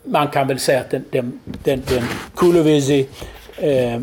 man 0.04 0.28
kan 0.28 0.48
väl 0.48 0.58
säga 0.58 0.80
att 0.80 0.90
den, 0.90 1.04
den, 1.10 1.40
den, 1.44 1.82
den 1.88 2.02
Kulovesi 2.36 3.08
eh, 3.56 4.00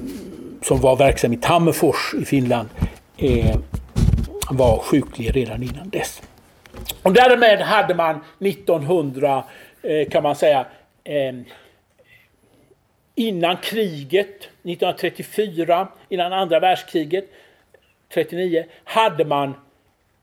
som 0.61 0.81
var 0.81 0.95
verksam 0.95 1.33
i 1.33 1.37
Tammerfors 1.37 2.13
i 2.21 2.25
Finland 2.25 2.69
eh, 3.17 3.55
var 4.49 4.79
sjuklig 4.79 5.35
redan 5.35 5.63
innan 5.63 5.89
dess. 5.89 6.21
Och 7.03 7.13
därmed 7.13 7.61
hade 7.61 7.95
man 7.95 8.19
1900 8.39 9.43
eh, 9.81 10.09
kan 10.09 10.23
man 10.23 10.35
säga 10.35 10.65
eh, 11.03 11.35
innan 13.15 13.57
kriget 13.57 14.41
1934, 14.63 15.87
innan 16.09 16.33
andra 16.33 16.59
världskriget 16.59 17.25
39, 18.13 18.65
hade 18.83 19.25
man 19.25 19.53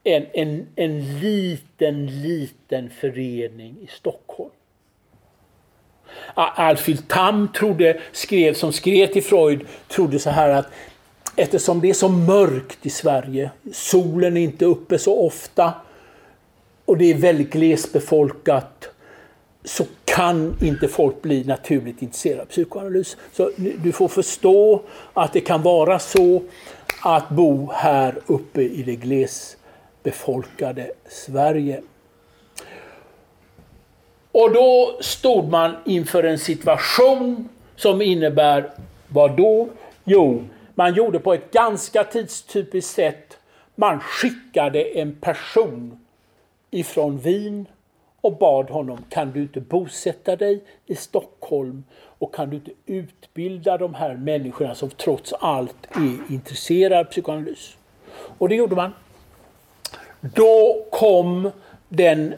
en, 0.05 0.27
en, 0.33 0.67
en 0.77 1.21
liten, 1.21 2.23
liten 2.23 2.91
förening 2.91 3.77
i 3.81 3.87
Stockholm. 3.87 4.51
Alfhild 6.35 7.09
Tam 7.09 7.53
trodde, 7.53 8.01
skrev, 8.13 8.55
som 8.55 8.73
skrev 8.73 9.07
till 9.07 9.23
Freud 9.23 9.67
trodde 9.89 10.19
så 10.19 10.31
här 10.31 10.49
att 10.49 10.67
eftersom 11.37 11.81
det 11.81 11.91
är 11.91 11.95
så 11.95 12.09
mörkt 12.09 12.87
i 12.87 12.91
Sverige, 12.91 13.51
solen 13.73 14.37
är 14.37 14.41
inte 14.41 14.65
uppe 14.65 14.99
så 14.99 15.27
ofta 15.27 15.73
och 16.85 16.99
det 16.99 17.05
är 17.05 17.15
väldigt 17.15 17.53
glesbefolkat 17.53 18.92
så 19.65 19.85
kan 20.05 20.57
inte 20.61 20.89
folk 20.89 21.23
bli 21.23 21.45
naturligt 21.45 22.03
intresserade 22.03 22.43
av 22.43 22.47
psykoanalys. 22.47 23.17
Så 23.33 23.51
du 23.57 23.93
får 23.93 24.09
förstå 24.09 24.83
att 25.13 25.33
det 25.33 25.41
kan 25.41 25.63
vara 25.63 25.99
så 25.99 26.43
att 27.03 27.29
bo 27.29 27.71
här 27.73 28.19
uppe 28.27 28.63
i 28.63 28.83
det 28.83 28.97
glesbefolkade 28.97 30.93
Sverige. 31.09 31.83
Och 34.33 34.53
då 34.53 34.99
stod 35.01 35.51
man 35.51 35.77
inför 35.85 36.25
en 36.25 36.39
situation 36.39 37.49
som 37.77 38.03
innebär 38.03 38.71
vad 39.09 39.37
då? 39.37 39.69
Jo, 40.05 40.45
man 40.75 40.95
gjorde 40.95 41.19
på 41.19 41.35
ett 41.35 41.51
ganska 41.53 42.05
tidstypiskt 42.05 42.95
sätt. 42.95 43.39
Man 43.75 44.01
skickade 44.01 44.83
en 44.83 45.15
person 45.15 46.01
ifrån 46.71 47.19
Wien 47.19 47.67
och 48.23 48.37
bad 48.39 48.71
honom, 48.71 49.05
kan 49.09 49.33
du 49.33 49.43
inte 49.43 49.61
bosätta 49.61 50.37
dig 50.37 50.65
i 50.87 50.95
Stockholm 50.95 51.85
och 51.95 52.35
kan 52.35 52.51
du 52.51 52.57
inte 52.57 52.71
utbilda 52.87 53.79
de 53.79 53.95
här 53.95 54.15
människorna 54.15 54.75
som 54.75 54.91
trots 54.91 55.33
allt 55.33 55.87
är 55.91 56.33
intresserade 56.35 57.01
av 57.01 57.05
psykoanalys? 57.05 57.77
Och 58.39 58.49
det 58.49 58.55
gjorde 58.55 58.77
man. 58.77 58.93
Då 60.21 60.87
kom 60.91 61.51
den 61.89 62.35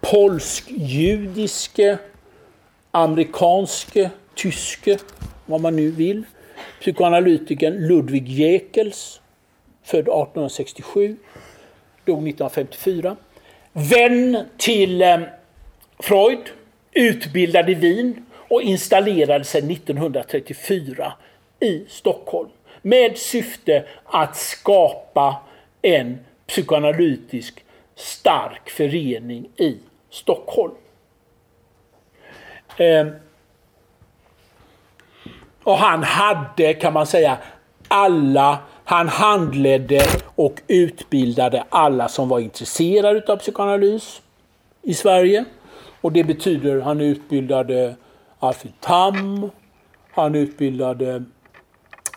polsk-judiske, 0.00 1.98
amerikanske, 2.90 4.10
tyske, 4.34 4.98
vad 5.46 5.60
man 5.60 5.76
nu 5.76 5.90
vill, 5.90 6.22
psykoanalytikern 6.80 7.86
Ludwig 7.86 8.28
Jekels, 8.28 9.20
född 9.82 10.00
1867, 10.00 11.16
dog 12.04 12.28
1954 12.28 13.16
Vän 13.76 14.46
till 14.56 15.02
eh, 15.02 15.20
Freud, 15.98 16.50
utbildad 16.92 17.70
i 17.70 17.74
Wien 17.74 18.26
och 18.48 18.62
installerade 18.62 19.44
sig 19.44 19.72
1934 19.72 21.12
i 21.60 21.84
Stockholm 21.88 22.50
med 22.82 23.18
syfte 23.18 23.84
att 24.04 24.36
skapa 24.36 25.36
en 25.82 26.18
psykoanalytisk 26.46 27.64
stark 27.94 28.70
förening 28.70 29.48
i 29.56 29.78
Stockholm. 30.10 30.74
Eh, 32.76 33.06
och 35.62 35.78
han 35.78 36.02
hade, 36.02 36.74
kan 36.74 36.92
man 36.92 37.06
säga, 37.06 37.38
alla 37.88 38.58
han 38.84 39.08
handledde 39.08 40.06
och 40.34 40.62
utbildade 40.68 41.64
alla 41.68 42.08
som 42.08 42.28
var 42.28 42.38
intresserade 42.38 43.32
av 43.32 43.36
psykoanalys 43.36 44.22
i 44.82 44.94
Sverige. 44.94 45.44
Och 46.00 46.12
det 46.12 46.24
betyder 46.24 46.78
att 46.78 46.84
han 46.84 47.00
utbildade 47.00 47.96
Alfred 48.38 48.72
Tam, 48.80 49.50
han 50.10 50.34
utbildade 50.34 51.24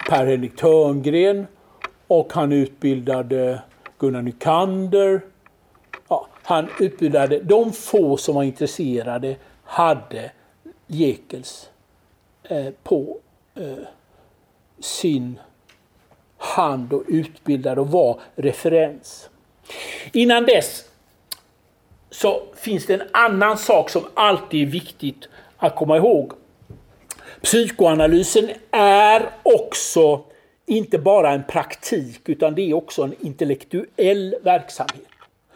Per-Henrik 0.10 0.56
Törngren 0.56 1.48
och 2.08 2.34
han 2.34 2.52
utbildade 2.52 3.62
Gunnar 3.98 4.22
Nykander. 4.22 5.22
Ja, 6.08 6.28
han 6.44 6.68
utbildade 6.80 7.40
de 7.40 7.74
få 7.74 8.18
som 8.18 8.36
var 8.36 8.44
intresserade 8.44 9.36
hade 9.64 10.32
Jekels 10.88 11.70
eh, 12.44 12.70
på 12.84 13.18
eh, 13.56 13.88
sin 14.80 15.40
hand 16.38 16.94
och 16.94 17.04
utbildad 17.08 17.80
och 17.80 17.92
var 17.92 18.20
referens. 18.36 19.30
Innan 20.12 20.46
dess 20.46 20.84
så 22.10 22.44
finns 22.56 22.86
det 22.86 22.94
en 22.94 23.08
annan 23.12 23.58
sak 23.58 23.90
som 23.90 24.04
alltid 24.14 24.68
är 24.68 24.72
viktigt 24.72 25.28
att 25.58 25.76
komma 25.76 25.98
ihåg. 25.98 26.32
Psykoanalysen 27.42 28.50
är 28.72 29.30
också 29.44 30.24
inte 30.66 30.98
bara 30.98 31.32
en 31.32 31.44
praktik 31.44 32.30
utan 32.30 32.56
det 32.56 32.62
är 32.62 32.74
också 32.74 33.04
en 33.04 33.16
intellektuell 33.20 34.36
verksamhet. 34.44 35.08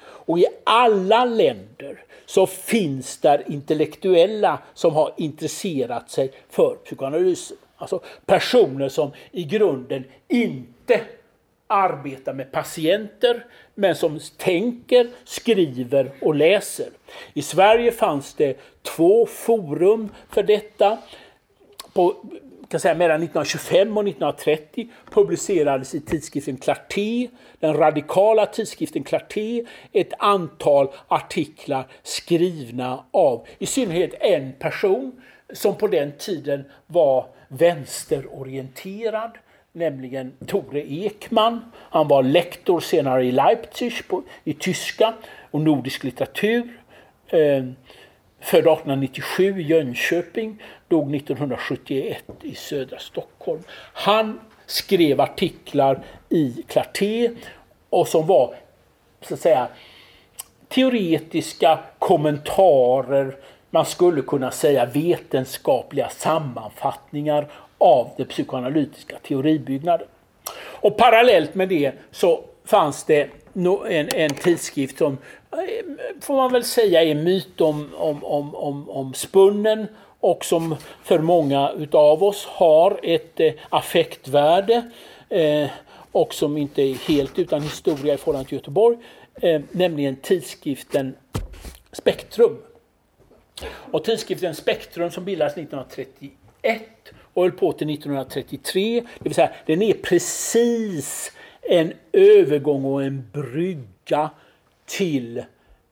Och 0.01 0.39
i 0.39 0.45
alla 0.63 1.25
länder 1.25 2.03
så 2.25 2.47
finns 2.47 3.17
där 3.17 3.43
intellektuella 3.47 4.59
som 4.73 4.93
har 4.93 5.13
intresserat 5.17 6.11
sig 6.11 6.31
för 6.49 6.75
psykoanalysen. 6.85 7.57
Alltså 7.77 7.99
personer 8.25 8.89
som 8.89 9.11
i 9.31 9.43
grunden 9.43 10.03
inte 10.27 10.70
inte 10.93 11.05
arbetar 11.67 12.33
med 12.33 12.51
patienter 12.51 13.45
men 13.75 13.95
som 13.95 14.19
tänker, 14.37 15.07
skriver 15.23 16.11
och 16.21 16.35
läser. 16.35 16.89
I 17.33 17.41
Sverige 17.41 17.91
fanns 17.91 18.33
det 18.33 18.57
två 18.81 19.25
forum 19.25 20.09
för 20.29 20.43
detta. 20.43 20.97
På, 21.93 22.15
kan 22.69 22.79
säga, 22.79 22.95
mellan 22.95 23.23
1925 23.23 23.97
och 23.97 24.03
1930 24.03 24.89
publicerades 25.11 25.95
i 25.95 26.01
tidskriften 26.01 26.57
Clarté, 26.57 27.29
den 27.59 27.73
radikala 27.73 28.45
tidskriften 28.45 29.03
Clarté, 29.03 29.65
ett 29.91 30.13
antal 30.19 30.91
artiklar 31.07 31.87
skrivna 32.03 33.05
av 33.11 33.47
i 33.59 33.65
synnerhet 33.65 34.13
en 34.19 34.53
person 34.53 35.21
som 35.53 35.75
på 35.75 35.87
den 35.87 36.11
tiden 36.17 36.65
var 36.87 37.25
vänsterorienterad 37.47 39.31
nämligen 39.73 40.33
Tore 40.47 40.91
Ekman. 40.91 41.61
Han 41.75 42.07
var 42.07 42.23
lektor 42.23 42.79
senare 42.79 43.25
i 43.25 43.31
Leipzig 43.31 44.07
på, 44.07 44.23
i 44.43 44.53
tyska 44.53 45.13
och 45.51 45.61
nordisk 45.61 46.03
litteratur. 46.03 46.79
Eh, 47.27 47.63
född 48.39 48.59
1897 48.59 49.59
i 49.59 49.63
Jönköping, 49.63 50.63
dog 50.87 51.15
1971 51.15 52.23
i 52.41 52.55
södra 52.55 52.99
Stockholm. 52.99 53.63
Han 53.93 54.39
skrev 54.65 55.21
artiklar 55.21 56.03
i 56.29 56.63
Clarté 56.67 57.31
och 57.89 58.07
som 58.07 58.27
var 58.27 58.55
så 59.21 59.33
att 59.33 59.39
säga 59.39 59.67
teoretiska 60.69 61.79
kommentarer, 61.99 63.35
man 63.69 63.85
skulle 63.85 64.21
kunna 64.21 64.51
säga 64.51 64.85
vetenskapliga 64.85 66.09
sammanfattningar 66.09 67.47
av 67.81 68.09
den 68.17 68.25
psykoanalytiska 68.25 69.17
teoribyggnaden. 69.27 70.07
Och 70.57 70.97
parallellt 70.97 71.55
med 71.55 71.69
det 71.69 71.91
så 72.11 72.43
fanns 72.65 73.03
det 73.03 73.29
en, 73.89 74.09
en 74.15 74.29
tidskrift 74.29 74.97
som 74.97 75.17
eh, 75.51 75.59
får 76.21 76.35
man 76.35 76.51
väl 76.51 76.63
säga 76.63 77.03
är 77.03 77.15
myt 77.15 77.61
om, 77.61 77.89
om, 77.95 78.23
om, 78.23 78.55
om, 78.55 78.89
om 78.89 79.13
spunnen 79.13 79.87
och 80.19 80.45
som 80.45 80.75
för 81.03 81.19
många 81.19 81.71
utav 81.71 82.23
oss 82.23 82.45
har 82.45 82.99
ett 83.03 83.39
eh, 83.39 83.53
affektvärde 83.69 84.91
eh, 85.29 85.69
och 86.11 86.33
som 86.33 86.57
inte 86.57 86.81
är 86.81 86.95
helt 86.95 87.39
utan 87.39 87.61
historia 87.61 88.13
i 88.13 88.17
förhållande 88.17 88.49
till 88.49 88.57
Göteborg, 88.57 88.97
eh, 89.41 89.61
nämligen 89.71 90.15
tidskriften 90.15 91.15
Spektrum. 91.91 92.57
Och 93.67 94.03
tidskriften 94.03 94.55
Spektrum 94.55 95.11
som 95.11 95.25
bildades 95.25 95.53
1931 95.53 96.81
och 97.33 97.43
höll 97.43 97.51
på 97.51 97.71
till 97.71 97.89
1933. 97.89 99.01
Det 99.01 99.23
vill 99.23 99.33
säga, 99.33 99.51
den 99.65 99.81
är 99.81 99.93
precis 99.93 101.31
en 101.61 101.93
övergång 102.11 102.85
och 102.85 103.03
en 103.03 103.29
brygga 103.33 104.29
till 104.85 105.43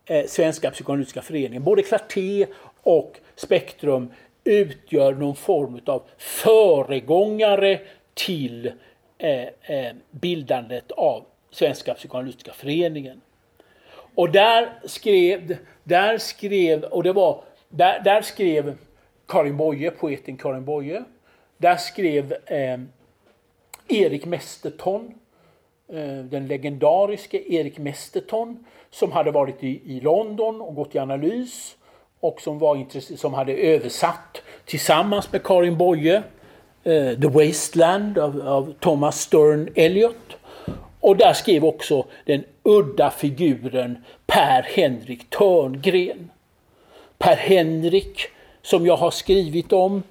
eh, 0.05 0.25
Svenska 0.27 0.71
psykoanalytiska 0.71 1.21
föreningen. 1.21 1.63
Både 1.63 1.83
Clarté 1.83 2.47
och 2.81 3.19
Spektrum 3.35 4.11
utgör 4.43 5.13
någon 5.13 5.35
form 5.35 5.79
av 5.85 6.03
föregångare 6.17 7.79
till 8.13 8.71
eh, 9.17 9.41
eh, 9.41 9.93
bildandet 10.11 10.91
av 10.91 11.23
Svenska 11.51 11.93
psykoanalytiska 11.93 12.51
föreningen. 12.53 13.21
Och 14.15 14.31
där 14.31 14.69
skrev, 14.85 15.57
där 15.83 16.17
skrev, 16.17 16.83
och 16.83 17.03
det 17.03 17.13
var, 17.13 17.43
där, 17.69 18.01
där 18.03 18.21
skrev 18.21 18.77
Karin 19.27 19.57
Boye, 19.57 19.91
poeten 19.91 20.37
Karin 20.37 20.65
Boye, 20.65 21.03
där 21.59 21.77
skrev 21.77 22.33
eh, 22.45 22.79
Erik 23.87 24.25
Mesterton, 24.25 25.13
eh, 25.93 26.17
den 26.17 26.47
legendariske 26.47 27.53
Erik 27.53 27.77
Mesterton, 27.77 28.65
som 28.89 29.11
hade 29.11 29.31
varit 29.31 29.63
i, 29.63 29.81
i 29.85 29.99
London 29.99 30.61
och 30.61 30.75
gått 30.75 30.95
i 30.95 30.99
analys 30.99 31.75
och 32.19 32.41
som, 32.41 32.59
var 32.59 33.15
som 33.17 33.33
hade 33.33 33.53
översatt 33.53 34.41
tillsammans 34.65 35.31
med 35.31 35.43
Karin 35.43 35.77
Boye 35.77 36.23
eh, 36.83 37.19
The 37.19 37.27
Wasteland 37.27 38.17
av, 38.17 38.47
av 38.47 38.73
Thomas 38.79 39.21
Stern 39.21 39.69
Eliot. 39.75 40.37
Och 40.99 41.17
där 41.17 41.33
skrev 41.33 41.65
också 41.65 42.05
den 42.25 42.43
udda 42.63 43.09
figuren 43.09 43.97
Per 44.25 44.61
Henrik 44.61 45.29
Törngren. 45.29 46.31
Per 47.17 47.35
Henrik, 47.35 48.21
som 48.61 48.85
jag 48.85 48.97
har 48.97 49.11
skrivit 49.11 49.73
om, 49.73 50.03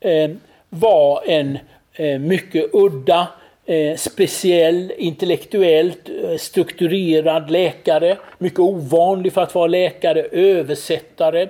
eh, 0.00 0.30
var 0.74 1.22
en 1.26 1.58
eh, 1.92 2.18
mycket 2.18 2.64
udda, 2.72 3.28
eh, 3.66 3.96
speciell, 3.96 4.92
intellektuellt 4.96 6.08
eh, 6.08 6.36
strukturerad 6.36 7.50
läkare. 7.50 8.16
Mycket 8.38 8.58
ovanlig 8.58 9.32
för 9.32 9.42
att 9.42 9.54
vara 9.54 9.66
läkare, 9.66 10.22
översättare. 10.22 11.48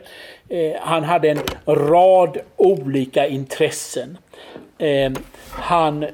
Han 0.80 1.04
hade 1.04 1.30
en 1.30 1.40
rad 1.66 2.38
olika 2.56 3.26
intressen. 3.26 4.18
Han... 5.50 6.06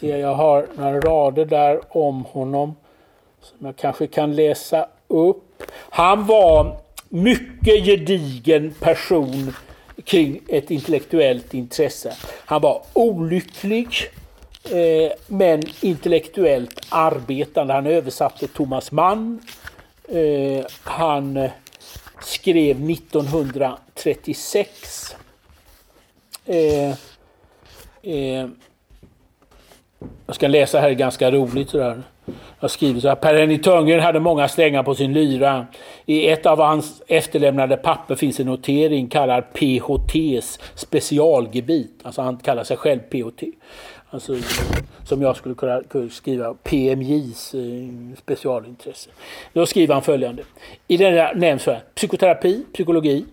Jag 0.00 0.34
har 0.34 0.66
några 0.74 1.00
rader 1.00 1.44
där 1.44 1.80
om 1.88 2.24
honom 2.24 2.76
som 3.40 3.66
jag 3.66 3.76
kanske 3.76 4.06
kan 4.06 4.36
läsa 4.36 4.88
upp. 5.08 5.62
Han 5.90 6.26
var 6.26 6.76
mycket 7.08 7.84
gedigen 7.84 8.74
person 8.80 9.54
kring 10.04 10.40
ett 10.48 10.70
intellektuellt 10.70 11.54
intresse. 11.54 12.16
Han 12.44 12.62
var 12.62 12.82
olycklig 12.92 13.88
eh, 14.64 15.12
men 15.26 15.62
intellektuellt 15.80 16.86
arbetande. 16.88 17.74
Han 17.74 17.86
översatte 17.86 18.48
Thomas 18.48 18.92
Mann. 18.92 19.40
Eh, 20.08 20.64
han 20.82 21.36
eh, 21.36 21.50
skrev 22.22 22.90
1936 22.90 25.16
eh, 26.46 26.90
eh, 28.02 28.46
jag 30.26 30.34
ska 30.34 30.48
läsa 30.48 30.80
här, 30.80 30.90
ganska 30.90 31.30
roligt 31.30 31.70
sådär 31.70 32.02
jag 32.60 32.70
skriver 32.70 33.00
så 33.00 33.08
här. 33.08 33.14
Per-Henrik 33.14 33.62
Törngren 33.62 34.00
hade 34.00 34.20
många 34.20 34.48
strängar 34.48 34.82
på 34.82 34.94
sin 34.94 35.12
lyra. 35.12 35.66
I 36.06 36.28
ett 36.28 36.46
av 36.46 36.58
hans 36.58 37.02
efterlämnade 37.06 37.76
papper 37.76 38.14
finns 38.14 38.40
en 38.40 38.46
notering 38.46 39.08
kallad 39.08 39.44
PHTs 39.52 40.58
specialgebit. 40.74 42.00
Alltså 42.02 42.22
han 42.22 42.36
kallar 42.36 42.64
sig 42.64 42.76
själv 42.76 43.00
PHT. 43.00 43.42
Alltså, 44.10 44.36
som 45.04 45.22
jag 45.22 45.36
skulle 45.36 45.54
kunna 45.54 46.08
skriva 46.10 46.54
PMJs 46.54 47.54
eh, 47.54 47.60
specialintresse. 48.18 49.10
Då 49.52 49.66
skriver 49.66 49.94
han 49.94 50.02
följande. 50.02 50.42
I 50.88 50.96
den 50.96 51.38
nämns 51.38 51.62
så 51.62 51.70
här, 51.70 51.82
psykoterapi, 51.94 52.64
psykologi, 52.72 53.24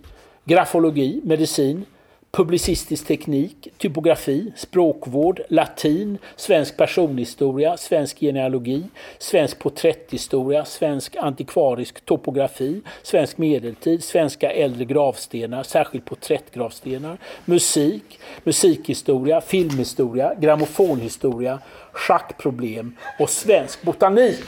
grafologi, 0.44 1.20
medicin, 1.24 1.84
publicistisk 2.32 3.06
teknik, 3.06 3.68
typografi, 3.78 4.52
språkvård, 4.56 5.40
latin, 5.48 6.18
svensk 6.36 6.76
personhistoria, 6.76 7.76
svensk 7.76 8.20
genealogi, 8.20 8.84
svensk 9.18 9.58
porträtthistoria, 9.58 10.64
svensk 10.64 11.16
antikvarisk 11.16 12.00
topografi, 12.04 12.80
svensk 13.02 13.38
medeltid, 13.38 14.04
svenska 14.04 14.50
äldre 14.52 14.84
gravstenar, 14.84 15.62
särskilt 15.62 16.04
porträttgravstenar, 16.04 17.18
musik, 17.44 18.20
musikhistoria, 18.44 19.40
filmhistoria, 19.40 20.34
grammofonhistoria, 20.34 21.58
schackproblem 21.92 22.96
och 23.18 23.30
svensk 23.30 23.82
botanik. 23.82 24.44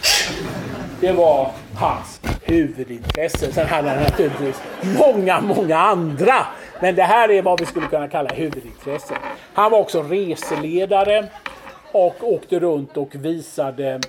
Det 1.01 1.13
var 1.13 1.51
hans 1.75 2.21
huvudintresse. 2.43 3.53
Sen 3.53 3.67
hade 3.67 3.89
han 3.89 4.03
naturligtvis 4.03 4.63
många, 4.99 5.41
många 5.41 5.79
andra 5.79 6.47
men 6.83 6.95
det 6.95 7.03
här 7.03 7.31
är 7.31 7.43
vad 7.43 7.61
vi 7.61 7.67
skulle 7.67 7.87
kunna 7.87 8.09
kalla 8.09 8.35
huvudintresse. 8.35 9.15
Han 9.55 9.71
var 9.71 9.79
också 9.79 10.03
reseledare 10.03 11.29
och 11.93 12.33
åkte 12.33 12.59
runt 12.59 12.97
och 12.97 13.15
visade 13.15 14.01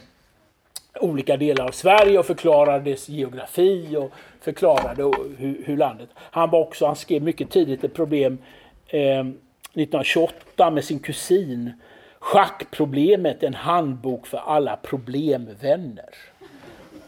olika 0.99 1.38
delar 1.38 1.65
av 1.65 1.71
Sverige 1.71 2.19
och 2.19 2.26
förklarade 2.26 2.91
dess 2.91 3.09
geografi 3.09 3.95
och 3.97 4.11
förklarade 4.41 5.03
hur, 5.38 5.63
hur 5.65 5.78
landet... 5.78 6.09
Han, 6.15 6.49
var 6.49 6.59
också, 6.59 6.86
han 6.86 6.95
skrev 6.95 7.24
mycket 7.24 7.49
tidigt 7.49 7.84
ett 7.84 7.93
problem 7.93 8.38
eh, 8.88 9.19
1928 9.19 10.71
med 10.71 10.84
sin 10.84 10.99
kusin. 10.99 11.71
Schackproblemet, 12.19 13.43
en 13.43 13.53
handbok 13.53 14.28
för 14.28 14.38
alla 14.38 14.76
problemvänner. 14.76 16.15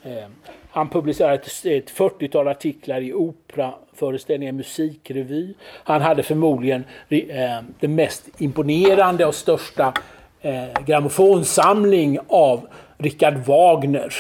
Eh, 0.03 0.27
Han 0.69 0.89
publicerade 0.89 1.33
ett, 1.35 1.65
ett 1.65 1.91
40-tal 1.91 2.47
artiklar 2.47 3.01
i 3.01 3.13
opera 3.13 3.73
operaföreställningar, 3.95 4.51
musikrevy. 4.51 5.53
Han 5.83 6.01
hade 6.01 6.23
förmodligen 6.23 6.83
eh, 7.09 7.61
den 7.79 7.95
mest 7.95 8.29
imponerande 8.37 9.25
och 9.25 9.35
största 9.35 9.93
eh, 10.41 10.83
grammofonsamling 10.85 12.19
av 12.27 12.67
Richard 12.97 13.37
Wagner. 13.37 14.13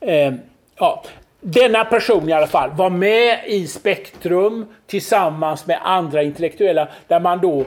Eh, 0.00 0.34
ja, 0.78 1.04
denna 1.40 1.84
person 1.84 2.28
i 2.28 2.32
alla 2.32 2.46
fall 2.46 2.70
var 2.70 2.90
med 2.90 3.38
i 3.46 3.66
Spektrum 3.66 4.66
tillsammans 4.86 5.66
med 5.66 5.78
andra 5.82 6.22
intellektuella 6.22 6.88
där 7.08 7.20
man 7.20 7.40
då 7.40 7.64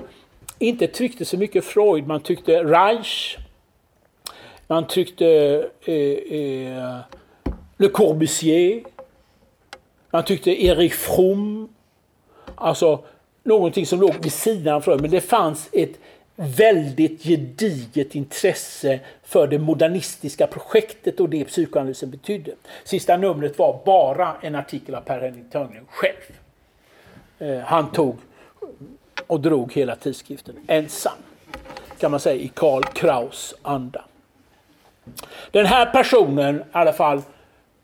inte 0.60 0.88
tyckte 0.88 1.26
så 1.26 1.38
mycket 1.38 1.66
Freud, 1.66 2.08
man 2.08 2.20
tyckte 2.20 2.64
Reich, 2.64 3.38
man 4.68 4.88
tyckte 4.88 5.28
eh, 5.86 6.38
eh, 6.40 7.00
Le 7.78 7.88
Corbusier, 7.88 8.84
man 10.18 10.24
tyckte 10.24 10.64
Erik 10.64 10.94
From, 10.94 11.70
alltså 12.56 13.04
någonting 13.44 13.86
som 13.86 14.02
låg 14.02 14.16
vid 14.22 14.34
sidan 14.34 14.76
av 14.76 15.02
men 15.02 15.12
det 15.12 15.22
fanns 15.22 15.70
ett 15.72 16.00
väldigt 16.36 17.24
gediget 17.24 18.16
intresse 18.16 19.00
för 19.24 19.48
det 19.48 19.60
modernistiska 19.60 20.48
projektet 20.48 21.20
och 21.20 21.30
det 21.30 21.46
psykoanalysen 21.46 22.10
betydde. 22.10 22.52
Sista 22.84 23.18
numret 23.18 23.60
var 23.60 23.80
bara 23.86 24.36
en 24.42 24.56
artikel 24.56 24.96
av 24.96 25.02
Per-Henrik 25.02 25.52
Törngren 25.52 25.86
själv. 25.90 26.40
Eh, 27.40 27.60
han 27.60 27.92
tog 27.92 28.16
och 29.28 29.40
drog 29.40 29.74
hela 29.74 29.96
tidskriften 29.96 30.56
ensam, 30.68 31.18
kan 32.00 32.12
man 32.12 32.20
säga, 32.20 32.42
i 32.42 32.48
Karl 32.48 32.84
Kraus 32.84 33.56
anda. 33.62 34.06
Den 35.52 35.66
här 35.66 35.86
personen 35.86 36.56
i 36.56 36.64
alla 36.72 36.94
fall 36.94 37.22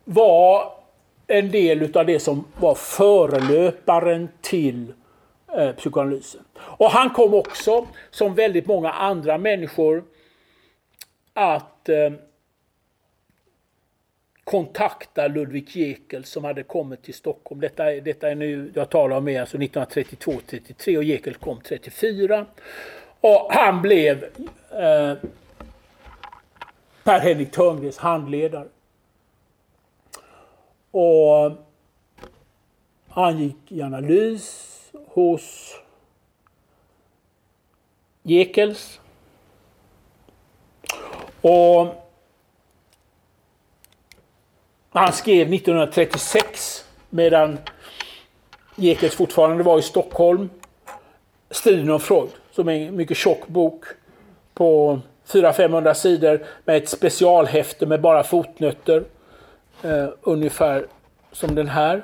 var 0.03 0.82
en 1.27 1.51
del 1.51 1.97
av 1.97 2.05
det 2.05 2.19
som 2.19 2.45
var 2.57 2.75
förelöparen 2.75 4.29
till 4.41 4.93
eh, 5.57 5.71
psykoanalysen. 5.71 6.41
Och 6.55 6.89
han 6.89 7.09
kom 7.09 7.33
också, 7.33 7.87
som 8.11 8.35
väldigt 8.35 8.67
många 8.67 8.91
andra 8.91 9.37
människor, 9.37 10.03
att 11.33 11.89
eh, 11.89 12.11
kontakta 14.43 15.27
Ludvig 15.27 15.77
Jekel 15.77 16.25
som 16.25 16.43
hade 16.43 16.63
kommit 16.63 17.03
till 17.03 17.13
Stockholm. 17.13 17.61
Detta, 17.61 17.83
detta 17.91 18.29
är 18.29 18.35
nu, 18.35 18.71
jag 18.75 18.89
talar 18.89 19.17
om 19.17 19.27
är 19.27 19.41
alltså 19.41 19.57
1932-33 19.57 20.97
och 20.97 21.03
Jekel 21.03 21.35
kom 21.35 21.61
34. 21.61 22.45
Och 23.21 23.47
han 23.53 23.81
blev 23.81 24.23
eh, 24.71 25.13
Per-Henrik 27.03 27.51
Törngrens 27.51 27.97
handledare. 27.97 28.67
Och 30.93 31.51
han 33.07 33.39
gick 33.39 33.71
i 33.71 33.81
analys 33.81 34.69
hos 35.07 35.75
Jekels. 38.23 38.99
Och 41.41 41.87
han 44.89 45.13
skrev 45.13 45.53
1936 45.53 46.85
medan 47.09 47.57
Jekels 48.75 49.15
fortfarande 49.15 49.63
var 49.63 49.79
i 49.79 49.81
Stockholm. 49.81 50.49
Striden 51.49 51.89
om 51.89 51.99
Freud, 51.99 52.29
som 52.51 52.69
är 52.69 52.73
en 52.73 52.95
mycket 52.95 53.17
tjock 53.17 53.47
bok 53.47 53.85
på 54.53 54.99
400-500 55.27 55.93
sidor 55.93 56.45
med 56.65 56.77
ett 56.77 56.89
specialhäfte 56.89 57.85
med 57.85 58.01
bara 58.01 58.23
fotnötter. 58.23 59.03
Eh, 59.83 60.09
ungefär 60.21 60.85
som 61.31 61.55
den 61.55 61.67
här. 61.67 62.03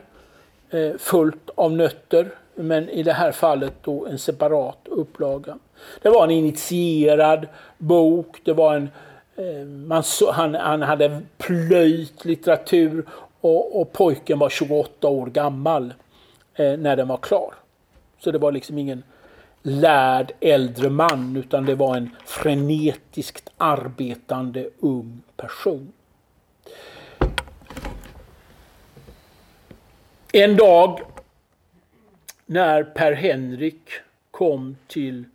Eh, 0.70 0.98
fullt 0.98 1.50
av 1.56 1.72
nötter 1.72 2.32
men 2.56 2.90
i 2.90 3.04
det 3.04 3.14
här 3.14 3.32
fallet 3.32 3.74
då 3.82 4.06
en 4.06 4.20
separat 4.20 4.78
upplaga. 4.86 5.58
Det 6.02 6.10
var 6.10 6.24
en 6.24 6.32
initierad 6.32 7.48
bok, 7.78 8.42
det 8.44 8.54
var 8.54 8.76
en, 8.76 8.90
eh, 9.36 9.66
man 9.66 10.04
så, 10.04 10.32
han, 10.32 10.56
han 10.56 10.82
hade 10.82 11.22
plöjt 11.38 12.26
litteratur 12.26 13.06
och, 13.42 13.82
och 13.82 13.94
pojken 13.94 14.40
var 14.40 14.50
28 14.50 15.08
år 15.08 15.26
gammal 15.26 15.94
eh, 16.56 16.78
när 16.78 16.96
den 16.96 17.08
var 17.08 17.18
klar. 17.18 17.54
Så 18.20 18.32
det 18.32 18.38
var 18.38 18.52
liksom 18.52 18.78
ingen 18.78 19.04
lärd 19.62 20.32
äldre 20.40 20.90
man 20.90 21.38
utan 21.38 21.66
det 21.66 21.76
var 21.76 21.98
en 21.98 22.10
frenetiskt 22.26 23.50
arbetande 23.58 24.70
ung 24.80 25.22
person. 25.38 25.92
En 30.34 30.58
dag 30.58 31.00
när 32.46 32.84
Per 32.84 33.14
Henrik 33.14 33.82
kom 34.32 34.78
till 34.88 35.26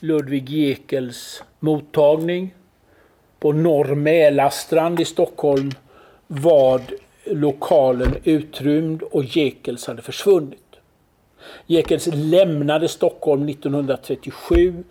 Ludvig 0.00 0.50
Jekels 0.50 1.42
mottagning 1.60 2.54
på 3.38 3.52
Norr 3.52 3.94
Mälarstrand 3.94 5.00
i 5.00 5.04
Stockholm 5.04 5.70
var 6.26 6.80
lokalen 7.24 8.16
utrymd 8.24 9.02
och 9.02 9.24
Jekels 9.24 9.86
hade 9.86 10.02
försvunnit. 10.02 10.76
Jekels 11.66 12.08
lämnade 12.12 12.88
Stockholm 12.88 13.48
1937 13.48 14.84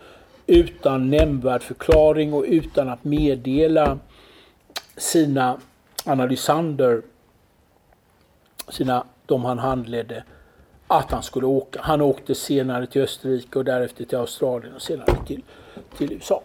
utan 0.48 1.10
nämnvärd 1.10 1.64
förklaring 1.64 2.34
och 2.34 2.46
utan 2.48 2.90
att 2.90 3.04
meddela 3.04 4.00
sina 4.98 5.60
analysander, 6.06 7.02
sina, 8.68 9.06
de 9.26 9.46
han 9.46 9.60
handledde, 9.60 10.24
att 10.88 11.12
han 11.12 11.24
skulle 11.24 11.48
åka. 11.48 11.80
Han 11.82 12.02
åkte 12.02 12.36
senare 12.36 12.88
till 12.88 13.02
Österrike 13.02 13.60
och 13.60 13.66
därefter 13.66 14.06
till 14.06 14.18
Australien 14.18 14.76
och 14.76 14.82
senare 14.82 15.16
till, 15.28 15.42
till 15.98 16.14
USA. 16.14 16.42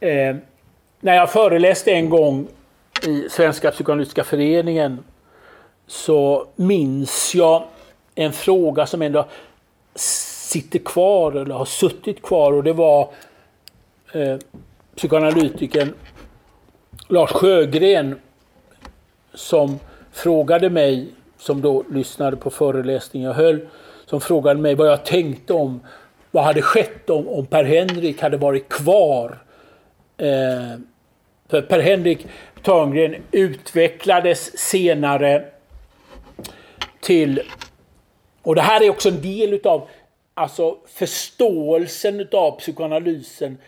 Eh, 0.00 0.36
när 1.00 1.14
jag 1.14 1.32
föreläste 1.32 1.92
en 1.92 2.10
gång 2.10 2.48
i 3.06 3.28
Svenska 3.30 3.70
psykoanalytiska 3.70 4.24
föreningen 4.24 4.98
så 5.86 6.46
minns 6.56 7.34
jag 7.34 7.62
en 8.14 8.32
fråga 8.32 8.86
som 8.86 9.02
ändå 9.02 9.26
sitter 9.94 10.78
kvar 10.78 11.32
eller 11.32 11.54
har 11.54 11.64
suttit 11.64 12.22
kvar 12.22 12.52
och 12.52 12.64
det 12.64 12.72
var 12.72 13.10
eh, 14.12 14.36
psykoanalytikern 14.96 15.94
Lars 17.08 17.30
Sjögren 17.30 18.20
som 19.34 19.78
frågade 20.12 20.70
mig 20.70 21.08
som 21.38 21.60
då 21.60 21.84
lyssnade 21.90 22.36
på 22.36 22.50
föreläsningen 22.50 23.26
jag 23.26 23.34
höll, 23.34 23.60
som 24.06 24.20
frågade 24.20 24.60
mig 24.60 24.74
vad 24.74 24.88
jag 24.88 25.04
tänkte 25.04 25.52
om 25.52 25.80
vad 26.30 26.44
hade 26.44 26.62
skett 26.62 27.10
om, 27.10 27.28
om 27.28 27.46
Per-Henrik 27.46 28.22
hade 28.22 28.36
varit 28.36 28.68
kvar. 28.68 29.38
Eh, 30.16 30.80
för 31.48 31.62
Per-Henrik 31.62 32.26
Törngren 32.62 33.16
utvecklades 33.30 34.58
senare 34.58 35.44
till, 37.00 37.42
och 38.42 38.54
det 38.54 38.62
här 38.62 38.82
är 38.82 38.90
också 38.90 39.08
en 39.08 39.22
del 39.22 39.54
utav 39.54 39.88
alltså 40.34 40.76
förståelsen 40.86 42.20
utav 42.20 42.58
psykoanalysen 42.58 43.58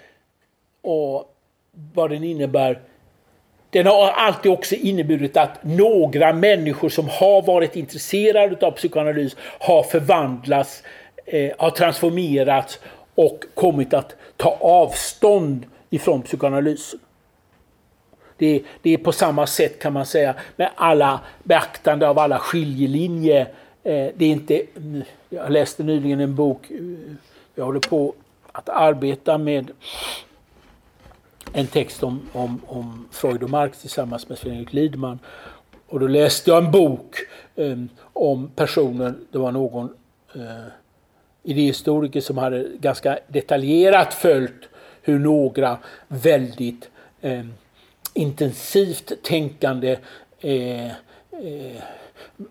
och 0.83 1.37
vad 1.95 2.11
den 2.11 2.25
innebär 2.25 2.81
den 3.71 3.87
har 3.87 4.09
alltid 4.09 4.53
också 4.53 4.75
inneburit 4.75 5.37
att 5.37 5.65
några 5.65 6.33
människor 6.33 6.89
som 6.89 7.09
har 7.09 7.43
varit 7.43 7.77
intresserade 7.77 8.67
av 8.67 8.71
psykoanalys 8.71 9.37
har 9.59 9.83
förvandlats, 9.83 10.83
eh, 11.27 11.53
har 11.59 11.71
transformerats 11.71 12.81
och 13.15 13.45
kommit 13.55 13.95
att 13.95 14.17
ta 14.37 14.59
avstånd 14.61 15.67
ifrån 15.91 16.23
psykoanalysen. 16.23 17.01
Det, 18.37 18.63
det 18.83 18.95
är 18.95 18.99
på 18.99 19.13
samma 19.13 19.47
sätt 19.47 19.79
kan 19.79 19.93
man 19.93 20.07
säga 20.07 20.35
med 20.57 20.71
alla 20.75 21.21
beaktande 21.43 22.09
av 22.09 22.19
alla 22.19 22.39
skiljelinjer. 22.39 23.41
Eh, 23.83 24.09
det 24.17 24.25
är 24.25 24.31
inte, 24.31 24.63
jag 25.29 25.53
läste 25.53 25.83
nyligen 25.83 26.21
en 26.21 26.35
bok, 26.35 26.71
eh, 26.71 26.77
jag 27.55 27.65
håller 27.65 27.81
på 27.81 28.15
att 28.53 28.69
arbeta 28.69 29.39
med 29.39 29.71
en 31.53 31.67
text 31.67 32.03
om, 32.03 32.21
om, 32.33 32.61
om 32.67 33.09
Freud 33.11 33.43
och 33.43 33.51
Marx 33.51 33.81
tillsammans 33.81 34.29
med 34.29 34.39
Sven-Erik 34.39 34.73
Lidman. 34.73 35.19
Och 35.89 36.01
då 36.01 36.07
läste 36.07 36.51
jag 36.51 36.65
en 36.65 36.71
bok 36.71 37.17
eh, 37.57 37.79
om 38.13 38.51
personen, 38.57 39.27
det 39.33 39.39
var 39.39 39.53
någon 39.53 39.95
eh, 40.35 40.73
idéhistoriker 41.43 42.21
som 42.21 42.39
hade 42.39 42.67
ganska 42.81 43.19
detaljerat 43.29 44.15
följt 44.15 44.69
hur 45.03 45.19
några 45.19 45.79
väldigt 46.09 46.91
eh, 47.21 47.45
intensivt 48.15 49.13
tänkande 49.23 49.99
eh, 50.41 50.87
eh, 50.87 51.83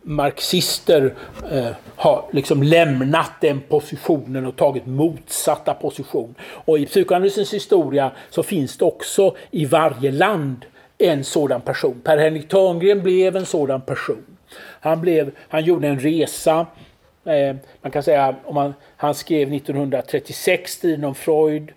marxister 0.01 1.13
eh, 1.51 1.71
har 1.95 2.25
liksom 2.31 2.63
lämnat 2.63 3.31
den 3.41 3.61
positionen 3.61 4.45
och 4.45 4.55
tagit 4.55 4.85
motsatta 4.85 5.73
position. 5.73 6.35
Och 6.41 6.79
i 6.79 6.85
psykoanalysens 6.85 7.53
historia 7.53 8.11
så 8.29 8.43
finns 8.43 8.77
det 8.77 8.85
också 8.85 9.35
i 9.51 9.65
varje 9.65 10.11
land 10.11 10.65
en 10.97 11.23
sådan 11.23 11.61
person. 11.61 12.01
Per-Henrik 12.03 12.49
Törngren 12.49 13.03
blev 13.03 13.35
en 13.35 13.45
sådan 13.45 13.81
person. 13.81 14.25
Han, 14.79 15.01
blev, 15.01 15.31
han 15.49 15.63
gjorde 15.63 15.87
en 15.87 15.99
resa. 15.99 16.67
Eh, 17.25 17.55
man 17.81 17.91
kan 17.91 18.03
säga 18.03 18.35
om 18.45 18.55
man, 18.55 18.73
han 18.97 19.15
skrev 19.15 19.53
1936 19.53 20.71
Striden 20.71 21.03
om 21.03 21.15
Freud. 21.15 21.71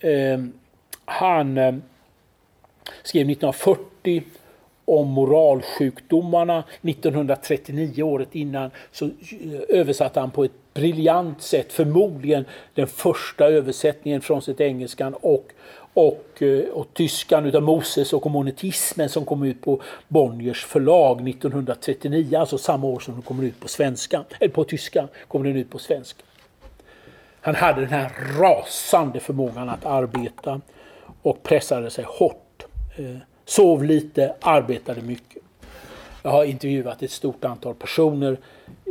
Eh, 0.00 0.38
han 1.04 1.58
eh, 1.58 1.74
skrev 3.02 3.30
1940 3.30 4.22
om 4.88 5.08
moralsjukdomarna. 5.08 6.64
1939, 6.82 8.02
året 8.02 8.34
innan, 8.34 8.70
så 8.92 9.04
eh, 9.04 9.10
översatte 9.68 10.20
han 10.20 10.30
på 10.30 10.44
ett 10.44 10.74
briljant 10.74 11.42
sätt, 11.42 11.72
förmodligen 11.72 12.44
den 12.74 12.86
första 12.86 13.44
översättningen 13.44 14.20
från 14.20 14.42
sitt 14.42 14.60
engelskan 14.60 15.14
och, 15.14 15.52
och, 15.94 16.42
eh, 16.42 16.68
och 16.72 16.94
tyskan 16.94 17.46
utav 17.46 17.62
Moses 17.62 18.12
och 18.12 18.30
monetismen 18.30 19.08
som 19.08 19.24
kom 19.24 19.42
ut 19.42 19.62
på 19.62 19.82
Bonniers 20.08 20.64
förlag 20.64 21.28
1939, 21.28 22.38
alltså 22.38 22.58
samma 22.58 22.86
år 22.86 23.00
som 23.00 23.14
den 23.14 23.22
kommer 23.22 23.44
ut 23.44 23.60
på 23.60 23.68
svenska, 23.68 24.24
eller 24.40 24.52
på 24.52 24.64
tyska 24.64 25.08
kommer 25.28 25.44
den 25.44 25.56
ut 25.56 25.70
på 25.70 25.78
svenska. 25.78 26.22
Han 27.40 27.54
hade 27.54 27.80
den 27.80 27.90
här 27.90 28.12
rasande 28.40 29.20
förmågan 29.20 29.68
att 29.68 29.86
arbeta 29.86 30.60
och 31.22 31.42
pressade 31.42 31.90
sig 31.90 32.04
hårt. 32.08 32.66
Eh, 32.96 33.16
Sov 33.48 33.84
lite, 33.84 34.34
arbetade 34.40 35.02
mycket. 35.02 35.42
Jag 36.22 36.30
har 36.30 36.44
intervjuat 36.44 37.02
ett 37.02 37.10
stort 37.10 37.44
antal 37.44 37.74
personer 37.74 38.38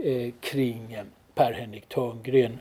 eh, 0.03 0.33
kring 0.39 0.93
eh, 0.93 1.03
Per-Henrik 1.35 1.89
Törngren. 1.89 2.59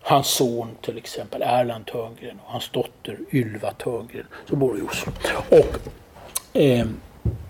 Hans 0.00 0.26
son 0.26 0.68
till 0.80 0.98
exempel, 0.98 1.42
Erland 1.42 1.86
Törngren 1.86 2.40
och 2.46 2.52
hans 2.52 2.70
dotter 2.70 3.18
Ylva 3.32 3.70
Törngren 3.70 4.26
som 4.48 4.58
bor 4.58 4.78
i 4.78 4.82
Oslo. 4.82 5.12
Och 5.50 5.78
eh, 6.56 6.86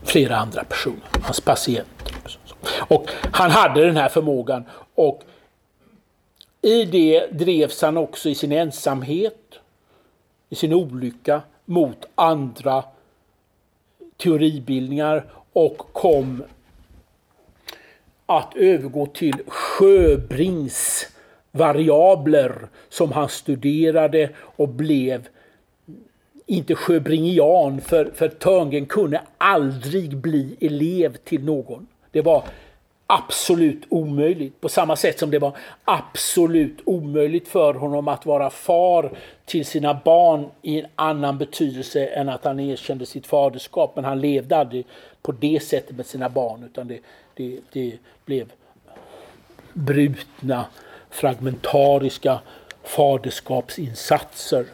flera 0.04 0.36
andra 0.36 0.64
personer, 0.64 1.08
hans 1.22 1.40
patienter. 1.40 2.16
Och 2.88 3.11
han 3.32 3.50
hade 3.50 3.86
den 3.86 3.96
här 3.96 4.08
förmågan 4.08 4.64
och 4.94 5.22
i 6.62 6.84
det 6.84 7.26
drevs 7.26 7.82
han 7.82 7.96
också 7.96 8.28
i 8.28 8.34
sin 8.34 8.52
ensamhet, 8.52 9.54
i 10.48 10.54
sin 10.54 10.72
olycka 10.72 11.42
mot 11.64 12.06
andra 12.14 12.84
teoribildningar 14.20 15.24
och 15.52 15.78
kom 15.78 16.42
att 18.26 18.56
övergå 18.56 19.06
till 19.06 19.34
Sjöbrings 19.46 21.06
variabler 21.52 22.68
som 22.88 23.12
han 23.12 23.28
studerade 23.28 24.30
och 24.38 24.68
blev 24.68 25.28
inte 26.46 26.74
sjöbringian 26.74 27.80
för, 27.80 28.10
för 28.14 28.28
Törngren 28.28 28.86
kunde 28.86 29.22
aldrig 29.38 30.16
bli 30.16 30.56
elev 30.60 31.16
till 31.16 31.44
någon. 31.44 31.86
Det 32.10 32.22
var 32.22 32.44
absolut 33.11 33.82
omöjligt. 33.88 34.61
På 34.61 34.68
samma 34.68 34.96
sätt 34.96 35.18
som 35.18 35.30
det 35.30 35.38
var 35.38 35.56
absolut 35.84 36.78
omöjligt 36.84 37.48
för 37.48 37.74
honom 37.74 38.08
att 38.08 38.26
vara 38.26 38.50
far 38.50 39.11
till 39.44 39.66
sina 39.66 40.00
barn 40.04 40.46
i 40.62 40.80
en 40.80 40.86
annan 40.94 41.38
betydelse 41.38 42.06
än 42.06 42.28
att 42.28 42.44
han 42.44 42.61
erkände 42.61 43.06
sitt 43.06 43.26
faderskap. 43.26 43.92
Men 43.96 44.04
han 44.04 44.20
levde 44.20 44.56
aldrig 44.56 44.86
på 45.22 45.32
det 45.32 45.62
sättet 45.62 45.96
med 45.96 46.06
sina 46.06 46.28
barn 46.28 46.64
utan 46.64 46.88
det, 46.88 46.98
det, 47.34 47.58
det 47.72 47.98
blev 48.24 48.52
brutna, 49.72 50.64
fragmentariska 51.11 52.38
faderskapsinsatser. 52.84 54.66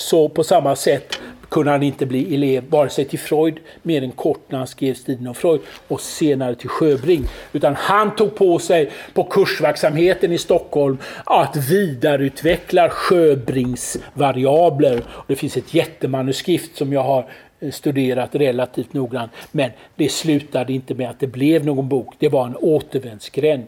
Så 0.00 0.28
på 0.28 0.44
samma 0.44 0.76
sätt 0.76 1.20
kunde 1.48 1.70
han 1.70 1.82
inte 1.82 2.06
bli 2.06 2.34
elev 2.34 2.64
vare 2.68 2.90
sig 2.90 3.04
till 3.04 3.18
Freud, 3.18 3.58
mer 3.82 4.02
än 4.02 4.10
kort 4.10 4.40
när 4.48 4.58
han 4.58 4.66
skrev 4.66 4.94
Striden 4.94 5.26
om 5.26 5.34
Freud, 5.34 5.60
och 5.88 6.00
senare 6.00 6.54
till 6.54 6.68
Sjöbring. 6.68 7.28
Utan 7.52 7.74
han 7.74 8.16
tog 8.16 8.34
på 8.34 8.58
sig 8.58 8.90
på 9.14 9.24
kursverksamheten 9.24 10.32
i 10.32 10.38
Stockholm 10.38 10.98
att 11.24 11.56
vidareutveckla 11.56 12.88
Sjöbrings 12.88 13.98
variabler. 14.14 15.02
Det 15.26 15.36
finns 15.36 15.56
ett 15.56 15.74
jättemanuskript 15.74 16.76
som 16.76 16.92
jag 16.92 17.02
har 17.02 17.26
eh, 17.60 17.70
studerat 17.70 18.34
relativt 18.34 18.92
noggrant. 18.92 19.32
Men 19.52 19.70
det 19.96 20.08
slutade 20.08 20.72
inte 20.72 20.94
med 20.94 21.10
att 21.10 21.20
det 21.20 21.26
blev 21.26 21.64
någon 21.66 21.88
bok. 21.88 22.14
Det 22.18 22.28
var 22.28 22.46
en 22.46 22.56
återvändsgränd. 22.56 23.66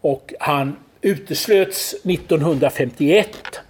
Och 0.00 0.34
han 0.40 0.76
uteslöts 1.00 1.94
1951 2.04 3.60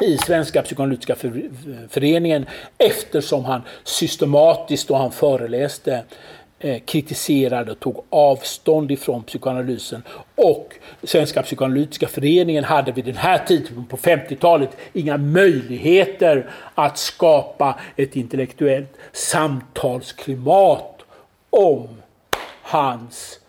i 0.00 0.18
Svenska 0.18 0.62
psykoanalytiska 0.62 1.16
föreningen 1.88 2.46
eftersom 2.78 3.44
han 3.44 3.62
systematiskt 3.84 4.88
då 4.88 4.94
han 4.94 5.12
föreläste 5.12 6.02
eh, 6.58 6.80
kritiserade 6.80 7.72
och 7.72 7.80
tog 7.80 8.04
avstånd 8.10 8.90
ifrån 8.90 9.22
psykoanalysen. 9.22 10.02
Och 10.34 10.74
Svenska 11.02 11.42
psykoanalytiska 11.42 12.08
föreningen 12.08 12.64
hade 12.64 12.92
vid 12.92 13.04
den 13.04 13.16
här 13.16 13.38
tiden 13.38 13.84
på 13.84 13.96
50-talet 13.96 14.70
inga 14.92 15.16
möjligheter 15.16 16.50
att 16.74 16.98
skapa 16.98 17.80
ett 17.96 18.16
intellektuellt 18.16 18.96
samtalsklimat 19.12 21.02
om 21.50 21.88
hans 22.62 23.40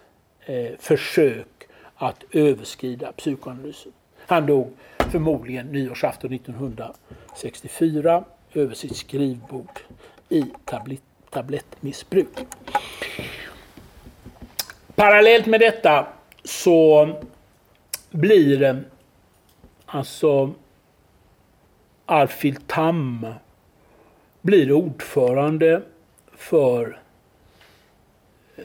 eh, 0.46 0.72
försök 0.80 1.48
att 1.96 2.24
överskrida 2.32 3.12
psykoanalysen. 3.12 3.92
Han 4.28 4.46
dog 4.46 4.74
förmodligen 5.12 5.68
nyårsafton 5.68 6.34
1964 6.34 8.24
över 8.54 8.76
sitt 8.76 8.96
skrivbord 8.96 9.80
i 10.30 10.44
tablet, 10.66 11.02
tablettmissbruk. 11.30 12.38
Parallellt 14.96 15.46
med 15.46 15.60
detta 15.60 16.08
så 16.44 17.10
blir 18.12 18.84
alltså 19.86 20.54
Alfhild 22.06 22.68
Tam 22.68 23.28
blir 24.42 24.72
ordförande 24.72 25.82
för 26.32 27.00
eh, 28.56 28.64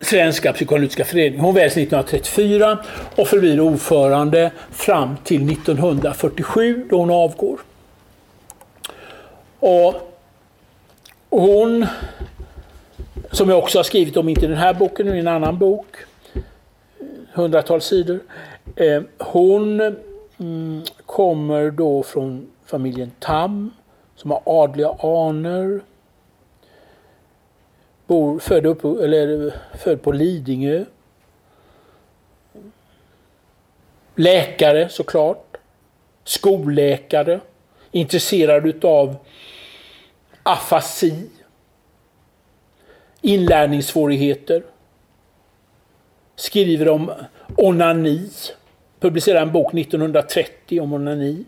Svenska 0.00 0.52
psykoanalytiska 0.52 1.04
föreningen. 1.04 1.40
Hon 1.40 1.54
väljs 1.54 1.72
1934 1.72 2.78
och 3.16 3.28
förblir 3.28 3.60
ordförande 3.60 4.50
fram 4.70 5.16
till 5.24 5.52
1947 5.52 6.86
då 6.90 6.98
hon 6.98 7.10
avgår. 7.10 7.60
Och 9.60 9.94
hon, 11.30 11.86
som 13.30 13.48
jag 13.48 13.58
också 13.58 13.78
har 13.78 13.82
skrivit 13.82 14.16
om, 14.16 14.28
inte 14.28 14.44
i 14.44 14.48
den 14.48 14.56
här 14.56 14.74
boken, 14.74 15.06
men 15.06 15.16
i 15.16 15.20
en 15.20 15.28
annan 15.28 15.58
bok, 15.58 15.96
hundratals 17.32 17.84
sidor. 17.84 18.20
Eh, 18.76 19.02
hon 19.18 19.80
mm, 20.38 20.82
kommer 21.06 21.70
då 21.70 22.02
från 22.02 22.46
familjen 22.66 23.12
Tam 23.18 23.70
som 24.16 24.30
har 24.30 24.42
adliga 24.44 24.90
anor 24.98 25.80
bor, 28.06 28.38
född, 28.38 28.66
upp, 28.66 28.84
eller, 28.84 29.54
född 29.78 30.02
på 30.02 30.12
Lidingö. 30.12 30.84
Läkare 34.14 34.88
såklart. 34.88 35.56
Skolläkare. 36.24 37.40
Intresserad 37.90 38.66
utav 38.66 39.16
afasi. 40.42 41.30
Inlärningssvårigheter. 43.20 44.62
Skriver 46.36 46.88
om 46.88 47.12
onani. 47.56 48.30
Publicerar 49.00 49.42
en 49.42 49.52
bok 49.52 49.74
1930 49.74 50.80
om 50.80 50.92
onani. 50.92 51.44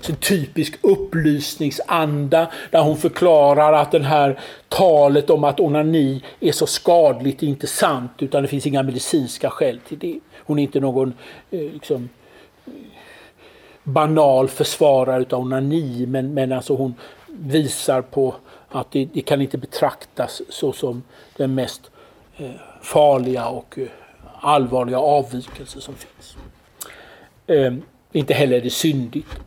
Så 0.00 0.14
typisk 0.14 0.78
upplysningsanda 0.82 2.50
där 2.70 2.82
hon 2.82 2.96
förklarar 2.96 3.72
att 3.72 3.92
det 3.92 4.02
här 4.02 4.40
talet 4.68 5.30
om 5.30 5.44
att 5.44 5.60
onani 5.60 6.22
är 6.40 6.52
så 6.52 6.66
skadligt 6.66 7.42
är 7.42 7.46
inte 7.46 7.66
sant 7.66 8.12
utan 8.18 8.42
det 8.42 8.48
finns 8.48 8.66
inga 8.66 8.82
medicinska 8.82 9.50
skäl 9.50 9.80
till 9.88 9.98
det. 9.98 10.20
Hon 10.36 10.58
är 10.58 10.62
inte 10.62 10.80
någon 10.80 11.14
eh, 11.50 11.60
liksom, 11.60 12.08
banal 13.82 14.48
försvarare 14.48 15.24
av 15.30 15.40
onani 15.40 16.06
men, 16.06 16.34
men 16.34 16.52
alltså 16.52 16.74
hon 16.74 16.94
visar 17.26 18.02
på 18.02 18.34
att 18.68 18.92
det, 18.92 19.04
det 19.04 19.20
kan 19.20 19.40
inte 19.40 19.58
betraktas 19.58 20.42
så 20.48 20.72
som 20.72 21.02
den 21.36 21.54
mest 21.54 21.90
eh, 22.36 22.50
farliga 22.82 23.48
och 23.48 23.78
eh, 23.78 23.86
allvarliga 24.40 24.98
avvikelse 24.98 25.80
som 25.80 25.94
finns. 25.94 26.36
Eh, 27.46 27.74
inte 28.12 28.34
heller 28.34 28.56
är 28.56 28.60
det 28.60 28.70
syndigt. 28.70 29.40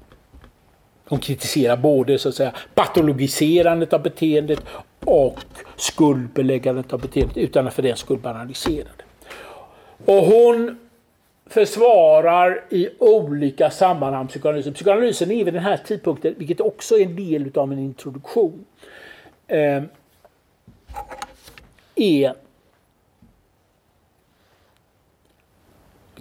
De 1.10 1.20
kritiserar 1.20 1.78
både 1.78 2.20
så 2.20 2.30
att 2.30 2.36
säga, 2.36 2.54
patologiserandet 2.74 3.94
av 3.94 4.02
beteendet 4.02 4.60
och 5.06 5.40
skuldbeläggandet 5.76 6.94
av 6.94 7.02
beteendet 7.02 7.38
utan 7.38 7.68
att 7.68 7.74
för 7.74 7.82
den 7.82 7.98
skull 7.98 8.20
banalisera 8.20 8.88
det. 8.98 9.04
Och 10.12 10.26
hon 10.26 10.78
försvarar 11.46 12.64
i 12.70 12.90
olika 13.00 13.70
sammanhang 13.70 14.28
psykoanalysen. 14.28 14.74
Psykoanalysen 14.74 15.32
är 15.32 15.44
vid 15.44 15.54
den 15.54 15.64
här 15.64 15.78
tidpunkten, 15.78 16.36
vilket 16.38 16.62
också 16.62 16.96
är 16.96 17.04
en 17.04 17.16
del 17.16 17.52
av 17.56 17.72
en 17.72 17.80
introduktion, 17.80 18.66
eh, 19.48 19.84
är 21.96 22.34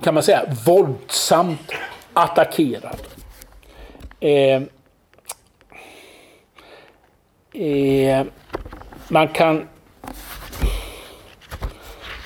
kan 0.03 0.15
man 0.15 0.23
säga 0.23 0.55
våldsamt 0.67 1.73
attackerad. 2.13 2.97
Eh, 4.23 4.63
eh, 7.53 8.27
man 9.09 9.29
kan 9.29 9.69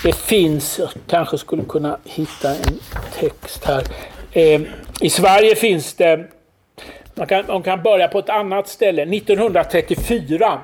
det 0.02 0.16
finns, 0.16 0.78
jag 0.78 0.88
kanske 1.06 1.38
skulle 1.38 1.64
kunna 1.64 1.98
hitta 2.04 2.50
en 2.50 2.78
text 3.14 3.64
här. 3.64 3.82
Eh, 4.32 4.60
I 5.00 5.10
Sverige 5.10 5.54
finns 5.54 5.94
det, 5.94 6.24
man 7.14 7.26
kan, 7.26 7.44
man 7.46 7.62
kan 7.62 7.82
börja 7.82 8.08
på 8.08 8.18
ett 8.18 8.28
annat 8.28 8.68
ställe, 8.68 9.02
1934. 9.02 10.60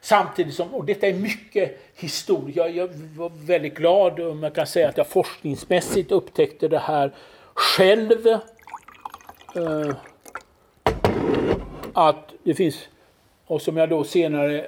Samtidigt 0.00 0.54
som, 0.54 0.74
och 0.74 0.84
detta 0.84 1.06
är 1.06 1.14
mycket 1.14 1.80
historia, 1.94 2.68
jag 2.68 2.88
var 3.16 3.32
väldigt 3.46 3.74
glad 3.74 4.20
om 4.20 4.42
jag 4.42 4.54
kan 4.54 4.66
säga 4.66 4.88
att 4.88 4.96
jag 4.96 5.06
forskningsmässigt 5.06 6.12
upptäckte 6.12 6.68
det 6.68 6.78
här 6.78 7.12
själv. 7.54 8.26
Eh, 8.26 9.94
att 11.94 12.32
det 12.42 12.54
finns, 12.54 12.88
och 13.46 13.62
som 13.62 13.76
jag 13.76 13.88
då 13.88 14.04
senare 14.04 14.66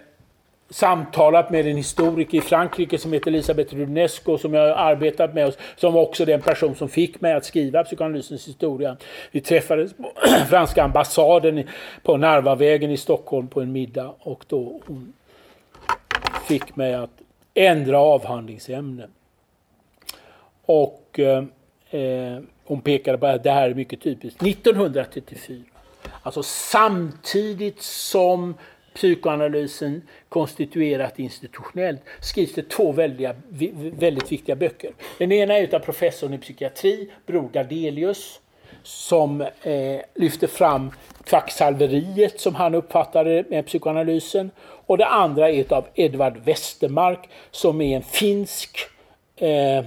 samtalat 0.70 1.50
med 1.50 1.66
en 1.66 1.76
historiker 1.76 2.38
i 2.38 2.40
Frankrike 2.40 2.98
som 2.98 3.12
heter 3.12 3.28
Elisabeth 3.28 3.74
Runesco 3.74 4.38
som 4.38 4.54
jag 4.54 4.60
har 4.60 4.92
arbetat 4.92 5.34
med, 5.34 5.46
och 5.46 5.54
som 5.76 5.92
var 5.92 6.02
också 6.02 6.24
den 6.24 6.40
person 6.40 6.74
som 6.74 6.88
fick 6.88 7.20
mig 7.20 7.32
att 7.32 7.44
skriva 7.44 7.84
psykoanalysens 7.84 8.48
historia. 8.48 8.96
Vi 9.30 9.40
träffades 9.40 9.92
på 9.92 10.12
franska 10.48 10.84
ambassaden 10.84 11.68
på 12.02 12.16
Narvavägen 12.16 12.90
i 12.90 12.96
Stockholm 12.96 13.48
på 13.48 13.60
en 13.60 13.72
middag 13.72 14.14
och 14.18 14.44
då 14.48 14.80
hon 14.86 15.12
fick 16.48 16.76
mig 16.76 16.94
att 16.94 17.20
ändra 17.54 17.98
avhandlingsämne. 17.98 19.06
Och 20.66 21.18
eh, 21.18 21.44
eh 21.90 22.40
hon 22.66 22.80
pekade 22.80 23.18
på 23.18 23.26
att 23.26 23.42
det 23.42 23.50
här 23.50 23.70
är 23.70 23.74
mycket 23.74 24.00
typiskt. 24.00 24.42
1934, 24.42 25.62
alltså 26.22 26.42
samtidigt 26.42 27.82
som 27.82 28.54
psykoanalysen 28.94 30.02
konstituerat 30.28 31.18
institutionellt 31.18 32.00
skrivs 32.20 32.54
det 32.54 32.68
två 32.68 32.92
väldiga, 32.92 33.34
väldigt 33.92 34.32
viktiga 34.32 34.56
böcker. 34.56 34.90
Den 35.18 35.32
ena 35.32 35.54
är 35.54 35.74
av 35.74 35.78
professorn 35.78 36.34
i 36.34 36.38
psykiatri, 36.38 37.10
Bror 37.26 37.48
Gardelius, 37.52 38.40
som 38.82 39.40
eh, 39.40 40.00
lyfter 40.14 40.46
fram 40.46 40.90
kvacksalveriet 41.24 42.40
som 42.40 42.54
han 42.54 42.74
uppfattade 42.74 43.44
med 43.48 43.66
psykoanalysen. 43.66 44.50
Och 44.86 44.98
det 44.98 45.06
andra 45.06 45.50
är 45.50 45.72
av 45.72 45.86
Edvard 45.94 46.36
Westermark 46.44 47.28
som 47.50 47.80
är 47.80 47.96
en 47.96 48.02
finsk 48.02 48.78
eh, 49.36 49.78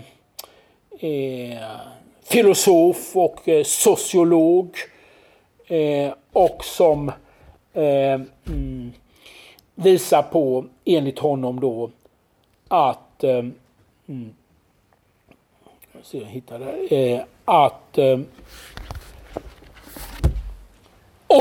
eh, 1.00 1.62
filosof 2.24 3.16
och 3.16 3.50
eh, 3.50 3.64
sociolog 3.64 4.78
eh, 5.68 6.14
och 6.32 6.66
som 6.66 7.10
eh, 7.74 8.22
mm, 8.48 8.92
visar 9.76 10.22
på, 10.22 10.66
enligt 10.86 11.20
honom 11.20 11.60
då, 11.60 11.90
att 12.68 13.24
eh, 13.24 13.46
mm, 14.08 14.34
jag 16.12 16.26
hittar 16.26 16.60
det, 16.60 17.12
eh, 17.14 17.24
att 17.46 17.98
eh, 17.98 18.20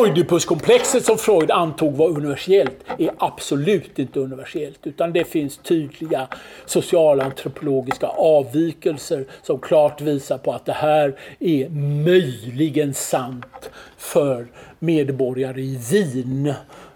Oidipuskomplexet 0.01 1.05
som 1.05 1.19
Freud 1.19 1.51
antog 1.51 1.97
var 1.97 2.09
universellt 2.09 2.85
är 2.99 3.11
absolut 3.19 3.99
inte 3.99 4.21
universellt 4.21 4.87
utan 4.87 5.13
det 5.13 5.25
finns 5.25 5.57
tydliga 5.57 6.29
socialantropologiska 6.67 8.07
avvikelser 8.07 9.25
som 9.43 9.59
klart 9.59 10.01
visar 10.01 10.39
på 10.39 10.53
att 10.53 10.65
det 10.65 10.73
här 10.73 11.19
är 11.39 11.69
möjligen 12.05 12.95
sant 12.95 13.71
för 13.97 14.47
medborgare 14.79 15.61
i 15.61 15.79
Wien 15.91 16.55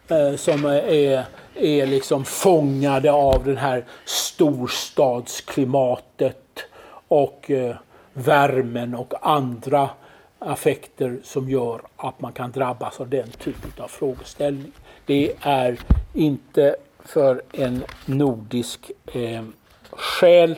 eh, 0.09 0.35
som 0.37 0.65
är, 0.65 1.25
är 1.55 1.87
liksom 1.87 2.25
fångade 2.25 3.13
av 3.13 3.45
det 3.45 3.57
här 3.57 3.85
storstadsklimatet 4.05 6.65
och 7.09 7.51
eh, 7.51 7.77
värmen 8.13 8.95
och 8.95 9.15
andra 9.23 9.89
affekter 10.41 11.19
som 11.25 11.51
gör 11.51 11.81
att 11.97 12.21
man 12.21 12.33
kan 12.33 12.53
drabbas 12.53 13.01
av 13.01 13.09
den 13.09 13.31
typen 13.31 13.71
av 13.79 13.89
frågeställning. 13.89 14.73
Det 15.07 15.33
är 15.41 15.79
inte 16.15 16.77
för 17.05 17.43
en 17.53 17.85
nordisk 18.07 18.91
eh, 19.13 19.45
själ 19.91 20.57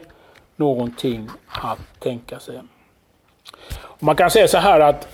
någonting 0.56 1.28
att 1.46 1.78
tänka 1.98 2.40
sig. 2.40 2.60
man 3.98 4.16
kan 4.16 4.30
säga 4.30 4.48
så 4.48 4.58
här 4.58 4.80
att, 4.80 5.08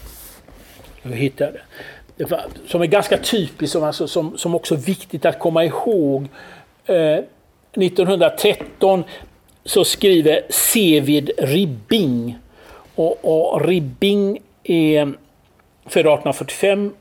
jag 1.03 1.11
hittar 1.11 1.63
det, 2.17 2.41
som 2.67 2.83
är 2.83 2.87
ganska 2.87 3.19
typiskt, 3.19 3.73
som, 3.73 3.85
alltså, 3.85 4.09
som, 4.09 4.39
som 4.39 4.55
också 4.55 4.75
är 4.75 4.79
viktigt 4.79 5.25
att 5.25 5.39
komma 5.39 5.65
ihåg. 5.65 6.29
Eh, 6.85 7.19
1913 7.73 9.05
så 9.65 9.85
skriver 9.85 10.43
Sevid 10.51 11.31
Ribbing 11.39 12.39
och, 12.95 13.19
och 13.25 13.67
Ribbing 13.67 14.39
är 14.69 15.01
eh, 15.01 15.07
född 15.87 16.01
1845. 16.01 16.95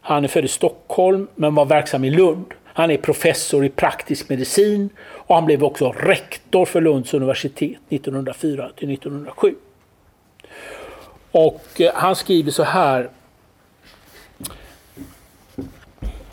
Han 0.00 0.24
är 0.24 0.28
född 0.28 0.44
i 0.44 0.48
Stockholm 0.48 1.28
men 1.34 1.54
var 1.54 1.64
verksam 1.64 2.04
i 2.04 2.10
Lund. 2.10 2.44
Han 2.64 2.90
är 2.90 2.96
professor 2.96 3.64
i 3.64 3.68
praktisk 3.68 4.28
medicin 4.28 4.90
och 5.00 5.34
han 5.34 5.44
blev 5.44 5.64
också 5.64 5.92
rektor 5.92 6.66
för 6.66 6.80
Lunds 6.80 7.14
universitet 7.14 7.78
1904 7.88 8.70
till 8.76 8.90
1907. 8.90 9.54
Och 11.30 11.80
eh, 11.80 11.94
han 11.94 12.16
skriver 12.16 12.50
så 12.50 12.62
här 12.62 13.10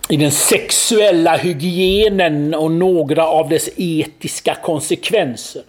i 0.10 0.18
den 0.18 0.32
sexuella 0.32 1.38
hygienen 1.38 2.54
och 2.54 2.72
några 2.72 3.28
av 3.28 3.50
dess 3.50 3.70
etiska 3.78 4.56
konsekvenser. 4.56 5.64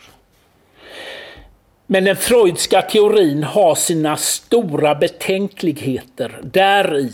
Men 1.91 2.05
den 2.05 2.17
freudska 2.17 2.83
teorin 2.83 3.45
har 3.45 3.75
sina 3.75 4.17
stora 4.17 4.95
betänkligheter 4.95 6.39
däri 6.43 7.13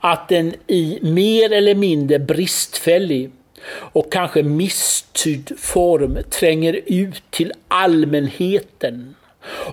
att 0.00 0.28
den 0.28 0.54
i 0.66 0.98
mer 1.02 1.52
eller 1.52 1.74
mindre 1.74 2.18
bristfällig 2.18 3.30
och 3.70 4.12
kanske 4.12 4.42
misstydd 4.42 5.52
form 5.58 6.18
tränger 6.30 6.80
ut 6.86 7.22
till 7.30 7.52
allmänheten. 7.68 9.14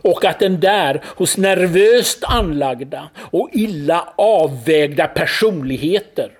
Och 0.02 0.26
att 0.26 0.40
den 0.40 0.60
där 0.60 1.02
hos 1.06 1.38
nervöst 1.38 2.24
anlagda 2.24 3.10
och 3.18 3.50
illa 3.54 4.14
avvägda 4.16 5.08
personligheter 5.08 6.32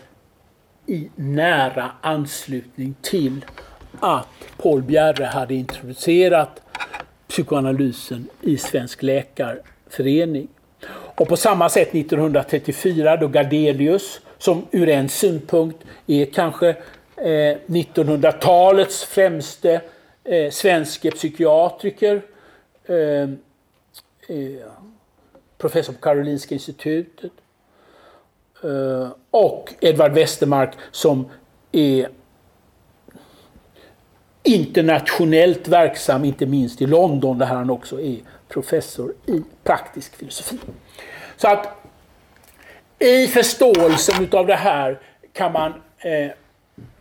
i 0.86 1.08
nära 1.14 1.90
anslutning 2.00 2.94
till 3.02 3.44
att 4.00 4.28
Paul 4.56 4.82
Bjerre 4.82 5.24
hade 5.24 5.54
introducerat 5.54 6.62
psykoanalysen 7.28 8.28
i 8.40 8.58
Svensk 8.58 9.02
Läkarförening. 9.02 10.48
Och 10.90 11.28
på 11.28 11.36
samma 11.36 11.68
sätt 11.68 11.94
1934 11.94 13.16
då 13.16 13.28
Gardelius, 13.28 14.20
som 14.38 14.66
ur 14.70 14.88
en 14.88 15.08
synpunkt 15.08 15.78
är 16.06 16.24
kanske 16.24 16.68
eh, 17.16 17.56
1900-talets 17.66 19.04
främste 19.04 19.80
eh, 20.24 20.50
svenske 20.50 21.10
psykiatriker, 21.10 22.22
eh, 22.86 23.30
eh, 24.28 24.66
professor 25.58 25.92
på 25.92 26.00
Karolinska 26.00 26.54
institutet. 26.54 27.32
Eh, 28.64 29.08
och 29.30 29.74
Edvard 29.80 30.12
Westermark 30.12 30.74
som 30.90 31.30
är 31.72 32.08
internationellt 34.42 35.68
verksam, 35.68 36.24
inte 36.24 36.46
minst 36.46 36.82
i 36.82 36.86
London 36.86 37.38
där 37.38 37.46
han 37.46 37.70
också 37.70 38.00
är 38.00 38.18
professor 38.48 39.14
i 39.26 39.42
praktisk 39.64 40.16
filosofi. 40.16 40.58
Så 41.36 41.48
att 41.48 41.68
i 42.98 43.26
förståelsen 43.26 44.24
utav 44.24 44.46
det 44.46 44.54
här 44.54 45.00
kan 45.32 45.52
man, 45.52 45.72
eh, 45.98 46.30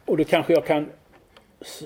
och 0.06 0.18
då 0.18 0.24
kanske 0.24 0.54
jag 0.54 0.66
kan 0.66 0.90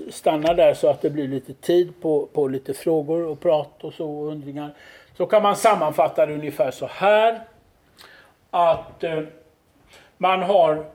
stanna 0.09 0.53
där 0.53 0.73
så 0.73 0.87
att 0.89 1.01
det 1.01 1.09
blir 1.09 1.27
lite 1.27 1.53
tid 1.53 1.93
på, 2.01 2.25
på 2.25 2.47
lite 2.47 2.73
frågor 2.73 3.25
och 3.25 3.39
prat 3.39 3.83
och 3.83 3.93
så 3.93 4.11
och 4.11 4.27
undringar. 4.27 4.73
Så 5.17 5.25
kan 5.25 5.43
man 5.43 5.55
sammanfatta 5.55 6.25
det 6.25 6.33
ungefär 6.33 6.71
så 6.71 6.85
här. 6.85 7.41
Att 8.49 9.03
eh, 9.03 9.21
man 10.17 10.43
har 10.43 10.85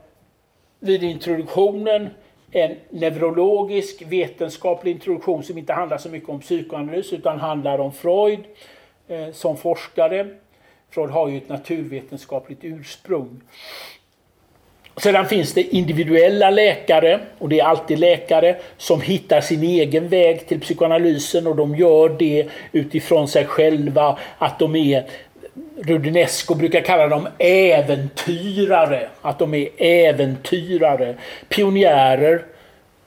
vid 0.79 1.03
introduktionen 1.03 2.09
en 2.51 2.75
neurologisk 2.89 4.01
vetenskaplig 4.01 4.91
introduktion 4.91 5.43
som 5.43 5.57
inte 5.57 5.73
handlar 5.73 5.97
så 5.97 6.09
mycket 6.09 6.29
om 6.29 6.39
psykoanalys 6.39 7.13
utan 7.13 7.39
handlar 7.39 7.79
om 7.79 7.91
Freud 7.91 8.43
eh, 9.07 9.31
som 9.31 9.57
forskare. 9.57 10.27
Freud 10.89 11.09
har 11.09 11.29
ju 11.29 11.37
ett 11.37 11.49
naturvetenskapligt 11.49 12.59
ursprung. 12.63 13.41
Sedan 14.97 15.25
finns 15.25 15.53
det 15.53 15.75
individuella 15.75 16.49
läkare, 16.49 17.19
och 17.39 17.49
det 17.49 17.59
är 17.59 17.65
alltid 17.65 17.99
läkare, 17.99 18.55
som 18.77 19.01
hittar 19.01 19.41
sin 19.41 19.63
egen 19.63 20.07
väg 20.07 20.47
till 20.47 20.59
psykoanalysen 20.59 21.47
och 21.47 21.55
de 21.55 21.75
gör 21.75 22.09
det 22.09 22.47
utifrån 22.71 23.27
sig 23.27 23.45
själva, 23.45 24.17
att 24.37 24.59
de 24.59 24.75
är 24.75 25.03
Rudinesco 25.77 26.55
brukar 26.55 26.81
kalla 26.81 27.07
dem 27.07 27.27
äventyrare. 27.37 29.09
Att 29.21 29.39
de 29.39 29.53
är 29.53 29.69
äventyrare, 29.77 31.15
pionjärer, 31.49 32.45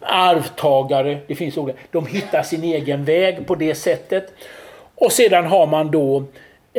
arvtagare. 0.01 1.19
Det 1.27 1.35
finns 1.35 1.57
olika. 1.57 1.79
De 1.91 2.07
hittar 2.07 2.43
sin 2.43 2.65
egen 2.65 3.05
väg 3.05 3.47
på 3.47 3.55
det 3.55 3.75
sättet. 3.75 4.33
Och 4.95 5.13
sedan 5.13 5.47
har 5.47 5.67
man 5.67 5.91
då 5.91 6.19
eh, 6.19 6.25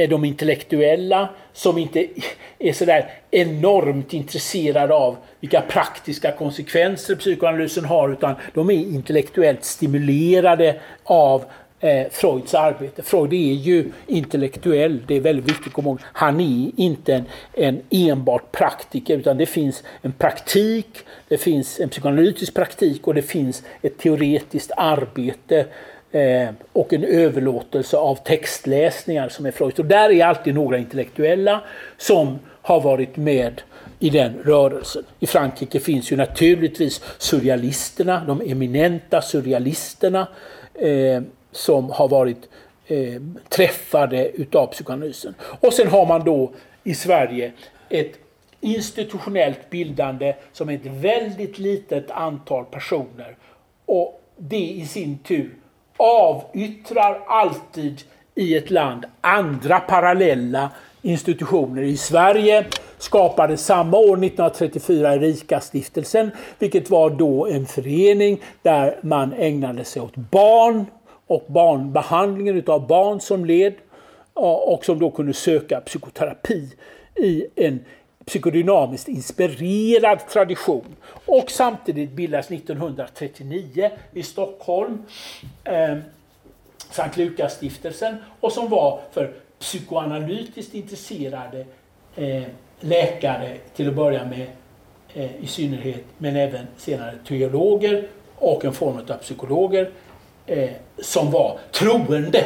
de 0.07 0.25
intellektuella 0.25 1.29
som 1.53 1.77
inte 1.77 2.07
är 2.59 2.73
sådär 2.73 3.09
enormt 3.31 4.13
intresserade 4.13 4.93
av 4.93 5.17
vilka 5.39 5.61
praktiska 5.61 6.31
konsekvenser 6.31 7.15
psykoanalysen 7.15 7.85
har 7.85 8.09
utan 8.09 8.35
de 8.53 8.69
är 8.69 8.73
intellektuellt 8.73 9.63
stimulerade 9.63 10.79
av 11.03 11.45
eh, 11.79 12.07
Freuds 12.11 12.53
arbete. 12.53 13.03
Freud 13.03 13.33
är 13.33 13.53
ju 13.53 13.91
intellektuell, 14.07 14.99
det 15.07 15.15
är 15.15 15.21
väldigt 15.21 15.49
viktigt 15.49 15.67
att 15.67 15.73
komma 15.73 15.89
ihåg. 15.89 15.99
Han 16.03 16.39
är 16.39 16.71
inte 16.75 17.13
en, 17.13 17.25
en 17.53 17.81
enbart 17.89 18.51
praktiker 18.51 19.17
utan 19.17 19.37
det 19.37 19.45
finns 19.45 19.83
en 20.01 20.11
praktik, 20.11 20.87
det 21.27 21.37
finns 21.37 21.79
en 21.79 21.89
psykoanalytisk 21.89 22.53
praktik 22.53 23.07
och 23.07 23.13
det 23.13 23.21
finns 23.21 23.63
ett 23.81 23.97
teoretiskt 23.97 24.71
arbete 24.77 25.65
eh, 26.11 26.49
och 26.73 26.93
en 26.93 27.03
överlåtelse 27.03 27.97
av 27.97 28.15
textläsningar 28.15 29.29
som 29.29 29.45
är 29.45 29.51
Freud. 29.51 29.79
Och 29.79 29.85
där 29.85 30.09
är 30.09 30.25
alltid 30.25 30.55
några 30.55 30.77
intellektuella 30.77 31.61
som 31.97 32.39
har 32.61 32.81
varit 32.81 33.17
med 33.17 33.61
i 33.99 34.09
den 34.09 34.33
rörelsen. 34.43 35.03
I 35.19 35.27
Frankrike 35.27 35.79
finns 35.79 36.11
ju 36.11 36.15
naturligtvis 36.15 37.01
surrealisterna, 37.17 38.23
de 38.27 38.41
eminenta 38.41 39.21
surrealisterna. 39.21 40.27
Eh, 40.73 41.21
som 41.51 41.89
har 41.89 42.07
varit 42.07 42.49
eh, 42.87 43.21
träffade 43.49 44.29
utav 44.29 44.67
psykoanalysen. 44.67 45.33
Och 45.39 45.73
sen 45.73 45.87
har 45.87 46.05
man 46.05 46.23
då 46.23 46.53
i 46.83 46.95
Sverige 46.95 47.51
ett 47.89 48.13
institutionellt 48.61 49.69
bildande 49.69 50.35
som 50.51 50.69
är 50.69 50.73
ett 50.73 50.85
väldigt 50.85 51.59
litet 51.59 52.11
antal 52.11 52.65
personer. 52.65 53.37
Och 53.85 54.21
det 54.37 54.69
i 54.69 54.85
sin 54.85 55.17
tur 55.17 55.55
avyttrar 55.99 57.23
alltid 57.27 58.01
i 58.35 58.57
ett 58.57 58.69
land 58.69 59.05
andra 59.21 59.79
parallella 59.79 60.69
institutioner. 61.01 61.81
I 61.81 61.97
Sverige 61.97 62.65
skapade 62.97 63.57
samma 63.57 63.97
år, 63.97 64.03
1934, 64.03 65.13
Erika-stiftelsen, 65.15 66.31
vilket 66.59 66.89
var 66.89 67.09
då 67.09 67.47
en 67.47 67.65
förening 67.65 68.41
där 68.61 68.99
man 69.01 69.33
ägnade 69.33 69.83
sig 69.83 70.01
åt 70.01 70.15
barn 70.15 70.85
och 71.27 71.45
barnbehandlingen 71.47 72.55
utav 72.55 72.87
barn 72.87 73.19
som 73.19 73.45
led 73.45 73.73
och 74.33 74.85
som 74.85 74.99
då 74.99 75.11
kunde 75.11 75.33
söka 75.33 75.81
psykoterapi 75.81 76.69
i 77.15 77.45
en 77.55 77.79
psykodynamiskt 78.29 79.07
inspirerad 79.07 80.27
tradition. 80.27 80.95
Och 81.25 81.51
samtidigt 81.51 82.11
bildas 82.11 82.51
1939 82.51 83.91
i 84.13 84.23
Stockholm 84.23 85.03
eh, 85.63 85.97
Sankt 86.91 87.17
Lukasstiftelsen 87.17 88.15
och 88.39 88.51
som 88.51 88.69
var 88.69 88.99
för 89.11 89.33
psykoanalytiskt 89.59 90.73
intresserade 90.73 91.65
eh, 92.15 92.43
läkare 92.79 93.57
till 93.75 93.89
att 93.89 93.95
börja 93.95 94.25
med 94.25 94.47
eh, 95.13 95.43
i 95.43 95.47
synnerhet 95.47 96.03
men 96.17 96.35
även 96.35 96.67
senare 96.77 97.13
teologer 97.27 98.07
och 98.35 98.65
en 98.65 98.73
form 98.73 98.97
av 98.97 99.17
psykologer 99.17 99.89
eh, 100.45 100.69
som 101.01 101.31
var 101.31 101.59
troende. 101.71 102.45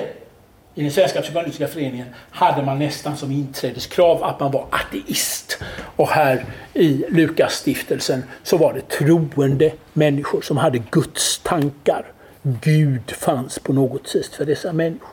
I 0.75 0.81
den 0.81 0.91
svenska 0.91 1.21
psykoanalytiska 1.21 1.67
föreningen 1.67 2.07
hade 2.31 2.63
man 2.63 2.79
nästan 2.79 3.17
som 3.17 3.31
inträdeskrav 3.31 4.23
att 4.23 4.39
man 4.39 4.51
var 4.51 4.65
ateist. 4.69 5.57
Och 5.95 6.07
här 6.07 6.45
i 6.73 7.05
Lukasstiftelsen 7.09 8.23
så 8.43 8.57
var 8.57 8.73
det 8.73 8.89
troende 8.89 9.71
människor 9.93 10.41
som 10.41 10.57
hade 10.57 10.77
Guds 10.91 11.39
tankar. 11.39 12.05
Gud 12.41 13.11
fanns 13.11 13.59
på 13.59 13.73
något 13.73 14.07
sätt 14.07 14.25
för 14.25 14.45
dessa 14.45 14.73
människor. 14.73 15.09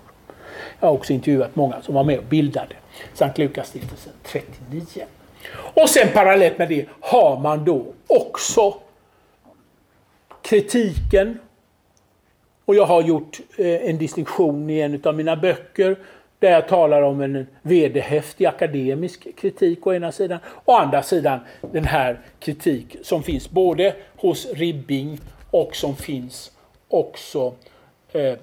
Jag 0.80 0.88
har 0.88 0.94
också 0.94 1.12
intervjuat 1.12 1.56
många 1.56 1.82
som 1.82 1.94
var 1.94 2.04
med 2.04 2.18
och 2.18 2.24
bildade 2.24 2.74
Sankt 3.14 3.38
Lukasstiftelsen 3.38 4.12
39. 4.22 4.82
Och 5.54 5.88
sen 5.88 6.08
parallellt 6.12 6.58
med 6.58 6.68
det 6.68 6.86
har 7.00 7.40
man 7.40 7.64
då 7.64 7.92
också 8.06 8.74
kritiken 10.42 11.38
och 12.70 12.76
jag 12.76 12.86
har 12.86 13.02
gjort 13.02 13.40
eh, 13.56 13.88
en 13.88 13.98
distinktion 13.98 14.70
i 14.70 14.80
en 14.80 15.02
av 15.04 15.14
mina 15.14 15.36
böcker 15.36 15.96
där 16.38 16.50
jag 16.50 16.68
talar 16.68 17.02
om 17.02 17.20
en 17.20 17.46
vederhäftig 17.62 18.46
akademisk 18.46 19.36
kritik 19.36 19.86
å 19.86 19.94
ena 19.94 20.12
sidan. 20.12 20.38
och 20.44 20.74
Å 20.74 20.76
andra 20.76 21.02
sidan 21.02 21.40
den 21.72 21.84
här 21.84 22.20
kritik 22.40 22.96
som 23.02 23.22
finns 23.22 23.50
både 23.50 23.94
hos 24.16 24.46
Ribbing 24.52 25.20
och 25.50 25.76
som 25.76 25.96
finns 25.96 26.52
också 26.88 27.54
eh, 28.12 28.34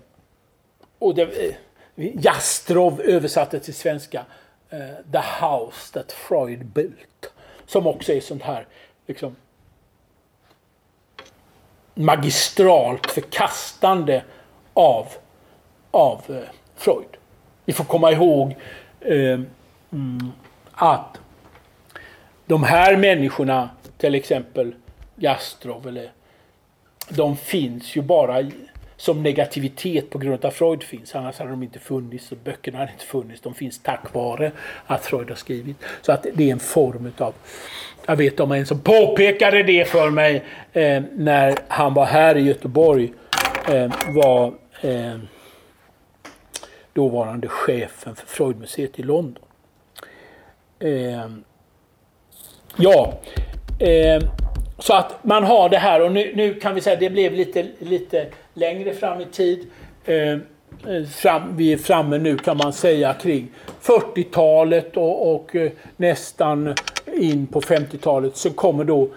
och 1.00 1.16
det, 1.16 1.22
eh, 1.22 1.56
Jastrov 1.96 3.02
översatte 3.02 3.60
till 3.60 3.74
svenska 3.74 4.26
eh, 4.70 5.12
The 5.12 5.46
House 5.46 5.94
That 5.94 6.12
Freud 6.12 6.66
Built. 6.66 7.32
Som 7.66 7.88
också 7.88 8.14
är 8.14 8.22
sånt 8.22 8.44
här 8.44 8.66
liksom, 9.06 9.36
magistralt 11.98 13.12
förkastande 13.12 14.24
av, 14.74 15.08
av 15.92 16.22
eh, 16.30 16.36
Freud. 16.76 17.18
Vi 17.66 17.74
får 17.74 17.84
komma 17.84 18.12
ihåg 18.12 18.56
eh, 19.02 19.40
mm, 19.92 20.32
att 20.72 21.20
de 22.46 22.64
här 22.64 22.98
människorna, 22.98 23.70
till 23.98 24.16
exempel 24.16 24.76
Gastrov, 25.16 25.88
eller, 25.88 26.12
de 27.10 27.38
finns 27.38 27.96
ju 27.96 28.02
bara 28.02 28.42
i, 28.42 28.52
som 28.98 29.24
negativitet 29.24 30.10
på 30.10 30.18
grund 30.18 30.46
av 30.46 30.50
att 30.50 30.54
Freud 30.54 30.84
finns. 30.84 31.16
Annars 31.16 31.40
hade 31.40 31.52
de 31.52 31.64
inte 31.64 31.80
funnits 31.80 32.32
och 32.32 32.38
böckerna 32.38 32.78
hade 32.78 32.92
inte 32.92 33.06
funnits. 33.06 33.42
De 33.42 33.54
finns 33.54 33.80
tack 33.80 34.14
vare 34.14 34.52
att 34.86 35.06
Freud 35.06 35.30
har 35.30 35.36
skrivit. 35.36 35.78
Så 36.02 36.12
att 36.12 36.26
det 36.34 36.50
är 36.50 36.52
en 36.52 36.60
form 36.60 37.06
utav 37.06 37.34
jag 38.10 38.16
vet 38.16 38.40
om 38.40 38.52
en 38.52 38.66
som 38.66 38.80
påpekade 38.80 39.64
det 39.64 39.88
för 39.88 40.10
mig 40.10 40.44
eh, 40.74 41.04
när 41.16 41.56
han 41.68 41.94
var 41.94 42.06
här 42.06 42.38
i 42.38 42.42
Göteborg. 42.42 43.14
Eh, 43.70 43.92
var 44.08 44.54
eh, 44.82 45.18
dåvarande 46.94 47.48
chefen 47.48 48.16
för 48.16 48.28
Freudmuseet 48.28 49.00
i 49.00 49.04
London. 49.04 49.44
Eh, 50.80 51.30
ja, 52.78 53.14
eh, 53.80 54.24
så 54.80 54.94
att 54.94 55.24
man 55.24 55.44
har 55.44 55.70
det 55.70 55.78
här 55.78 56.02
och 56.02 56.12
nu, 56.12 56.32
nu, 56.36 56.54
kan 56.54 56.76
vi 56.76 56.82
säga 56.82 56.94
att 56.94 57.00
det 57.00 57.10
blev 57.10 57.34
lite, 57.34 57.66
lite 57.80 58.28
längre 58.54 58.94
fram 58.94 59.22
i 59.22 59.26
tid. 59.26 59.68
Eh, 60.06 60.38
Fram, 61.10 61.58
vi 61.58 61.74
är 61.74 61.78
framme 61.78 62.18
nu 62.18 62.38
kan 62.38 62.58
man 62.58 62.74
säga 62.74 63.14
kring 63.14 63.50
40-talet 63.82 64.98
och, 64.98 65.36
och 65.36 65.56
eh, 65.56 65.72
nästan 65.98 66.76
in 67.14 67.48
på 67.48 67.62
50-talet 67.62 68.38
så 68.38 68.50
kommer 68.50 68.84
då 68.84 69.10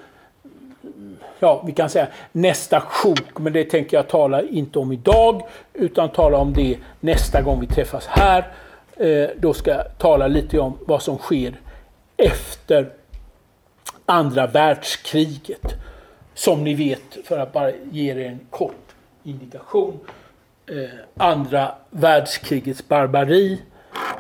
ja, 1.41 1.63
vi 1.67 1.73
kan 1.73 1.91
säga 1.91 2.07
nästa 2.33 2.81
sjok, 2.81 3.39
men 3.39 3.53
det 3.53 3.65
tänker 3.65 3.97
jag 3.97 4.09
tala 4.09 4.43
inte 4.43 4.79
om 4.79 4.93
idag 4.93 5.43
utan 5.75 6.09
tala 6.09 6.39
om 6.39 6.53
det 6.53 6.79
nästa 7.01 7.43
gång 7.43 7.61
vi 7.61 7.67
träffas 7.67 8.07
här. 8.07 8.53
Eh, 8.97 9.29
då 9.37 9.53
ska 9.53 9.71
jag 9.71 9.99
tala 9.99 10.29
lite 10.29 10.59
om 10.59 10.79
vad 10.87 11.03
som 11.03 11.19
sker 11.19 11.61
efter 12.17 12.91
andra 14.07 14.47
världskriget. 14.47 15.75
som 16.35 16.65
ni 16.65 16.75
vet, 16.75 17.19
för 17.25 17.39
att 17.39 17.53
bara 17.53 17.71
ge 17.91 18.11
er 18.11 18.29
en 18.29 18.41
kort 18.51 18.95
indikation, 19.23 19.99
Eh, 20.71 20.91
andra 21.17 21.75
världskrigets 21.91 22.89
barbari 22.89 23.63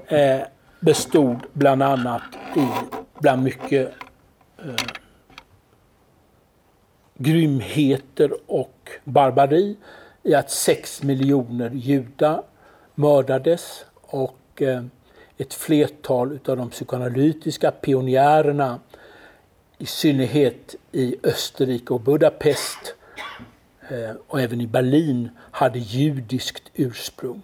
eh, 0.08 0.40
bestod 0.80 1.36
bland 1.52 1.82
annat 1.82 2.22
i, 2.56 2.66
bland 3.20 3.42
mycket 3.42 3.92
eh, 4.58 4.74
grymheter 7.18 8.30
och 8.46 8.90
barbari, 9.04 9.76
i 10.22 10.34
att 10.34 10.50
sex 10.50 11.02
miljoner 11.02 11.70
judar 11.70 12.42
mördades 12.94 13.84
och 14.00 14.62
eh, 14.62 14.84
ett 15.36 15.54
flertal 15.54 16.38
av 16.48 16.56
de 16.56 16.70
psykoanalytiska 16.70 17.70
pionjärerna 17.70 18.80
i 19.78 19.86
synnerhet 19.86 20.74
i 20.92 21.16
Österrike 21.22 21.94
och 21.94 22.00
Budapest 22.00 22.78
eh, 22.84 22.99
Eh, 23.90 24.16
och 24.28 24.40
även 24.40 24.60
i 24.60 24.66
Berlin 24.66 25.30
hade 25.50 25.78
judiskt 25.78 26.62
ursprung. 26.74 27.42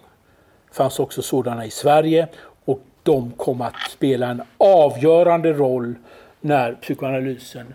Det 0.69 0.75
fanns 0.75 0.99
också 0.99 1.23
sådana 1.23 1.67
i 1.67 1.71
Sverige 1.71 2.29
och 2.65 2.81
de 3.03 3.31
kom 3.31 3.61
att 3.61 3.91
spela 3.91 4.27
en 4.27 4.43
avgörande 4.59 5.53
roll 5.53 5.95
när 6.41 6.73
psykoanalysen 6.73 7.75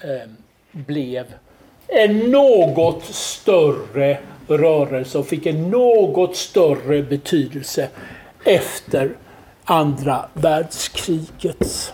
ehm, 0.00 0.36
blev 0.72 1.34
en 1.86 2.18
något 2.18 3.04
större 3.04 4.18
rörelse 4.48 5.18
och 5.18 5.26
fick 5.26 5.46
en 5.46 5.70
något 5.70 6.36
större 6.36 7.02
betydelse 7.02 7.88
efter 8.44 9.16
andra 9.64 10.28
världskrigets 10.34 11.92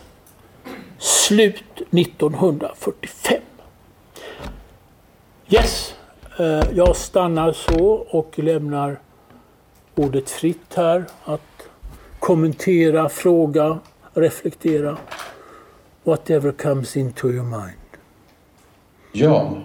slut 0.98 1.80
1945. 1.90 3.40
Yes, 5.48 5.94
jag 6.72 6.96
stannar 6.96 7.52
så 7.52 7.90
och 7.90 8.38
lämnar 8.38 9.00
ordet 9.94 10.30
fritt 10.30 10.74
här 10.74 11.04
att 11.24 11.68
kommentera, 12.18 13.08
fråga, 13.08 13.78
reflektera. 14.14 14.98
Whatever 16.04 16.52
comes 16.52 16.96
into 16.96 17.30
your 17.30 17.44
mind. 17.44 17.72
Ja. 19.12 19.62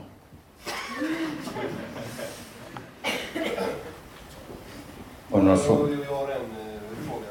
Har 5.31 5.39
du 5.39 5.45
några 5.45 5.57
frågor? 5.57 5.97
Jag 6.09 6.15
har 6.15 6.23
en 6.23 6.31
eh, 6.31 6.81
fråga. 7.07 7.27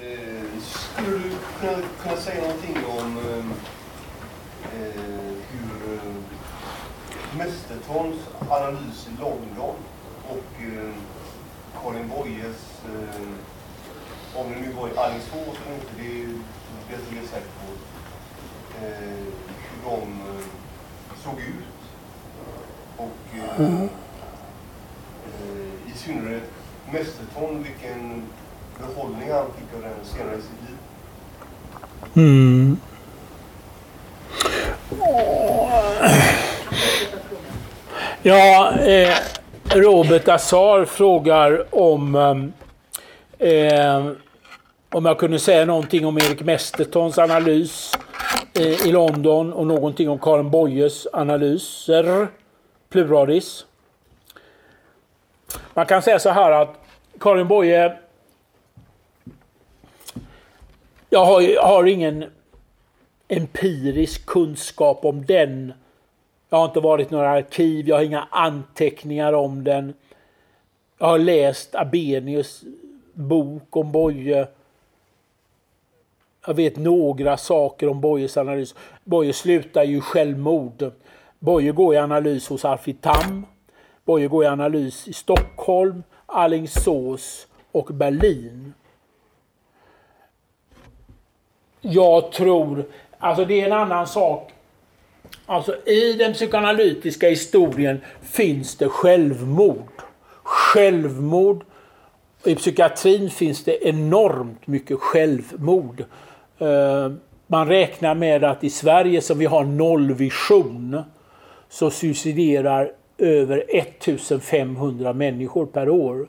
Eh, 0.00 0.60
skulle 0.60 1.18
du 1.18 1.30
kunna, 1.60 1.86
kunna 2.02 2.16
säga 2.16 2.40
någonting 2.40 2.76
om 2.98 3.18
eh, 3.18 3.38
eh 4.80 5.00
hur 5.50 5.94
eh, 5.94 6.14
Mästertons 7.40 8.16
analys 8.50 9.08
i 9.08 9.20
London 9.20 9.74
och 10.28 10.62
eh, 10.62 10.94
Karin 11.82 12.08
Boyes, 12.08 12.82
eh, 12.84 14.40
om 14.40 14.50
det 14.52 14.60
nu 14.60 14.72
var 14.72 14.88
i 14.88 14.96
Alingsås 14.98 15.56
eller 15.66 15.74
inte, 15.74 15.86
det 15.98 16.02
är 16.22 16.28
det 16.88 16.94
är 16.94 17.20
jag 17.20 17.28
säker 17.28 17.48
på, 17.60 17.72
eh, 18.84 19.24
hur 19.46 19.90
de 19.90 20.00
eh, 20.00 20.44
såg 21.24 21.40
ut. 21.40 21.80
Och 22.96 23.38
eh, 23.38 23.60
Mm. 23.66 23.88
eh, 25.26 25.92
i 25.94 25.98
synnerhet 25.98 26.50
Mästerton, 26.92 27.62
vilken 27.62 28.22
behållning 28.78 29.32
han 29.32 29.46
fick 29.46 29.74
av 29.76 29.82
den 29.82 30.04
senare 30.04 30.36
i 30.36 30.42
sitt 30.42 30.68
liv. 30.68 30.78
Mm. 32.14 32.76
Ja, 38.22 38.72
eh, 38.78 39.16
Robert 39.64 40.28
Azar 40.28 40.84
frågar 40.84 41.74
om 41.74 42.14
eh, 43.38 44.10
om 44.90 45.04
jag 45.04 45.18
kunde 45.18 45.38
säga 45.38 45.64
någonting 45.64 46.06
om 46.06 46.16
Erik 46.18 46.40
Mestertons 46.40 47.18
analys 47.18 47.92
eh, 48.54 48.86
i 48.86 48.92
London 48.92 49.52
och 49.52 49.66
någonting 49.66 50.08
om 50.08 50.18
Karin 50.18 50.50
Boyes 50.50 51.06
analyser, 51.12 52.28
pluralis. 52.88 53.66
Man 55.74 55.86
kan 55.86 56.02
säga 56.02 56.18
så 56.18 56.30
här 56.30 56.52
att 56.52 56.80
Karin 57.20 57.48
Boye 57.48 57.96
jag 61.10 61.24
har, 61.24 61.40
jag 61.40 61.62
har 61.62 61.84
ingen 61.84 62.24
empirisk 63.28 64.26
kunskap 64.26 65.04
om 65.04 65.26
den. 65.26 65.72
Jag 66.50 66.58
har 66.58 66.64
inte 66.64 66.80
varit 66.80 67.12
i 67.12 67.14
några 67.14 67.30
arkiv, 67.30 67.88
jag 67.88 67.96
har 67.96 68.02
inga 68.02 68.28
anteckningar 68.30 69.32
om 69.32 69.64
den. 69.64 69.94
Jag 70.98 71.06
har 71.06 71.18
läst 71.18 71.74
Abenius 71.74 72.64
bok 73.12 73.76
om 73.76 73.92
Boye. 73.92 74.48
Jag 76.46 76.54
vet 76.54 76.76
några 76.76 77.36
saker 77.36 77.88
om 77.88 78.00
Boyes 78.00 78.36
analys. 78.36 78.74
Boye 79.04 79.32
slutar 79.32 79.84
ju 79.84 80.00
självmord. 80.00 80.92
Boye 81.38 81.72
går 81.72 81.94
i 81.94 81.98
analys 81.98 82.48
hos 82.48 82.64
Arvid 82.64 83.00
Tam. 83.00 83.46
Boye 84.04 84.28
går 84.28 84.44
i 84.44 84.46
analys 84.46 85.08
i 85.08 85.12
Stockholm, 85.12 86.02
Alingsås 86.26 87.46
och 87.72 87.94
Berlin. 87.94 88.74
Jag 91.80 92.32
tror, 92.32 92.84
alltså 93.18 93.44
det 93.44 93.60
är 93.60 93.66
en 93.66 93.72
annan 93.72 94.06
sak. 94.06 94.52
Alltså 95.46 95.76
i 95.86 96.12
den 96.12 96.32
psykoanalytiska 96.32 97.28
historien 97.28 98.00
finns 98.22 98.76
det 98.76 98.88
självmord. 98.88 100.02
Självmord. 100.42 101.64
I 102.44 102.54
psykiatrin 102.54 103.30
finns 103.30 103.64
det 103.64 103.88
enormt 103.88 104.66
mycket 104.66 104.98
självmord. 104.98 106.04
Eh, 106.58 107.12
man 107.46 107.68
räknar 107.68 108.14
med 108.14 108.44
att 108.44 108.64
i 108.64 108.70
Sverige 108.70 109.20
som 109.20 109.38
vi 109.38 109.46
har 109.46 109.64
nollvision 109.64 111.02
så 111.68 111.90
suiciderar 111.90 112.92
över 113.18 113.64
1500 113.68 115.12
människor 115.12 115.66
per 115.66 115.88
år. 115.88 116.28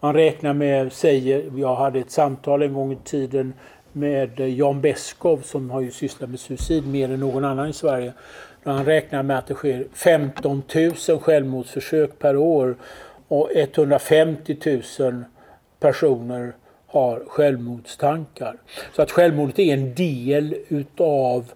Man 0.00 0.14
räknar 0.14 0.52
med, 0.52 0.92
säger, 0.92 1.50
jag 1.56 1.74
hade 1.74 1.98
ett 1.98 2.10
samtal 2.10 2.62
en 2.62 2.74
gång 2.74 2.92
i 2.92 2.98
tiden 3.04 3.54
med 3.92 4.40
Jan 4.40 4.80
Beskow 4.80 5.42
som 5.42 5.70
har 5.70 5.80
ju 5.80 5.90
sysslat 5.90 6.30
med 6.30 6.40
suicid 6.40 6.86
mer 6.86 7.10
än 7.10 7.20
någon 7.20 7.44
annan 7.44 7.68
i 7.68 7.72
Sverige. 7.72 8.12
Han 8.64 8.84
räknar 8.84 9.22
med 9.22 9.38
att 9.38 9.46
det 9.46 9.54
sker 9.54 9.86
15 9.92 10.62
000 11.08 11.20
självmordsförsök 11.20 12.18
per 12.18 12.36
år 12.36 12.76
och 13.28 13.50
150 13.54 14.80
000 14.98 15.24
personer 15.80 16.52
har 16.86 17.24
självmordstankar. 17.26 18.56
Så 18.96 19.02
att 19.02 19.10
självmordet 19.10 19.58
är 19.58 19.74
en 19.74 19.94
del 19.94 20.56
utav 20.68 21.52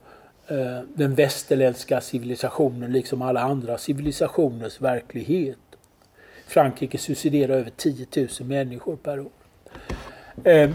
eh, 0.46 0.80
den 0.94 1.14
västerländska 1.14 2.00
civilisationen 2.00 2.92
liksom 2.92 3.22
alla 3.22 3.40
andra 3.40 3.78
civilisationers 3.78 4.80
verklighet. 4.80 5.58
Frankrike 6.46 6.98
suiciderar 6.98 7.54
över 7.54 7.70
10 7.76 8.06
000 8.16 8.28
människor 8.40 8.96
per 8.96 9.20
år. 9.20 9.30
Eh, 10.44 10.70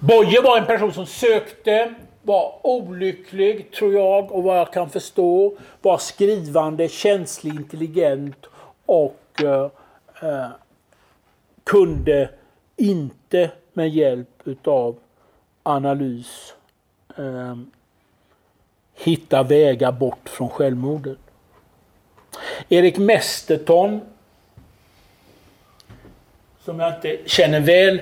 Boye 0.00 0.40
var 0.40 0.58
en 0.58 0.66
person 0.66 0.92
som 0.92 1.06
sökte, 1.06 1.94
var 2.22 2.66
olycklig 2.66 3.70
tror 3.70 3.94
jag 3.94 4.32
och 4.32 4.42
vad 4.42 4.58
jag 4.58 4.72
kan 4.72 4.90
förstå. 4.90 5.56
Var 5.82 5.98
skrivande, 5.98 6.88
känslig, 6.88 7.54
intelligent 7.54 8.46
och 8.86 9.42
eh, 9.42 9.70
eh, 10.22 10.48
kunde 11.64 12.30
inte 12.76 13.50
med 13.72 13.88
hjälp 13.88 14.28
utav 14.44 14.96
analys 15.62 16.54
eh, 17.16 17.56
hitta 18.94 19.42
vägar 19.42 19.92
bort 19.92 20.28
från 20.28 20.48
självmordet. 20.48 21.18
Erik 22.68 22.98
Mesterton 22.98 24.00
som 26.64 26.80
jag 26.80 26.94
inte 26.94 27.18
känner 27.26 27.60
väl 27.60 28.00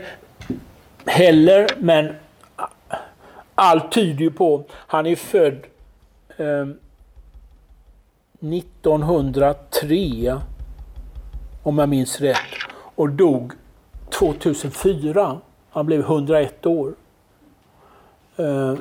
heller, 1.09 1.67
men 1.79 2.15
allt 3.55 3.93
tyder 3.93 4.21
ju 4.21 4.31
på, 4.31 4.65
han 4.71 5.07
är 5.07 5.17
född 5.17 5.67
eh, 6.37 6.67
1903 8.41 10.37
om 11.63 11.79
jag 11.79 11.89
minns 11.89 12.21
rätt 12.21 12.37
och 12.71 13.09
dog 13.09 13.53
2004. 14.11 15.41
Han 15.71 15.87
blev 15.87 16.01
101 16.01 16.67
år. 16.67 16.95
Eh, 18.37 18.75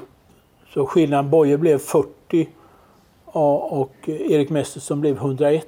så 0.74 0.86
skillnaden, 0.86 1.30
Boye 1.30 1.58
blev 1.58 1.78
40 1.78 2.50
och 3.26 3.96
Erik 4.06 4.50
Mesterson 4.50 5.02
blev 5.02 5.18
101. 5.18 5.68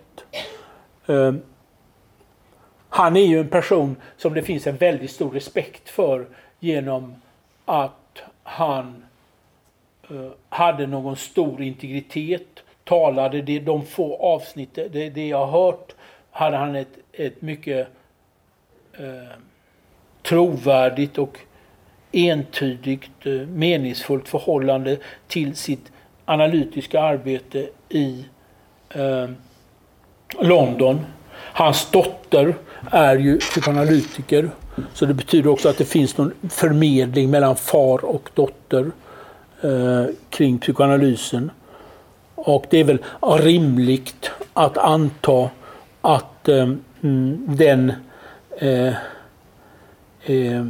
Eh, 1.07 1.33
han 2.89 3.15
är 3.15 3.25
ju 3.25 3.39
en 3.39 3.49
person 3.49 3.95
som 4.17 4.33
det 4.33 4.41
finns 4.41 4.67
en 4.67 4.77
väldigt 4.77 5.11
stor 5.11 5.31
respekt 5.31 5.89
för 5.89 6.27
genom 6.59 7.15
att 7.65 8.21
han 8.43 9.03
eh, 10.09 10.29
hade 10.49 10.87
någon 10.87 11.15
stor 11.15 11.61
integritet, 11.61 12.63
talade, 12.83 13.41
det, 13.41 13.59
de 13.59 13.85
få 13.85 14.17
avsnitt, 14.17 14.75
det, 14.75 15.09
det 15.09 15.27
jag 15.27 15.45
har 15.45 15.65
hört, 15.65 15.95
hade 16.31 16.57
han 16.57 16.75
ett, 16.75 16.97
ett 17.13 17.41
mycket 17.41 17.87
eh, 18.93 19.37
trovärdigt 20.21 21.17
och 21.17 21.39
entydigt 22.11 23.25
eh, 23.25 23.31
meningsfullt 23.33 24.27
förhållande 24.27 24.97
till 25.27 25.55
sitt 25.55 25.91
analytiska 26.25 27.01
arbete 27.01 27.69
i 27.89 28.25
eh, 28.89 29.29
London. 30.39 31.05
Hans 31.33 31.91
dotter 31.91 32.55
är 32.91 33.15
ju 33.17 33.33
typ 33.33 33.41
psykoanalytiker. 33.41 34.49
Så 34.93 35.05
det 35.05 35.13
betyder 35.13 35.49
också 35.49 35.69
att 35.69 35.77
det 35.77 35.85
finns 35.85 36.17
någon 36.17 36.33
förmedling 36.49 37.29
mellan 37.29 37.55
far 37.55 38.05
och 38.05 38.29
dotter 38.33 38.91
eh, 39.61 40.05
kring 40.29 40.59
psykoanalysen. 40.59 41.51
Och 42.35 42.65
det 42.69 42.77
är 42.77 42.83
väl 42.83 42.99
rimligt 43.21 44.31
att 44.53 44.77
anta 44.77 45.49
att 46.01 46.47
eh, 46.47 46.69
mm, 47.01 47.45
den 47.47 47.93
eh, 48.57 48.93
eh, 50.25 50.65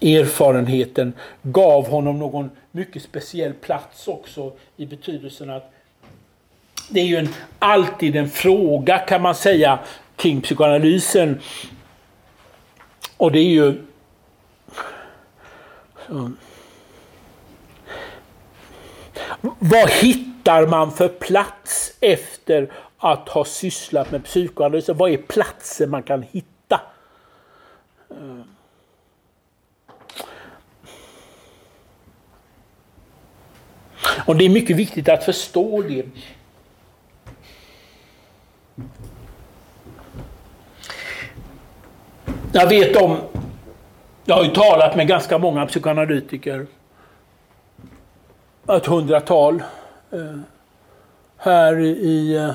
erfarenheten 0.00 1.12
gav 1.42 1.88
honom 1.88 2.18
någon 2.18 2.50
mycket 2.70 3.02
speciell 3.02 3.52
plats 3.52 4.08
också 4.08 4.52
i 4.76 4.86
betydelsen 4.86 5.50
att 5.50 5.72
det 6.90 7.00
är 7.00 7.04
ju 7.04 7.16
en, 7.16 7.28
alltid 7.58 8.16
en 8.16 8.28
fråga 8.28 8.98
kan 8.98 9.22
man 9.22 9.34
säga 9.34 9.78
kring 10.16 10.40
psykoanalysen. 10.40 11.40
Och 13.16 13.32
det 13.32 13.38
är 13.38 13.50
ju... 13.50 13.82
Vad 19.58 19.90
hittar 19.90 20.66
man 20.66 20.92
för 20.92 21.08
plats 21.08 21.94
efter 22.00 22.72
att 22.98 23.28
ha 23.28 23.44
sysslat 23.44 24.10
med 24.10 24.24
psykoanalys? 24.24 24.88
Vad 24.88 25.10
är 25.10 25.16
platsen 25.16 25.90
man 25.90 26.02
kan 26.02 26.22
hitta? 26.22 26.80
Och 34.26 34.36
det 34.36 34.44
är 34.44 34.48
mycket 34.48 34.76
viktigt 34.76 35.08
att 35.08 35.24
förstå 35.24 35.82
det. 35.82 36.06
Jag 42.56 42.68
vet 42.68 42.96
om, 42.96 43.16
jag 44.24 44.36
har 44.36 44.44
ju 44.44 44.50
talat 44.50 44.96
med 44.96 45.08
ganska 45.08 45.38
många 45.38 45.66
psykoanalytiker. 45.66 46.66
Ett 48.68 48.86
hundratal. 48.86 49.62
Eh, 50.10 50.38
här 51.36 51.78
i 51.80 52.36
eh, 52.36 52.50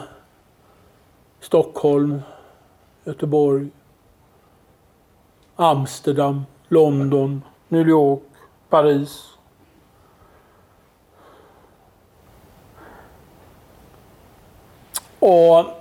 Stockholm, 1.39 2.21
Göteborg, 3.03 3.67
Amsterdam, 5.55 6.45
London, 6.67 7.41
New 7.67 7.87
York, 7.87 8.23
Paris. 8.69 9.25
Och 15.19 15.78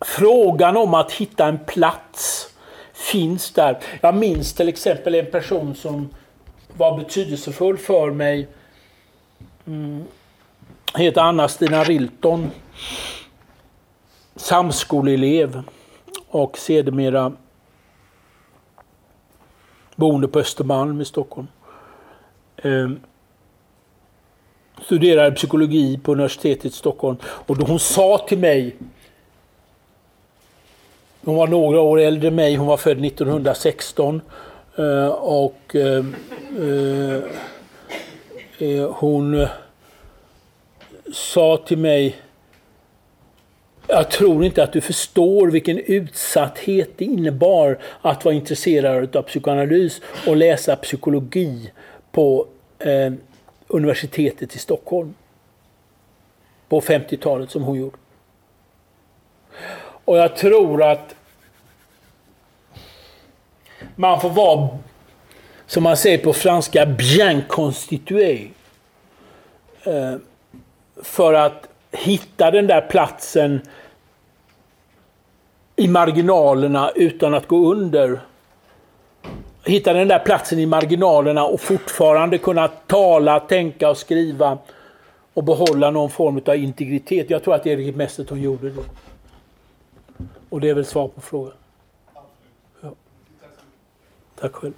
frågan 0.00 0.76
om 0.76 0.94
att 0.94 1.12
hitta 1.12 1.46
en 1.46 1.58
plats 1.58 2.48
finns 2.92 3.50
där. 3.50 3.78
Jag 4.00 4.14
minns 4.14 4.52
till 4.52 4.68
exempel 4.68 5.14
en 5.14 5.30
person 5.30 5.74
som 5.74 6.08
var 6.76 6.98
betydelsefull 6.98 7.78
för 7.78 8.10
mig. 8.10 8.48
Mm. 9.66 10.04
Heter 10.94 11.20
Anna-Stina 11.20 11.84
Rilton. 11.84 12.50
Samskoleelev 14.36 15.62
och 16.28 16.58
sedermera 16.58 17.32
boende 19.96 20.28
på 20.28 20.38
Östermalm 20.38 21.00
i 21.00 21.04
Stockholm. 21.04 21.48
Ehm, 22.56 23.00
studerade 24.82 25.36
psykologi 25.36 25.98
på 25.98 26.12
universitetet 26.12 26.64
i 26.64 26.70
Stockholm 26.70 27.16
och 27.24 27.58
då 27.58 27.66
hon 27.66 27.78
sa 27.78 28.18
till 28.28 28.38
mig 28.38 28.76
hon 31.26 31.36
var 31.36 31.46
några 31.46 31.80
år 31.80 32.00
äldre 32.00 32.28
än 32.28 32.34
mig, 32.34 32.54
hon 32.54 32.66
var 32.66 32.76
född 32.76 33.04
1916. 33.04 34.20
Eh, 34.78 35.08
och 35.08 35.76
eh, 35.76 36.04
eh, 36.60 37.22
eh 38.58 38.90
hon 38.90 39.40
eh, 39.40 39.48
sa 41.12 41.56
till 41.56 41.78
mig 41.78 42.16
jag 43.88 44.10
tror 44.10 44.44
inte 44.44 44.62
att 44.62 44.72
du 44.72 44.80
förstår 44.80 45.46
vilken 45.50 45.78
utsatthet 45.78 46.90
det 46.96 47.04
innebar 47.04 47.78
att 48.00 48.24
vara 48.24 48.34
intresserad 48.34 49.16
av 49.16 49.22
psykoanalys 49.22 50.00
och 50.26 50.36
läsa 50.36 50.76
psykologi 50.76 51.72
på 52.12 52.46
eh, 52.78 53.12
universitetet 53.66 54.54
i 54.54 54.58
Stockholm. 54.58 55.14
På 56.68 56.80
50-talet 56.80 57.50
som 57.50 57.62
hon 57.62 57.78
gjorde. 57.78 57.96
Och 60.06 60.16
jag 60.16 60.36
tror 60.36 60.82
att 60.82 61.14
man 63.96 64.20
får 64.20 64.30
vara, 64.30 64.68
som 65.66 65.82
man 65.82 65.96
säger 65.96 66.18
på 66.18 66.32
franska, 66.32 66.86
bien 66.86 67.42
constitué. 67.48 68.48
Eh, 69.84 70.14
för 71.02 71.34
att 71.34 71.68
hitta 71.92 72.50
den 72.50 72.66
där 72.66 72.80
platsen 72.80 73.60
i 75.76 75.88
marginalerna 75.88 76.90
utan 76.94 77.34
att 77.34 77.46
gå 77.46 77.72
under. 77.72 78.20
Hitta 79.64 79.92
den 79.92 80.08
där 80.08 80.18
platsen 80.18 80.58
i 80.58 80.66
marginalerna 80.66 81.44
och 81.44 81.60
fortfarande 81.60 82.38
kunna 82.38 82.68
tala, 82.68 83.40
tänka 83.40 83.90
och 83.90 83.96
skriva 83.96 84.58
och 85.34 85.44
behålla 85.44 85.90
någon 85.90 86.10
form 86.10 86.40
av 86.46 86.56
integritet. 86.56 87.30
Jag 87.30 87.42
tror 87.42 87.54
att 87.54 87.66
Erik 87.66 87.96
Messerton 87.96 88.42
gjorde 88.42 88.70
det. 88.70 88.82
Och 90.48 90.60
det 90.60 90.68
är 90.68 90.74
väl 90.74 90.86
svar 90.86 91.08
på 91.08 91.20
frågan. 91.20 91.52
Ja. 92.80 92.90
Tack 94.40 94.52
själv. 94.52 94.72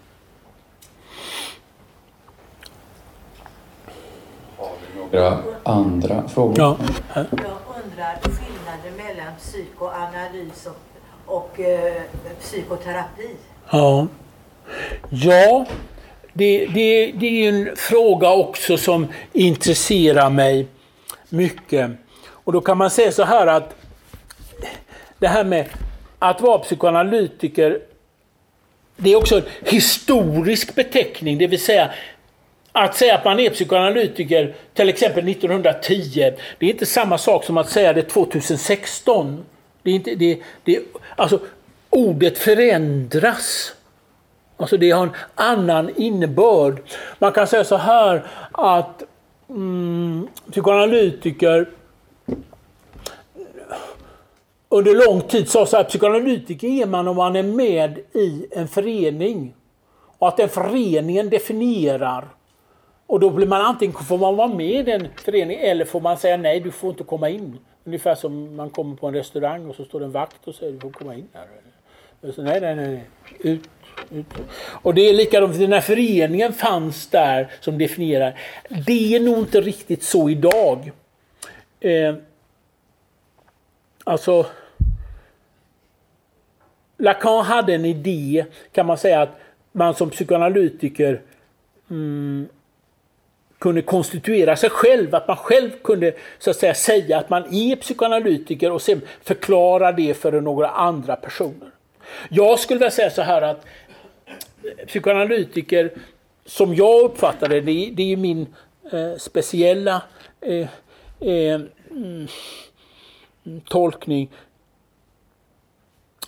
Har 4.56 4.70
vi 4.94 5.18
några 5.18 5.38
andra 5.64 6.28
frågor? 6.28 6.58
Ja. 6.58 6.76
Jag 7.14 7.24
undrar 7.84 8.18
skillnaden 8.22 8.96
mellan 8.96 9.32
psykoanalys 9.38 10.66
och, 10.66 11.34
och 11.34 11.60
eh, 11.60 12.02
psykoterapi. 12.40 13.36
Ja, 13.70 14.06
ja 15.10 15.66
det, 16.32 16.66
det, 16.66 17.12
det 17.12 17.26
är 17.26 17.48
en 17.48 17.76
fråga 17.76 18.30
också 18.30 18.76
som 18.76 19.06
intresserar 19.32 20.30
mig 20.30 20.66
mycket. 21.28 21.90
Och 22.28 22.52
då 22.52 22.60
kan 22.60 22.78
man 22.78 22.90
säga 22.90 23.12
så 23.12 23.24
här 23.24 23.46
att 23.46 23.77
det 25.18 25.28
här 25.28 25.44
med 25.44 25.66
att 26.18 26.40
vara 26.40 26.58
psykoanalytiker, 26.58 27.80
det 28.96 29.12
är 29.12 29.16
också 29.16 29.36
en 29.36 29.44
historisk 29.64 30.74
beteckning, 30.74 31.38
det 31.38 31.46
vill 31.46 31.62
säga 31.62 31.90
att 32.72 32.96
säga 32.96 33.14
att 33.14 33.24
man 33.24 33.40
är 33.40 33.50
psykoanalytiker 33.50 34.54
till 34.74 34.88
exempel 34.88 35.28
1910, 35.28 36.32
det 36.58 36.66
är 36.66 36.70
inte 36.70 36.86
samma 36.86 37.18
sak 37.18 37.44
som 37.44 37.56
att 37.56 37.70
säga 37.70 37.92
det 37.92 38.02
2016. 38.02 39.44
Det 39.82 39.90
är 39.90 39.94
inte, 39.94 40.14
det, 40.14 40.38
det, 40.64 40.80
alltså, 41.16 41.40
ordet 41.90 42.38
förändras. 42.38 43.74
Alltså 44.56 44.76
det 44.76 44.90
har 44.90 45.02
en 45.02 45.12
annan 45.34 45.90
innebörd. 45.96 46.80
Man 47.18 47.32
kan 47.32 47.46
säga 47.46 47.64
så 47.64 47.76
här 47.76 48.26
att 48.52 49.02
mm, 49.48 50.28
psykoanalytiker 50.50 51.68
under 54.68 55.06
lång 55.06 55.20
tid 55.20 55.48
sa 55.48 55.66
så 55.66 55.76
här, 55.76 55.84
psykoanalytiker 55.84 56.68
är 56.68 56.86
man 56.86 57.08
om 57.08 57.16
man 57.16 57.36
är 57.36 57.42
med 57.42 57.98
i 58.12 58.46
en 58.50 58.68
förening. 58.68 59.54
Och 60.18 60.28
att 60.28 60.36
den 60.36 60.48
föreningen 60.48 61.30
definierar. 61.30 62.28
Och 63.06 63.20
då 63.20 63.30
blir 63.30 63.46
man 63.46 63.60
antingen 63.60 63.94
får 63.94 64.18
man 64.18 64.36
vara 64.36 64.48
med 64.48 64.70
i 64.70 64.82
den 64.82 65.08
föreningen 65.24 65.64
eller 65.64 65.84
får 65.84 66.00
man 66.00 66.16
säga 66.18 66.36
nej, 66.36 66.60
du 66.60 66.70
får 66.70 66.90
inte 66.90 67.04
komma 67.04 67.28
in. 67.28 67.58
Ungefär 67.84 68.14
som 68.14 68.56
man 68.56 68.70
kommer 68.70 68.96
på 68.96 69.06
en 69.06 69.14
restaurang 69.14 69.66
och 69.66 69.74
så 69.74 69.84
står 69.84 70.00
det 70.00 70.06
en 70.06 70.12
vakt 70.12 70.48
och 70.48 70.54
säger 70.54 70.72
du 70.72 70.80
får 70.80 70.90
komma 70.90 71.14
in 71.14 71.28
här. 71.32 71.46
Så, 72.32 72.42
nej, 72.42 72.60
nej, 72.60 72.74
nej, 72.76 73.04
ut, 73.38 73.68
ut. 74.10 74.26
Och 74.82 74.94
det 74.94 75.08
är 75.08 75.14
likadant, 75.14 75.58
den 75.58 75.72
här 75.72 75.80
föreningen 75.80 76.52
fanns 76.52 77.06
där 77.06 77.50
som 77.60 77.78
definierar. 77.78 78.40
Det 78.86 79.14
är 79.14 79.20
nog 79.20 79.38
inte 79.38 79.60
riktigt 79.60 80.02
så 80.02 80.30
idag. 80.30 80.92
Eh, 81.80 82.14
Alltså, 84.08 84.46
Lacan 86.98 87.44
hade 87.44 87.74
en 87.74 87.84
idé, 87.84 88.44
kan 88.72 88.86
man 88.86 88.98
säga, 88.98 89.22
att 89.22 89.40
man 89.72 89.94
som 89.94 90.10
psykoanalytiker 90.10 91.20
mm, 91.90 92.48
kunde 93.58 93.82
konstituera 93.82 94.56
sig 94.56 94.70
själv, 94.70 95.14
att 95.14 95.28
man 95.28 95.36
själv 95.36 95.70
kunde 95.84 96.12
så 96.38 96.50
att 96.50 96.56
säga, 96.56 96.74
säga 96.74 97.18
att 97.18 97.30
man 97.30 97.54
är 97.54 97.76
psykoanalytiker 97.76 98.72
och 98.72 98.82
sen 98.82 99.00
förklara 99.22 99.92
det 99.92 100.14
för 100.14 100.40
några 100.40 100.68
andra 100.68 101.16
personer. 101.16 101.70
Jag 102.28 102.58
skulle 102.58 102.78
vilja 102.78 102.90
säga 102.90 103.10
så 103.10 103.22
här 103.22 103.42
att 103.42 103.64
psykoanalytiker, 104.86 105.90
som 106.46 106.74
jag 106.74 107.04
uppfattar 107.04 107.48
det, 107.48 107.60
det, 107.60 107.90
det 107.92 108.12
är 108.12 108.16
min 108.16 108.46
eh, 108.92 109.16
speciella 109.18 110.02
eh, 110.40 110.68
eh, 111.20 111.60
mm, 111.90 112.28
tolkning. 113.68 114.30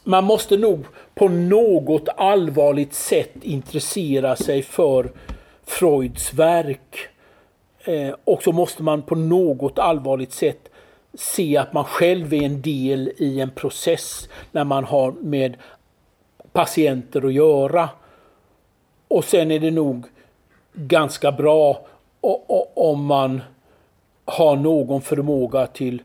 Man 0.04 0.24
måste 0.24 0.56
nog 0.56 0.84
på 1.14 1.28
något 1.28 2.08
allvarligt 2.16 2.94
sätt 2.94 3.34
intressera 3.42 4.36
sig 4.36 4.62
för 4.62 5.10
Freuds 5.64 6.34
verk. 6.34 7.08
Eh, 7.84 8.14
och 8.24 8.42
så 8.42 8.52
måste 8.52 8.82
man 8.82 9.02
på 9.02 9.14
något 9.14 9.78
allvarligt 9.78 10.32
sätt 10.32 10.70
se 11.14 11.56
att 11.56 11.72
man 11.72 11.84
själv 11.84 12.34
är 12.34 12.42
en 12.42 12.62
del 12.62 13.12
i 13.16 13.40
en 13.40 13.50
process 13.50 14.28
när 14.52 14.64
man 14.64 14.84
har 14.84 15.12
med 15.12 15.56
patienter 16.52 17.26
att 17.26 17.32
göra. 17.32 17.88
Och 19.08 19.24
sen 19.24 19.50
är 19.50 19.60
det 19.60 19.70
nog 19.70 20.06
ganska 20.72 21.32
bra 21.32 21.86
om 22.74 23.04
man 23.06 23.40
har 24.24 24.56
någon 24.56 25.02
förmåga 25.02 25.66
till 25.66 26.02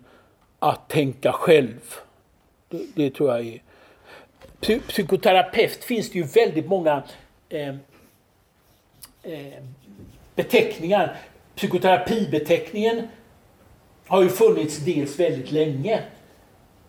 att 0.60 0.90
tänka 0.90 1.32
själv. 1.32 1.80
Det, 2.69 2.86
det 2.95 3.10
tror 3.10 3.30
jag 3.30 3.48
är... 3.48 3.61
Psykoterapeut 4.80 5.84
finns 5.84 6.11
det 6.11 6.18
ju 6.18 6.23
väldigt 6.23 6.68
många 6.68 7.03
eh, 7.49 7.76
eh, 9.23 9.64
beteckningar. 10.36 11.18
Psykoterapibeteckningen 11.56 13.07
har 14.07 14.23
ju 14.23 14.30
funnits 14.30 14.77
dels 14.77 15.19
väldigt 15.19 15.52
länge. 15.52 16.02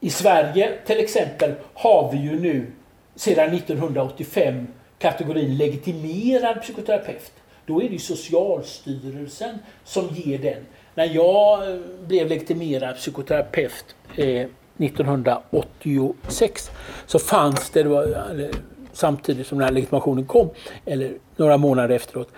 I 0.01 0.11
Sverige 0.11 0.79
till 0.87 0.99
exempel 0.99 1.55
har 1.75 2.13
vi 2.13 2.19
ju 2.19 2.41
nu 2.41 2.73
sedan 3.15 3.55
1985 3.55 4.67
kategorin 4.99 5.57
legitimerad 5.57 6.63
psykoterapeut. 6.63 7.33
Då 7.67 7.83
är 7.83 7.89
det 7.89 7.99
Socialstyrelsen 7.99 9.59
som 9.85 10.09
ger 10.15 10.39
den. 10.39 10.67
När 10.97 11.05
jag 11.15 11.79
blev 12.07 12.29
legitimerad 12.29 12.97
psykoterapeut 12.97 13.85
eh, 14.17 14.47
1986 14.79 16.71
så 17.07 17.19
fanns 17.19 17.71
det, 17.71 17.83
det 17.83 17.89
var, 17.89 18.03
eller, 18.03 18.51
samtidigt 18.93 19.47
som 19.47 19.59
den 19.59 19.65
här 19.65 19.73
legitimationen 19.73 20.27
kom, 20.27 20.51
eller 20.85 21.13
några 21.37 21.57
månader 21.57 21.95
efteråt, 21.95 22.29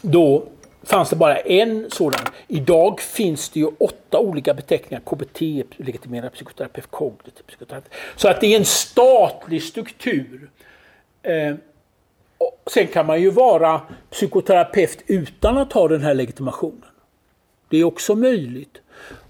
då 0.00 0.44
fanns 0.82 1.10
det 1.10 1.16
bara 1.16 1.36
en 1.36 1.90
sådan. 1.90 2.26
Idag 2.48 3.00
finns 3.00 3.50
det 3.50 3.60
ju 3.60 3.66
åtta 3.78 4.18
olika 4.18 4.54
beteckningar. 4.54 5.02
KBT, 5.04 5.40
legitimerad 5.76 6.32
psykoterapeut, 6.32 6.86
kognitiv 6.90 7.42
psykoterapeut. 7.46 7.92
Så 8.16 8.28
att 8.28 8.40
det 8.40 8.46
är 8.46 8.58
en 8.58 8.64
statlig 8.64 9.62
struktur. 9.62 10.50
Eh, 11.22 11.54
sen 12.74 12.86
kan 12.86 13.06
man 13.06 13.20
ju 13.22 13.30
vara 13.30 13.80
psykoterapeut 14.10 14.98
utan 15.06 15.58
att 15.58 15.72
ha 15.72 15.88
den 15.88 16.00
här 16.00 16.14
legitimationen. 16.14 16.91
Det 17.72 17.78
är 17.78 17.84
också 17.84 18.14
möjligt. 18.14 18.80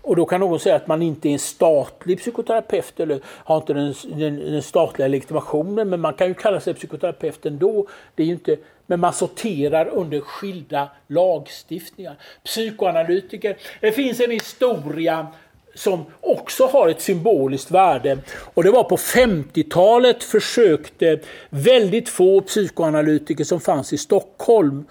Och 0.03 0.17
då 0.17 0.27
kan 0.27 0.41
någon 0.41 0.61
säga 0.61 0.77
att 0.77 0.87
man 0.87 1.03
inte 1.03 1.29
är 1.29 1.33
en 1.33 1.39
statlig 1.39 2.19
psykoterapeut 2.19 3.01
eller 3.01 3.21
har 3.25 3.57
inte 3.57 3.75
den, 3.75 3.95
den, 4.05 4.37
den, 4.37 4.63
statliga 4.63 5.09
legitimationen 5.09 5.89
men 5.89 6.01
man 6.01 6.15
kan 6.15 6.29
ju 6.29 6.35
kalla 6.35 6.61
sig 6.61 6.75
psykoterapeut 6.75 7.47
ändå. 7.47 7.87
Det 8.15 8.23
är 8.23 8.27
inte, 8.27 8.57
men 8.87 9.01
man 9.01 9.13
sorterar 9.13 9.89
under 9.89 10.21
skilda 10.21 10.89
lagstiftningar. 11.07 12.17
Psykoanalytiker. 12.45 13.57
Det 13.81 13.93
finns 13.93 14.21
en 14.21 14.31
historia 14.31 15.27
som 15.75 16.05
också 16.21 16.67
har 16.67 16.89
ett 16.89 17.01
symboliskt 17.01 17.71
värde. 17.71 18.19
Och 18.55 18.65
det 18.65 18.71
var 18.71 18.85
på 18.85 18.97
50-talet 18.97 20.25
försökte 20.25 21.21
väldigt 21.51 22.09
få 22.09 22.41
psykoanalytiker 22.41 23.45
som 23.45 23.61
fanns 23.61 23.93
i 23.93 23.99
Stockholm 23.99 24.85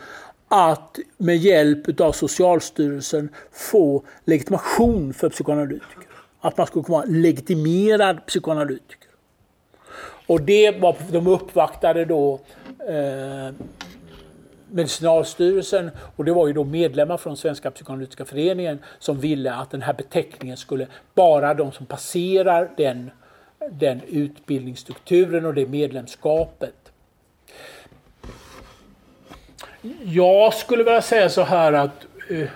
att 0.53 0.99
med 1.17 1.37
hjälp 1.37 2.01
av 2.01 2.11
Socialstyrelsen 2.11 3.29
få 3.51 4.03
legitimation 4.25 5.13
för 5.13 5.29
psykoanalytiker. 5.29 6.07
Att 6.39 6.57
man 6.57 6.67
skulle 6.67 6.85
vara 6.87 7.05
legitimerad 7.05 8.25
psykoanalytiker. 8.25 9.07
Och 10.27 10.41
det 10.41 10.71
var, 10.71 10.95
de 11.11 11.27
uppvaktade 11.27 12.05
då 12.05 12.39
eh, 12.87 13.53
Medicinalstyrelsen 14.71 15.91
och 16.15 16.25
det 16.25 16.33
var 16.33 16.47
ju 16.47 16.53
då 16.53 16.63
medlemmar 16.63 17.17
från 17.17 17.37
Svenska 17.37 17.71
psykoanalytiska 17.71 18.25
föreningen 18.25 18.79
som 18.99 19.19
ville 19.19 19.53
att 19.53 19.71
den 19.71 19.81
här 19.81 19.93
beteckningen 19.93 20.57
skulle, 20.57 20.87
bara 21.13 21.53
de 21.53 21.71
som 21.71 21.85
passerar 21.85 22.71
den, 22.77 23.11
den 23.71 24.01
utbildningsstrukturen 24.07 25.45
och 25.45 25.53
det 25.53 25.67
medlemskapet 25.67 26.80
jag 30.03 30.53
skulle 30.53 30.83
vilja 30.83 31.01
säga 31.01 31.29
så 31.29 31.41
här 31.41 31.73
att 31.73 32.05
eh, 32.29 32.47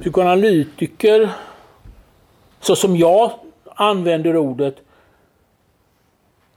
psykoanalytiker, 0.00 1.30
så 2.60 2.76
som 2.76 2.96
jag 2.96 3.32
använder 3.64 4.36
ordet, 4.36 4.76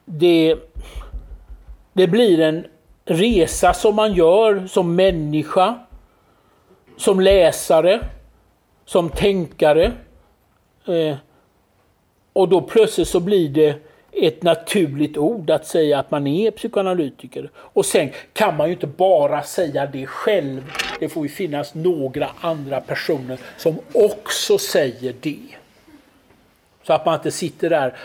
det, 0.06 0.56
det 1.94 2.08
blir 2.08 2.40
en 2.40 2.66
resa 3.06 3.74
som 3.74 3.96
man 3.96 4.14
gör 4.14 4.68
som 4.68 4.96
människa, 4.96 5.80
som 6.98 7.20
läsare, 7.20 8.00
som 8.86 9.10
tänkare. 9.10 9.92
Eh, 10.86 11.18
och 12.34 12.50
då 12.50 12.62
plötsligt 12.62 13.08
så 13.08 13.20
blir 13.20 13.50
det 13.50 13.76
ett 14.22 14.44
naturligt 14.44 15.18
ord 15.18 15.50
att 15.50 15.68
säga 15.68 16.00
att 16.00 16.12
man 16.12 16.28
är 16.28 16.52
psykoanalytiker. 16.52 17.50
Och 17.56 17.86
sen 17.86 18.10
kan 18.34 18.58
man 18.58 18.68
ju 18.68 18.74
inte 18.74 18.88
bara 18.88 19.44
säga 19.44 19.86
det 19.86 20.06
själv. 20.06 20.72
Det 21.00 21.10
får 21.10 21.24
ju 21.24 21.30
finnas 21.30 21.74
några 21.74 22.30
andra 22.42 22.82
personer 22.82 23.40
som 23.58 23.80
också 23.94 24.58
säger 24.58 25.16
det. 25.22 25.40
Så 26.84 26.94
att 26.94 27.06
man 27.06 27.16
inte 27.16 27.32
sitter 27.32 27.70
där 27.70 27.96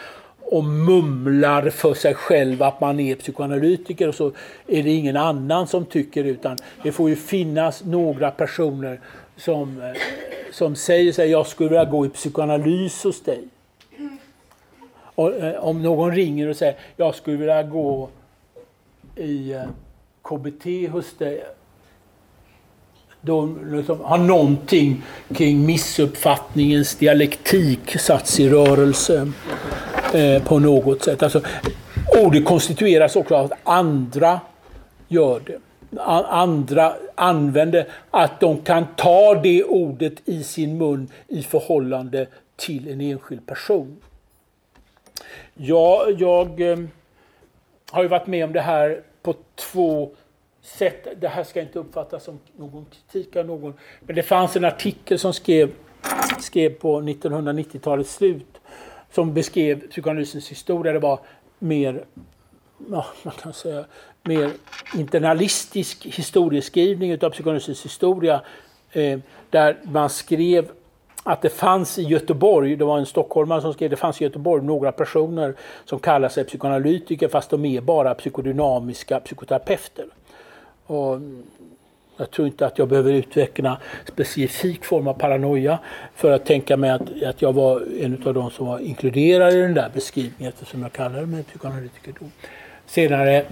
och 0.50 0.64
mumlar 0.64 1.70
för 1.70 1.94
sig 1.94 2.14
själv 2.14 2.62
att 2.62 2.80
man 2.80 3.00
är 3.00 3.14
psykoanalytiker 3.14 4.08
och 4.08 4.14
så 4.14 4.32
är 4.66 4.82
det 4.82 4.90
ingen 4.90 5.16
annan 5.16 5.66
som 5.66 5.84
tycker 5.84 6.24
utan 6.24 6.56
det 6.82 6.92
får 6.92 7.08
ju 7.10 7.16
finnas 7.16 7.84
några 7.84 8.30
personer 8.30 9.00
som, 9.36 9.82
eh, 9.82 9.92
som 10.52 10.76
säger 10.76 11.12
sig 11.12 11.30
jag 11.30 11.46
skulle 11.46 11.68
vilja 11.68 11.84
gå 11.84 12.06
i 12.06 12.08
psykoanalys 12.08 13.04
hos 13.04 13.22
dig. 13.22 13.44
Och, 15.18 15.34
eh, 15.34 15.64
om 15.64 15.82
någon 15.82 16.14
ringer 16.14 16.48
och 16.48 16.56
säger 16.56 16.74
jag 16.96 17.14
skulle 17.14 17.36
vilja 17.36 17.62
gå 17.62 18.08
i 19.16 19.52
eh, 19.52 19.62
KBT 20.22 20.88
hos 20.90 21.16
dig. 21.18 21.44
Då 23.20 23.56
liksom, 23.64 24.00
har 24.00 24.18
någonting 24.18 25.02
kring 25.34 25.66
missuppfattningens 25.66 26.94
dialektik 26.96 27.98
satts 27.98 28.40
i 28.40 28.48
rörelse 28.48 29.32
eh, 30.14 30.42
på 30.42 30.58
något 30.58 31.04
sätt. 31.04 31.22
Alltså, 31.22 31.40
ordet 32.24 32.44
konstitueras 32.44 33.16
också 33.16 33.34
av 33.34 33.44
att 33.44 33.58
andra 33.62 34.40
gör 35.08 35.40
det. 35.46 35.58
Andra 36.28 36.94
använder 37.14 37.88
att 38.10 38.40
de 38.40 38.60
kan 38.60 38.86
ta 38.96 39.34
det 39.34 39.64
ordet 39.64 40.14
i 40.24 40.42
sin 40.42 40.78
mun 40.78 41.08
i 41.28 41.42
förhållande 41.42 42.26
till 42.56 42.88
en 42.88 43.00
enskild 43.00 43.46
person. 43.46 43.96
Ja, 45.60 46.06
jag 46.18 46.60
eh, 46.60 46.78
har 47.90 48.02
ju 48.02 48.08
varit 48.08 48.26
med 48.26 48.44
om 48.44 48.52
det 48.52 48.60
här 48.60 49.02
på 49.22 49.34
två 49.54 50.10
sätt. 50.62 51.06
Det 51.20 51.28
här 51.28 51.44
ska 51.44 51.60
inte 51.60 51.78
uppfattas 51.78 52.24
som 52.24 52.38
någon 52.56 52.86
kritik 52.90 53.36
av 53.36 53.46
någon. 53.46 53.74
Men 54.00 54.16
det 54.16 54.22
fanns 54.22 54.56
en 54.56 54.64
artikel 54.64 55.18
som 55.18 55.32
skrev, 55.32 55.70
skrev 56.40 56.70
på 56.70 57.00
1990-talets 57.00 58.14
slut 58.14 58.60
som 59.12 59.34
beskrev 59.34 59.88
psykoanalysens 59.88 60.50
historia. 60.50 60.92
Det 60.92 60.98
var 60.98 61.20
mer, 61.58 62.04
ja, 62.90 63.06
man 63.22 63.34
kan 63.42 63.52
säga, 63.52 63.84
mer 64.22 64.50
internalistisk 64.96 66.06
historieskrivning 66.06 67.24
av 67.24 67.30
psykoanalysens 67.30 67.84
historia. 67.84 68.40
Eh, 68.92 69.18
där 69.50 69.76
man 69.82 70.10
skrev 70.10 70.70
att 71.28 71.42
det 71.42 71.48
fanns 71.50 71.98
i 71.98 72.02
Göteborg, 72.02 72.76
det 72.76 72.84
var 72.84 72.98
en 72.98 73.06
stockholmare 73.06 73.60
som 73.60 73.72
skrev, 73.72 73.90
det 73.90 73.96
fanns 73.96 74.20
i 74.20 74.24
Göteborg 74.24 74.64
några 74.64 74.92
personer 74.92 75.54
som 75.84 75.98
kallar 75.98 76.28
sig 76.28 76.44
psykoanalytiker 76.44 77.28
fast 77.28 77.50
de 77.50 77.64
är 77.64 77.80
bara 77.80 78.14
psykodynamiska 78.14 79.20
psykoterapeuter. 79.20 80.06
Och 80.86 81.20
jag 82.16 82.30
tror 82.30 82.46
inte 82.46 82.66
att 82.66 82.78
jag 82.78 82.88
behöver 82.88 83.12
utveckla 83.12 83.78
specifik 84.06 84.84
form 84.84 85.08
av 85.08 85.14
paranoia 85.14 85.78
för 86.14 86.30
att 86.30 86.44
tänka 86.46 86.76
mig 86.76 86.90
att, 86.90 87.22
att 87.22 87.42
jag 87.42 87.52
var 87.52 87.82
en 88.00 88.22
av 88.26 88.34
de 88.34 88.50
som 88.50 88.66
var 88.66 88.78
inkluderade 88.78 89.56
i 89.56 89.60
den 89.60 89.74
där 89.74 89.90
beskrivningen 89.94 90.52
eftersom 90.52 90.82
jag 90.82 90.92
kallade 90.92 91.26
mig 91.26 91.42
psykoanalytiker 91.42 92.14
då. 92.20 92.26
Senare 92.86 93.44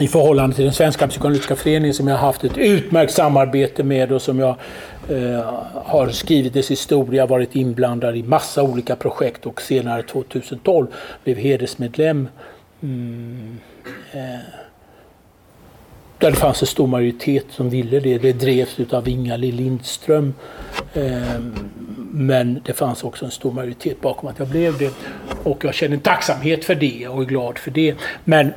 i 0.00 0.08
förhållande 0.08 0.56
till 0.56 0.64
den 0.64 0.74
svenska 0.74 1.08
psykoanalytiska 1.08 1.56
föreningen 1.56 1.94
som 1.94 2.08
jag 2.08 2.16
har 2.16 2.26
haft 2.26 2.44
ett 2.44 2.58
utmärkt 2.58 3.12
samarbete 3.12 3.82
med 3.82 4.12
och 4.12 4.22
som 4.22 4.38
jag 4.38 4.56
eh, 5.08 5.54
har 5.74 6.08
skrivit 6.08 6.54
dess 6.54 6.70
historia, 6.70 7.26
varit 7.26 7.56
inblandad 7.56 8.16
i 8.16 8.22
massa 8.22 8.62
olika 8.62 8.96
projekt 8.96 9.46
och 9.46 9.62
senare 9.62 10.02
2012 10.02 10.86
blev 11.24 11.36
hedersmedlem. 11.36 12.28
Mm, 12.82 13.58
eh, 14.12 14.20
där 16.18 16.30
det 16.30 16.36
fanns 16.36 16.62
en 16.62 16.66
stor 16.66 16.86
majoritet 16.86 17.46
som 17.50 17.70
ville 17.70 18.00
det. 18.00 18.18
Det 18.18 18.32
drevs 18.32 18.92
av 18.92 19.08
Inga-Lill 19.08 19.54
Lindström. 19.54 20.34
Eh, 20.94 21.40
men 22.10 22.60
det 22.64 22.72
fanns 22.72 23.04
också 23.04 23.24
en 23.24 23.30
stor 23.30 23.52
majoritet 23.52 24.00
bakom 24.00 24.28
att 24.28 24.38
jag 24.38 24.48
blev 24.48 24.78
det. 24.78 24.94
Och 25.42 25.64
jag 25.64 25.74
känner 25.74 25.94
en 25.94 26.00
tacksamhet 26.00 26.64
för 26.64 26.74
det 26.74 27.08
och 27.08 27.22
är 27.22 27.26
glad 27.26 27.58
för 27.58 27.70
det. 27.70 27.94
Men 28.24 28.52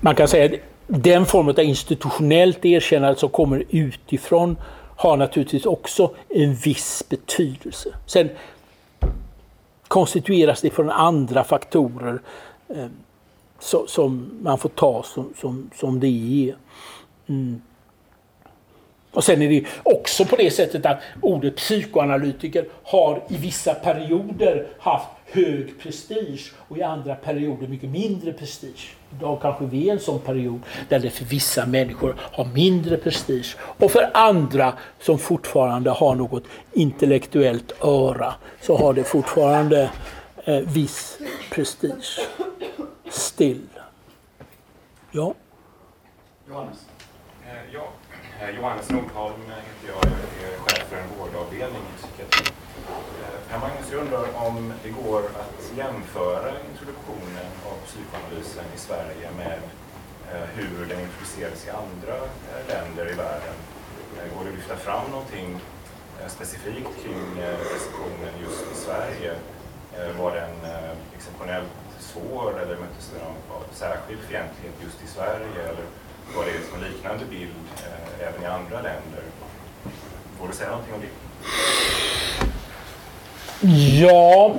man 0.00 0.14
kan 0.14 0.28
säga 0.28 0.44
att 0.44 0.60
den 0.86 1.26
form 1.26 1.48
av 1.48 1.60
institutionellt 1.60 2.64
erkännande 2.64 3.18
som 3.18 3.28
kommer 3.28 3.64
utifrån 3.70 4.56
har 4.96 5.16
naturligtvis 5.16 5.66
också 5.66 6.14
en 6.28 6.54
viss 6.54 7.04
betydelse. 7.08 7.88
Sen 8.06 8.28
konstitueras 9.88 10.60
det 10.60 10.70
från 10.70 10.90
andra 10.90 11.44
faktorer 11.44 12.20
eh, 12.68 12.86
så, 13.58 13.86
som 13.86 14.30
man 14.42 14.58
får 14.58 14.68
ta 14.68 15.02
som, 15.02 15.32
som, 15.40 15.70
som 15.76 16.00
det 16.00 16.48
är. 16.48 16.56
Mm. 17.26 17.62
Och 19.10 19.24
sen 19.24 19.42
är 19.42 19.48
det 19.48 19.64
också 19.82 20.24
på 20.24 20.36
det 20.36 20.50
sättet 20.50 20.86
att 20.86 21.00
ordet 21.20 21.56
psykoanalytiker 21.56 22.64
har 22.82 23.22
i 23.28 23.36
vissa 23.36 23.74
perioder 23.74 24.66
haft 24.78 25.08
hög 25.30 25.80
prestige 25.80 26.52
och 26.68 26.78
i 26.78 26.82
andra 26.82 27.14
perioder 27.14 27.68
mycket 27.68 27.90
mindre 27.90 28.32
prestige. 28.32 28.94
Idag 29.18 29.38
kanske 29.42 29.64
vi 29.64 29.88
är 29.88 29.92
en 29.92 30.00
sån 30.00 30.20
period 30.20 30.60
där 30.88 30.98
det 30.98 31.10
för 31.10 31.24
vissa 31.24 31.66
människor 31.66 32.16
har 32.18 32.44
mindre 32.44 32.96
prestige 32.96 33.56
och 33.60 33.90
för 33.90 34.10
andra 34.14 34.72
som 35.00 35.18
fortfarande 35.18 35.90
har 35.90 36.14
något 36.14 36.44
intellektuellt 36.72 37.84
öra 37.84 38.34
så 38.60 38.76
har 38.76 38.94
det 38.94 39.04
fortfarande 39.04 39.90
eh, 40.44 40.58
viss 40.58 41.18
prestige. 41.50 42.20
Still. 43.10 43.68
Ja. 45.10 45.34
Johannes. 46.48 46.78
Eh, 47.46 47.74
ja. 47.74 47.88
Eh, 48.40 48.56
Johannes 48.56 48.90
Nordholm 48.90 49.34
heter 49.42 49.88
jag. 49.88 50.12
Jag 50.42 50.52
är 50.52 50.58
chef 50.58 50.88
för 50.88 50.96
en 50.96 51.08
vårdavdelning 51.18 51.82
Per 53.50 53.58
Magnus, 53.58 53.88
jag 53.92 54.00
undrar 54.00 54.46
om 54.46 54.72
det 54.82 54.90
går 54.90 55.22
att 55.42 55.72
jämföra 55.76 56.50
introduktionen 56.70 57.48
av 57.70 57.76
psykoanalysen 57.86 58.64
i 58.76 58.78
Sverige 58.78 59.28
med 59.36 59.60
eh, 60.32 60.46
hur 60.54 60.86
den 60.86 61.00
introducerades 61.00 61.66
i 61.66 61.70
andra 61.70 62.16
eh, 62.50 62.62
länder 62.68 63.04
i 63.12 63.14
världen. 63.14 63.56
Eh, 64.16 64.36
går 64.36 64.44
det 64.44 64.50
att 64.50 64.56
lyfta 64.56 64.76
fram 64.76 65.10
någonting 65.10 65.60
eh, 66.20 66.28
specifikt 66.28 66.92
kring 67.02 67.38
eh, 67.44 67.58
receptionen 67.74 68.32
just 68.44 68.62
i 68.72 68.76
Sverige? 68.86 69.32
Eh, 69.96 70.20
Var 70.20 70.30
den 70.34 70.54
eh, 70.72 70.92
exceptionellt 71.16 71.72
svår 72.00 72.60
eller 72.62 72.76
möttes 72.76 73.10
den 73.12 73.22
av, 73.56 73.62
särskild 73.72 74.20
fientlighet 74.20 74.76
just 74.84 75.02
i 75.04 75.06
Sverige? 75.06 75.62
Eller 75.62 75.84
var 76.36 76.44
det 76.44 76.52
liksom 76.52 76.74
en 76.78 76.90
liknande 76.90 77.24
bild 77.24 77.54
eh, 77.86 78.28
även 78.28 78.42
i 78.42 78.46
andra 78.46 78.76
länder? 78.88 79.22
Går 80.38 80.46
det 80.46 80.50
att 80.50 80.54
säga 80.56 80.70
någonting 80.70 80.94
om 80.94 81.00
det? 81.00 81.08
Ja. 83.60 84.54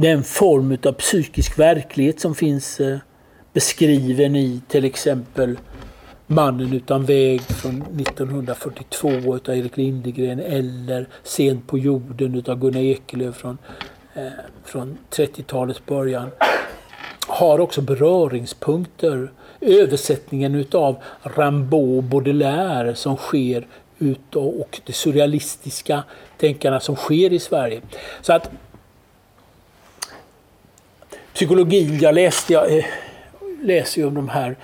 den 0.00 0.24
form 0.24 0.76
av 0.84 0.92
psykisk 0.92 1.58
verklighet 1.58 2.20
som 2.20 2.34
finns 2.34 2.80
eh, 2.80 2.98
beskriven 3.52 4.36
i 4.36 4.60
till 4.68 4.84
exempel 4.84 5.58
Mannen 6.26 6.72
utan 6.72 7.04
väg 7.04 7.40
från 7.40 7.82
1942 7.82 9.08
av 9.08 9.56
Erik 9.56 9.76
Lindegren 9.76 10.40
eller 10.40 11.08
Sent 11.22 11.66
på 11.66 11.78
jorden 11.78 12.44
av 12.48 12.58
Gunnar 12.58 12.80
Ekelöf 12.80 13.36
från, 13.36 13.58
eh, 14.14 14.26
från 14.64 14.98
30-talets 15.10 15.86
början 15.86 16.30
har 17.26 17.60
också 17.60 17.80
beröringspunkter. 17.80 19.32
Översättningen 19.60 20.54
utav 20.54 20.96
Rimbaud 21.22 22.04
Baudelaire 22.04 22.94
som 22.94 23.16
sker 23.16 23.66
utav, 23.98 24.46
och 24.46 24.80
de 24.84 24.92
surrealistiska 24.92 26.02
tänkarna 26.38 26.80
som 26.80 26.96
sker 26.96 27.32
i 27.32 27.38
Sverige. 27.38 27.80
Så 28.20 28.32
att 28.32 28.50
psykologin, 31.34 31.98
jag 31.98 32.14
läste, 32.14 32.52
jag 32.52 32.78
eh, 32.78 32.84
läser 33.62 34.00
ju 34.00 34.06
om 34.06 34.14
de 34.14 34.28
här 34.28 34.56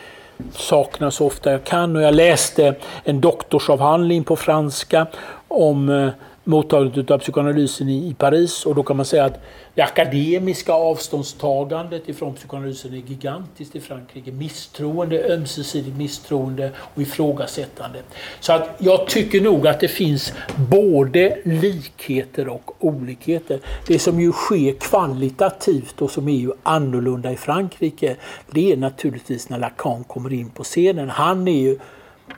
sakerna 0.52 1.10
så 1.10 1.26
ofta 1.26 1.52
jag 1.52 1.64
kan. 1.64 1.96
Och 1.96 2.02
jag 2.02 2.14
läste 2.14 2.74
en 3.04 3.20
doktorsavhandling 3.20 4.24
på 4.24 4.36
franska 4.36 5.06
om 5.48 5.88
eh, 5.88 6.08
mottagandet 6.46 7.10
av 7.10 7.18
psykoanalysen 7.18 7.88
i, 7.88 8.08
i 8.08 8.14
Paris 8.14 8.66
och 8.66 8.74
då 8.74 8.82
kan 8.82 8.96
man 8.96 9.06
säga 9.06 9.24
att 9.24 9.40
det 9.74 9.82
akademiska 9.82 10.72
avståndstagandet 10.72 12.08
ifrån 12.08 12.34
psykoanalysen 12.34 12.92
är 12.92 12.96
gigantiskt 12.96 13.76
i 13.76 13.80
Frankrike. 13.80 14.32
Misstroende, 14.32 15.34
ömsesidigt 15.34 15.96
misstroende 15.96 16.70
och 16.78 17.02
ifrågasättande. 17.02 17.98
Så 18.40 18.52
att 18.52 18.76
jag 18.78 19.06
tycker 19.06 19.40
nog 19.40 19.66
att 19.66 19.80
det 19.80 19.88
finns 19.88 20.32
både 20.70 21.38
likheter 21.44 22.48
och 22.48 22.84
olikheter. 22.84 23.60
Det 23.86 23.98
som 23.98 24.20
ju 24.20 24.32
sker 24.32 24.72
kvalitativt 24.72 26.02
och 26.02 26.10
som 26.10 26.28
är 26.28 26.36
ju 26.36 26.52
annorlunda 26.62 27.32
i 27.32 27.36
Frankrike 27.36 28.16
det 28.50 28.72
är 28.72 28.76
naturligtvis 28.76 29.48
när 29.48 29.58
Lacan 29.58 30.04
kommer 30.04 30.32
in 30.32 30.50
på 30.50 30.64
scenen. 30.64 31.10
Han 31.10 31.48
är 31.48 31.60
ju 31.60 31.78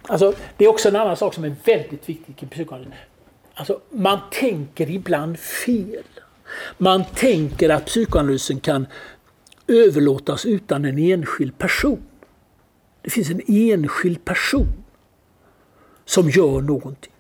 Alltså, 0.06 0.32
det 0.56 0.64
är 0.64 0.68
också 0.68 0.88
en 0.88 0.96
annan 0.96 1.16
sak 1.16 1.34
som 1.34 1.44
är 1.44 1.54
väldigt 1.64 2.08
viktig 2.08 2.42
i 2.42 2.46
psykoanalysen. 2.46 2.94
Alltså, 3.58 3.80
man 3.90 4.18
tänker 4.30 4.90
ibland 4.90 5.38
fel. 5.38 6.04
Man 6.78 7.04
tänker 7.14 7.68
att 7.68 7.86
psykoanalysen 7.86 8.60
kan 8.60 8.86
överlåtas 9.66 10.46
utan 10.46 10.84
en 10.84 10.98
enskild 10.98 11.58
person. 11.58 12.02
Det 13.02 13.10
finns 13.10 13.30
en 13.30 13.40
enskild 13.46 14.24
person 14.24 14.84
som 16.04 16.30
gör 16.30 16.60
någonting. 16.60 17.12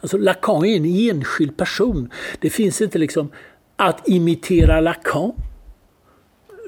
Alltså 0.00 0.18
Lacan 0.18 0.64
är 0.64 0.76
en 0.76 0.84
enskild 0.84 1.56
person. 1.56 2.10
Det 2.40 2.50
finns 2.50 2.80
inte 2.80 2.98
liksom 2.98 3.32
att 3.76 4.08
imitera 4.08 4.80
Lacan. 4.80 5.32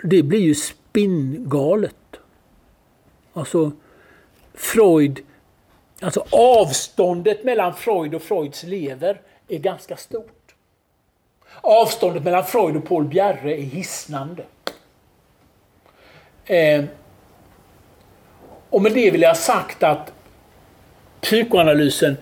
Det 0.02 0.22
blir 0.22 0.40
ju 0.40 0.54
spinngalet. 0.54 2.16
Alltså 3.32 3.72
Freud, 4.54 5.20
alltså 6.02 6.24
avståndet 6.30 7.44
mellan 7.44 7.74
Freud 7.74 8.14
och 8.14 8.22
Freuds 8.22 8.62
lever 8.62 9.20
är 9.48 9.58
ganska 9.58 9.96
stort. 9.96 10.54
Avståndet 11.60 12.24
mellan 12.24 12.44
Freud 12.44 12.76
och 12.76 12.84
Paul 12.84 13.04
Bjerre 13.04 13.56
är 13.56 13.62
hisnande. 13.62 14.42
Eh, 16.44 16.84
och 18.70 18.82
med 18.82 18.92
det 18.92 19.10
vill 19.10 19.22
jag 19.22 19.30
ha 19.30 19.34
sagt 19.34 19.82
att 19.82 20.12
psykoanalysen 21.20 22.16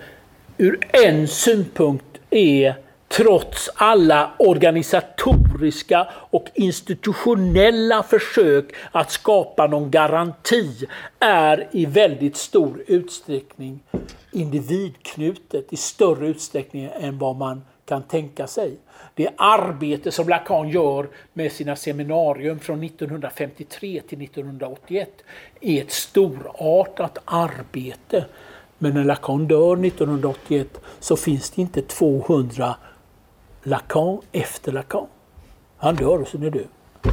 ur 0.57 0.87
en 0.91 1.27
synpunkt 1.27 2.05
är 2.29 2.75
trots 3.11 3.69
alla 3.75 4.31
organisatoriska 4.39 6.07
och 6.13 6.45
institutionella 6.53 8.03
försök 8.03 8.75
att 8.91 9.11
skapa 9.11 9.67
någon 9.67 9.91
garanti 9.91 10.87
är 11.19 11.67
i 11.71 11.85
väldigt 11.85 12.37
stor 12.37 12.83
utsträckning 12.87 13.79
individknutet 14.31 15.73
i 15.73 15.77
större 15.77 16.27
utsträckning 16.27 16.89
än 16.99 17.17
vad 17.17 17.35
man 17.35 17.61
kan 17.85 18.03
tänka 18.03 18.47
sig. 18.47 18.77
Det 19.15 19.29
arbete 19.37 20.11
som 20.11 20.29
Lacan 20.29 20.69
gör 20.69 21.07
med 21.33 21.51
sina 21.51 21.75
seminarium 21.75 22.59
från 22.59 22.83
1953 22.83 24.01
till 24.07 24.21
1981 24.21 25.09
är 25.61 25.81
ett 25.81 25.91
storartat 25.91 27.17
arbete. 27.25 28.25
Men 28.77 28.93
när 28.93 29.03
Lacan 29.03 29.47
dör 29.47 29.85
1981 29.85 30.81
så 30.99 31.15
finns 31.15 31.49
det 31.49 31.61
inte 31.61 31.81
200 31.81 32.75
Lacan 33.63 34.21
efter 34.31 34.71
Lacan. 34.71 35.07
Han 35.77 35.95
dör 35.95 36.21
och 36.21 36.27
sen 36.27 36.43
är 36.43 36.49
död. 36.49 36.67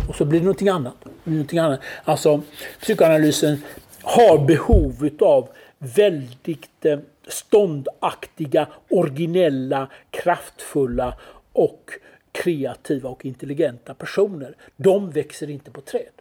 Och 0.08 0.14
så 0.14 0.24
blir 0.24 0.40
det 0.40 0.44
någonting 0.44 0.68
annat. 0.68 0.94
Någonting 1.24 1.58
annat. 1.58 1.80
Alltså 2.04 2.42
psykoanalysen 2.80 3.62
har 4.02 4.46
behov 4.46 5.08
av 5.20 5.48
väldigt 5.78 6.84
eh, 6.84 6.98
ståndaktiga, 7.28 8.68
originella, 8.90 9.88
kraftfulla 10.10 11.14
och 11.52 11.90
kreativa 12.32 13.08
och 13.08 13.24
intelligenta 13.24 13.94
personer. 13.94 14.54
De 14.76 15.10
växer 15.10 15.50
inte 15.50 15.70
på 15.70 15.80
träd. 15.80 16.12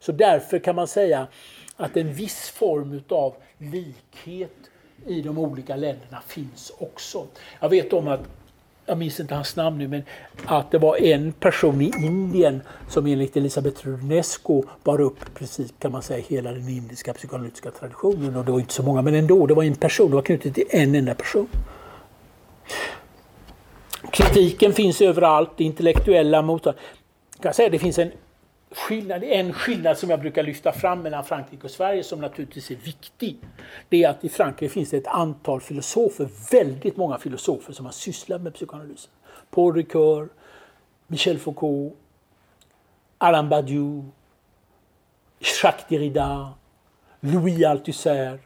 Så 0.00 0.12
därför 0.12 0.58
kan 0.58 0.76
man 0.76 0.88
säga 0.88 1.26
att 1.76 1.96
en 1.96 2.14
viss 2.14 2.50
form 2.50 3.00
av 3.08 3.34
likhet 3.58 4.70
i 5.06 5.22
de 5.22 5.38
olika 5.38 5.76
länderna 5.76 6.20
finns 6.26 6.72
också. 6.78 7.26
Jag 7.60 7.68
vet 7.68 7.92
om 7.92 8.08
att 8.08 8.20
jag 8.86 8.98
minns 8.98 9.20
inte 9.20 9.34
hans 9.34 9.56
namn 9.56 9.78
nu, 9.78 9.88
men 9.88 10.02
att 10.44 10.70
det 10.70 10.78
var 10.78 10.96
en 10.96 11.32
person 11.32 11.80
i 11.80 11.92
Indien 11.98 12.62
som 12.88 13.06
enligt 13.06 13.36
Elisabeth 13.36 13.86
Runesco 13.86 14.62
bar 14.84 15.00
upp 15.00 15.34
precis 15.34 15.74
kan 15.78 15.92
man 15.92 16.02
säga 16.02 16.24
hela 16.28 16.52
den 16.52 16.68
indiska 16.68 17.12
psykoanalytiska 17.12 17.70
traditionen. 17.70 18.36
Och 18.36 18.44
det 18.44 18.52
var 18.52 18.60
inte 18.60 18.74
så 18.74 18.82
många, 18.82 19.02
men 19.02 19.14
ändå, 19.14 19.46
det 19.46 19.54
var 19.54 19.62
en 19.62 19.74
person, 19.74 20.10
det 20.10 20.14
var 20.14 20.22
knutet 20.22 20.54
till 20.54 20.64
en 20.70 20.94
enda 20.94 21.14
person. 21.14 21.48
Kritiken 24.10 24.72
finns 24.72 25.00
överallt, 25.00 25.50
det 25.56 25.64
intellektuella 25.64 26.42
motståndet. 26.42 26.82
Det 27.56 27.78
finns 27.78 27.98
en 27.98 28.12
skillnad, 28.76 29.22
en 29.24 29.52
skillnad 29.52 29.98
som 29.98 30.10
jag 30.10 30.20
brukar 30.20 30.42
lyfta 30.42 30.72
fram 30.72 31.02
mellan 31.02 31.24
Frankrike 31.24 31.64
och 31.64 31.70
Sverige 31.70 32.04
som 32.04 32.20
naturligtvis 32.20 32.70
är 32.70 32.76
viktig. 32.76 33.38
Det 33.88 34.04
är 34.04 34.08
att 34.10 34.24
i 34.24 34.28
Frankrike 34.28 34.72
finns 34.72 34.90
det 34.90 34.96
ett 34.96 35.06
antal 35.06 35.60
filosofer, 35.60 36.28
väldigt 36.50 36.96
många 36.96 37.18
filosofer 37.18 37.72
som 37.72 37.84
har 37.84 37.92
sysslat 37.92 38.42
med 38.42 38.54
psykoanalysen. 38.54 39.10
Paul 39.50 39.74
Ricoeur, 39.74 40.28
Michel 41.06 41.38
Foucault, 41.38 41.94
Alain 43.18 43.48
Badiou, 43.48 44.04
Jacques 45.62 45.88
Derrida, 45.88 46.54
Louis 47.20 47.64
Althusser. 47.64 48.38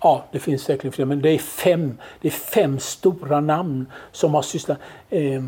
Ja, 0.00 0.24
det 0.32 0.38
finns 0.38 0.62
säkert 0.62 0.94
fler, 0.94 1.04
men 1.04 1.22
det 1.22 1.30
är 1.30 1.38
fem, 1.38 1.98
det 2.20 2.28
är 2.28 2.32
fem 2.32 2.78
stora 2.78 3.40
namn 3.40 3.86
som 4.12 4.34
har 4.34 4.42
sysslat. 4.42 4.78
Eh, 5.10 5.44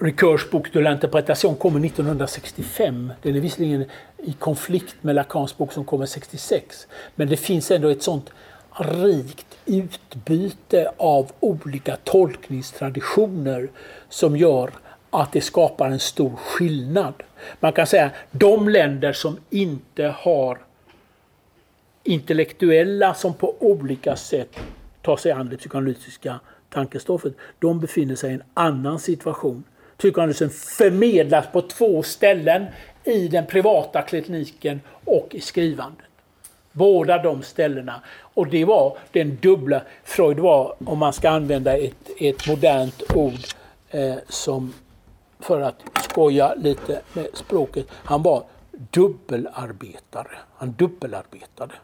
Ricoeurs 0.00 0.50
bok 0.50 0.72
De 0.72 0.80
l'interpretation 0.80 1.56
kommer 1.56 1.86
1965. 1.86 3.12
Den 3.22 3.36
är 3.36 3.40
visserligen 3.40 3.84
i 4.18 4.32
konflikt 4.32 4.96
med 5.00 5.14
Lacans 5.14 5.56
bok 5.56 5.72
som 5.72 5.84
kommer 5.84 6.06
66. 6.06 6.86
Men 7.14 7.28
det 7.28 7.36
finns 7.36 7.70
ändå 7.70 7.88
ett 7.88 8.02
sånt 8.02 8.30
rikt 8.78 9.46
utbyte 9.66 10.90
av 10.96 11.32
olika 11.40 11.96
tolkningstraditioner 11.96 13.70
som 14.08 14.36
gör 14.36 14.70
att 15.10 15.32
det 15.32 15.40
skapar 15.40 15.90
en 15.90 16.00
stor 16.00 16.36
skillnad. 16.36 17.14
Man 17.60 17.72
kan 17.72 17.86
säga 17.86 18.06
att 18.06 18.12
de 18.30 18.68
länder 18.68 19.12
som 19.12 19.36
inte 19.50 20.14
har 20.18 20.58
intellektuella 22.02 23.14
som 23.14 23.34
på 23.34 23.54
olika 23.60 24.16
sätt 24.16 24.56
tar 25.02 25.16
sig 25.16 25.32
an 25.32 25.48
det 25.48 25.56
psykoanalytiska 25.56 26.40
tankestoffet, 26.70 27.34
de 27.58 27.80
befinner 27.80 28.14
sig 28.14 28.30
i 28.30 28.34
en 28.34 28.42
annan 28.54 28.98
situation 28.98 29.64
psykoanalysen 29.98 30.50
förmedlas 30.50 31.46
på 31.52 31.62
två 31.62 32.02
ställen 32.02 32.66
i 33.04 33.28
den 33.28 33.46
privata 33.46 34.02
kliniken 34.02 34.80
och 35.04 35.28
i 35.30 35.40
skrivandet. 35.40 36.06
Båda 36.72 37.22
de 37.22 37.42
ställena. 37.42 38.00
Och 38.18 38.46
det 38.46 38.64
var 38.64 38.98
den 39.12 39.38
dubbla... 39.42 39.82
Freud 40.04 40.38
var, 40.38 40.74
om 40.86 40.98
man 40.98 41.12
ska 41.12 41.30
använda 41.30 41.76
ett, 41.76 42.10
ett 42.20 42.48
modernt 42.48 43.02
ord 43.14 43.38
eh, 43.90 44.14
som 44.28 44.74
för 45.40 45.60
att 45.60 45.82
skoja 46.02 46.54
lite 46.54 47.00
med 47.12 47.26
språket. 47.34 47.86
Han 47.90 48.22
var 48.22 48.44
dubbelarbetare. 48.70 50.38
Han 50.56 50.72
dubbelarbetade. 50.72 51.74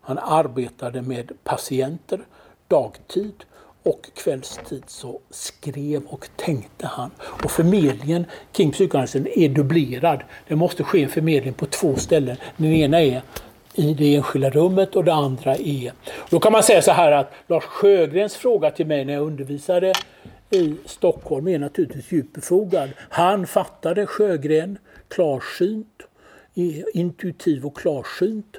Han 0.00 0.18
arbetade 0.18 1.02
med 1.02 1.32
patienter 1.44 2.20
dagtid 2.68 3.44
och 3.82 4.10
kvällstid 4.14 4.82
så 4.86 5.20
skrev 5.30 6.02
och 6.06 6.28
tänkte 6.36 6.86
han. 6.86 7.10
Och 7.18 7.50
förmedlingen 7.50 8.26
kring 8.52 8.72
psykoanalysen 8.72 9.26
är 9.36 9.48
dubblerad. 9.48 10.22
Det 10.48 10.56
måste 10.56 10.84
ske 10.84 11.02
en 11.02 11.08
förmedling 11.08 11.54
på 11.54 11.66
två 11.66 11.96
ställen. 11.96 12.36
Den 12.56 12.72
ena 12.72 13.02
är 13.02 13.22
i 13.74 13.94
det 13.94 14.14
enskilda 14.14 14.50
rummet 14.50 14.96
och 14.96 15.04
det 15.04 15.12
andra 15.14 15.56
är... 15.56 15.92
Då 16.30 16.40
kan 16.40 16.52
man 16.52 16.62
säga 16.62 16.82
så 16.82 16.92
här 16.92 17.12
att 17.12 17.32
Lars 17.46 17.64
Sjögrens 17.64 18.36
fråga 18.36 18.70
till 18.70 18.86
mig 18.86 19.04
när 19.04 19.12
jag 19.12 19.22
undervisade 19.22 19.92
i 20.50 20.74
Stockholm 20.86 21.48
är 21.48 21.58
naturligtvis 21.58 22.12
djupt 22.12 22.34
befogad. 22.34 22.90
Han 23.08 23.46
fattade 23.46 24.06
Sjögren 24.06 24.78
klarsynt, 25.08 26.02
intuitiv 26.94 27.66
och 27.66 27.76
klarsynt 27.76 28.56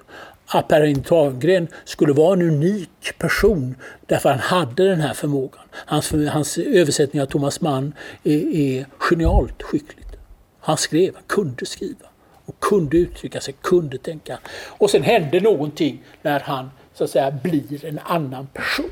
Per 0.52 1.04
Thagren 1.04 1.68
skulle 1.86 2.14
vara 2.14 2.34
en 2.34 2.42
unik 2.42 3.18
person 3.18 3.76
därför 4.06 4.30
han 4.30 4.40
hade 4.40 4.90
den 4.90 5.02
här 5.02 5.14
förmågan. 5.14 5.64
Hans, 5.72 6.12
hans 6.12 6.58
översättning 6.58 7.22
av 7.22 7.26
Thomas 7.26 7.62
Mann 7.62 7.94
är, 8.24 8.56
är 8.56 8.86
genialt 8.98 9.64
skickligt. 9.64 10.18
Han 10.60 10.78
skrev, 10.78 11.14
han 11.16 11.24
kunde 11.28 11.66
skriva 11.66 12.06
och 12.46 12.60
kunde 12.60 12.98
uttrycka 12.98 13.42
sig, 13.42 13.56
kunde 13.62 13.98
tänka. 13.98 14.40
Och 14.68 14.90
sen 14.90 15.04
hände 15.04 15.40
någonting 15.40 16.04
när 16.22 16.40
han 16.40 16.70
så 16.94 17.04
att 17.04 17.10
säga 17.10 17.32
blir 17.44 17.86
en 17.86 18.00
annan 18.04 18.48
person. 18.48 18.92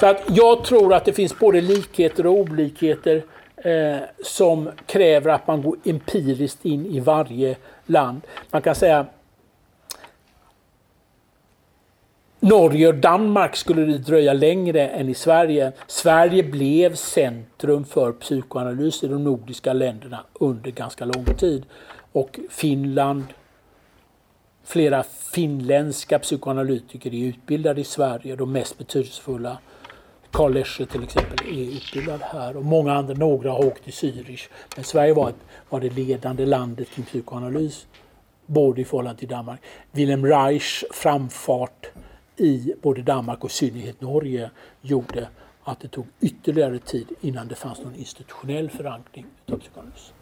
Så 0.00 0.06
att 0.06 0.22
jag 0.28 0.64
tror 0.64 0.94
att 0.94 1.04
det 1.04 1.12
finns 1.12 1.38
både 1.38 1.60
likheter 1.60 2.26
och 2.26 2.32
olikheter 2.32 3.24
eh, 3.56 3.96
som 4.24 4.70
kräver 4.86 5.30
att 5.30 5.46
man 5.46 5.62
går 5.62 5.76
empiriskt 5.84 6.64
in 6.64 6.86
i 6.86 7.00
varje 7.00 7.56
land. 7.86 8.20
Man 8.50 8.62
kan 8.62 8.74
säga 8.74 9.06
Norge 12.40 12.88
och 12.88 12.94
Danmark 12.94 13.56
skulle 13.56 13.84
det 13.84 13.98
dröja 13.98 14.32
längre 14.32 14.88
än 14.88 15.08
i 15.08 15.14
Sverige. 15.14 15.72
Sverige 15.86 16.42
blev 16.42 16.94
centrum 16.94 17.84
för 17.84 18.12
psykoanalys 18.12 19.04
i 19.04 19.08
de 19.08 19.24
nordiska 19.24 19.72
länderna 19.72 20.24
under 20.32 20.70
ganska 20.70 21.04
lång 21.04 21.24
tid. 21.24 21.66
Och 22.12 22.40
Finland, 22.50 23.24
flera 24.64 25.02
finländska 25.32 26.18
psykoanalytiker 26.18 27.14
är 27.14 27.24
utbildade 27.24 27.80
i 27.80 27.84
Sverige. 27.84 28.36
De 28.36 28.52
mest 28.52 28.78
betydelsefulla, 28.78 29.58
Karl 30.30 30.52
Lesche 30.52 30.86
till 30.86 31.02
exempel, 31.02 31.48
är 31.48 31.76
utbildad 31.76 32.20
här. 32.22 32.56
Och 32.56 32.64
många 32.64 32.94
andra, 32.94 33.14
några 33.14 33.50
har 33.50 33.66
åkt 33.66 33.84
till 33.84 33.92
Zürich. 33.92 34.48
Men 34.76 34.84
Sverige 34.84 35.14
var, 35.14 35.28
ett, 35.28 35.44
var 35.68 35.80
det 35.80 35.90
ledande 35.90 36.46
landet 36.46 36.90
kring 36.90 37.04
psykoanalys. 37.04 37.86
Både 38.46 38.80
i 38.80 38.84
förhållande 38.84 39.18
till 39.18 39.28
Danmark. 39.28 39.60
Wilhelm 39.92 40.26
Reichs 40.26 40.84
framfart 40.90 41.86
i 42.40 42.74
både 42.82 43.02
Danmark 43.02 43.44
och 43.44 43.50
i 43.50 43.52
synnerhet 43.52 44.00
Norge 44.00 44.50
gjorde 44.80 45.28
att 45.64 45.80
det 45.80 45.88
tog 45.88 46.06
ytterligare 46.20 46.78
tid 46.78 47.06
innan 47.20 47.48
det 47.48 47.54
fanns 47.54 47.78
någon 47.78 47.94
institutionell 47.94 48.70
förankring 48.70 49.26
av 49.52 49.58
psykoanalys. 49.58 50.12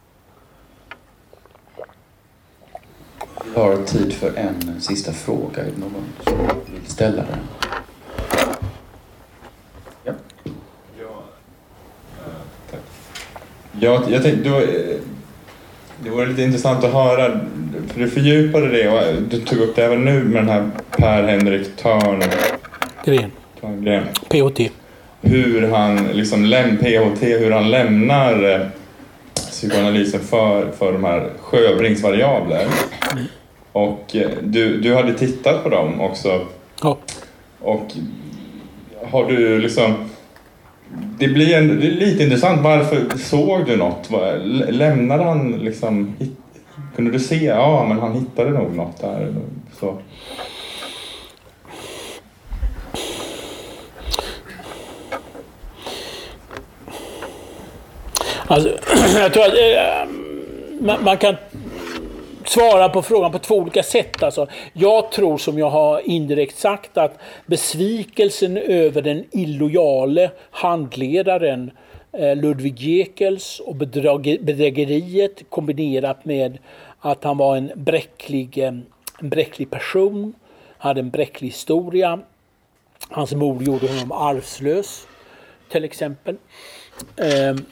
Vi 3.45 3.61
har 3.61 3.85
tid 3.85 4.13
för 4.13 4.37
en 4.37 4.81
sista 4.81 5.13
fråga. 5.13 5.63
Är 5.63 5.71
det 5.71 5.79
någon 5.79 6.05
som 6.25 6.75
vill 6.75 6.87
ställa 6.87 7.23
den? 7.23 7.39
Ja. 10.05 10.13
Tack. 12.71 12.81
Ja, 13.81 14.05
jag 14.09 14.23
tänkte, 14.23 14.49
eh, 14.49 15.01
det 16.05 16.11
vore 16.11 16.27
lite 16.27 16.43
intressant 16.43 16.85
att 16.85 16.93
höra, 16.93 17.41
för 17.89 18.01
du 18.01 18.11
fördjupade 18.11 18.69
det 18.69 18.89
och 18.89 19.23
du 19.23 19.41
tog 19.41 19.59
upp 19.59 19.77
det 19.77 19.85
även 19.85 20.05
nu 20.05 20.25
med 20.25 20.43
den 20.43 20.49
här 20.49 20.71
Per-Henrik 20.91 21.77
Törn, 21.77 22.23
Gren, 23.05 23.31
Törngren. 23.61 24.05
PHT. 24.29 24.61
Hur 25.21 25.69
han, 25.69 26.09
liksom, 26.13 26.45
läm, 26.45 26.77
PHT, 26.77 27.23
hur 27.23 27.51
han 27.51 27.71
lämnar 27.71 28.55
eh, 28.55 28.67
psykoanalysen 29.35 30.21
för, 30.21 30.71
för 30.79 30.93
de 30.93 31.05
här 31.05 31.31
sjöbringsvariabler. 31.41 32.67
Och 33.73 34.17
eh, 34.17 34.31
du, 34.43 34.81
du 34.81 34.95
hade 34.95 35.15
tittat 35.15 35.63
på 35.63 35.69
dem 35.69 36.01
också. 36.01 36.47
Ja. 36.83 36.99
Och 37.61 37.87
har 39.11 39.25
du 39.25 39.59
liksom... 39.59 39.95
Det 41.19 41.29
blir 41.29 41.55
en, 41.57 41.81
det 41.81 41.87
är 41.87 41.91
lite 41.91 42.23
intressant. 42.25 42.61
Varför 42.61 43.19
såg 43.19 43.67
du 43.67 43.77
något? 43.77 44.11
Lämnade 44.69 45.25
han 45.25 45.53
liksom... 45.53 46.15
hit- 46.19 46.37
Kunde 46.97 47.11
du 47.11 47.19
se? 47.21 47.45
Ja, 47.45 47.87
men 47.89 47.99
han 47.99 48.13
hittade 48.13 48.51
nog 48.51 48.77
något 48.77 49.01
där. 49.01 49.35
Så. 49.81 49.99
Alltså, 58.47 58.69
jag 59.19 59.33
tror 59.33 59.43
att 59.45 59.53
eh, 59.55 60.09
man, 60.81 61.05
man 61.05 61.17
kan 61.17 61.37
svara 62.49 62.89
på 62.89 63.03
frågan 63.03 63.33
på 63.33 63.39
två 63.39 63.55
olika 63.55 63.83
sätt. 63.83 64.23
Alltså, 64.23 64.47
jag 64.73 65.11
tror, 65.13 65.39
som 65.39 65.59
jag 65.59 65.71
har 65.71 66.09
indirekt 66.09 66.59
sagt, 66.59 66.99
att 66.99 67.19
besvikelsen 67.47 68.57
över 68.57 69.03
den 69.03 69.25
illojale 69.33 70.31
handledaren 70.51 71.71
eh, 72.13 72.37
Ludwig 72.37 72.81
Jekels 72.81 73.61
och 73.61 73.77
bedrägeriet 73.77 75.43
kombinerat 75.51 76.25
med 76.25 76.59
att 77.01 77.25
han 77.25 77.39
var 77.39 77.57
en 77.57 77.73
bräcklig, 77.75 78.59
eh, 78.59 78.69
en 79.21 79.29
bräcklig 79.29 79.71
person, 79.71 80.35
hade 80.79 81.01
en 81.01 81.11
bräcklig 81.11 81.49
historia. 81.49 82.21
Hans 83.09 83.35
mor 83.35 83.63
gjorde 83.63 83.89
honom 83.89 84.13
arvslös, 84.13 85.07
till 85.69 85.85
exempel. 85.85 86.37
Ehm, 87.17 87.65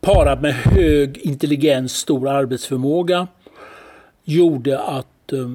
Parat 0.00 0.42
med 0.42 0.54
hög 0.54 1.18
intelligens, 1.18 1.92
stor 1.92 2.28
arbetsförmåga 2.28 3.28
gjorde 4.24 4.78
att 4.78 5.32
eh, 5.32 5.50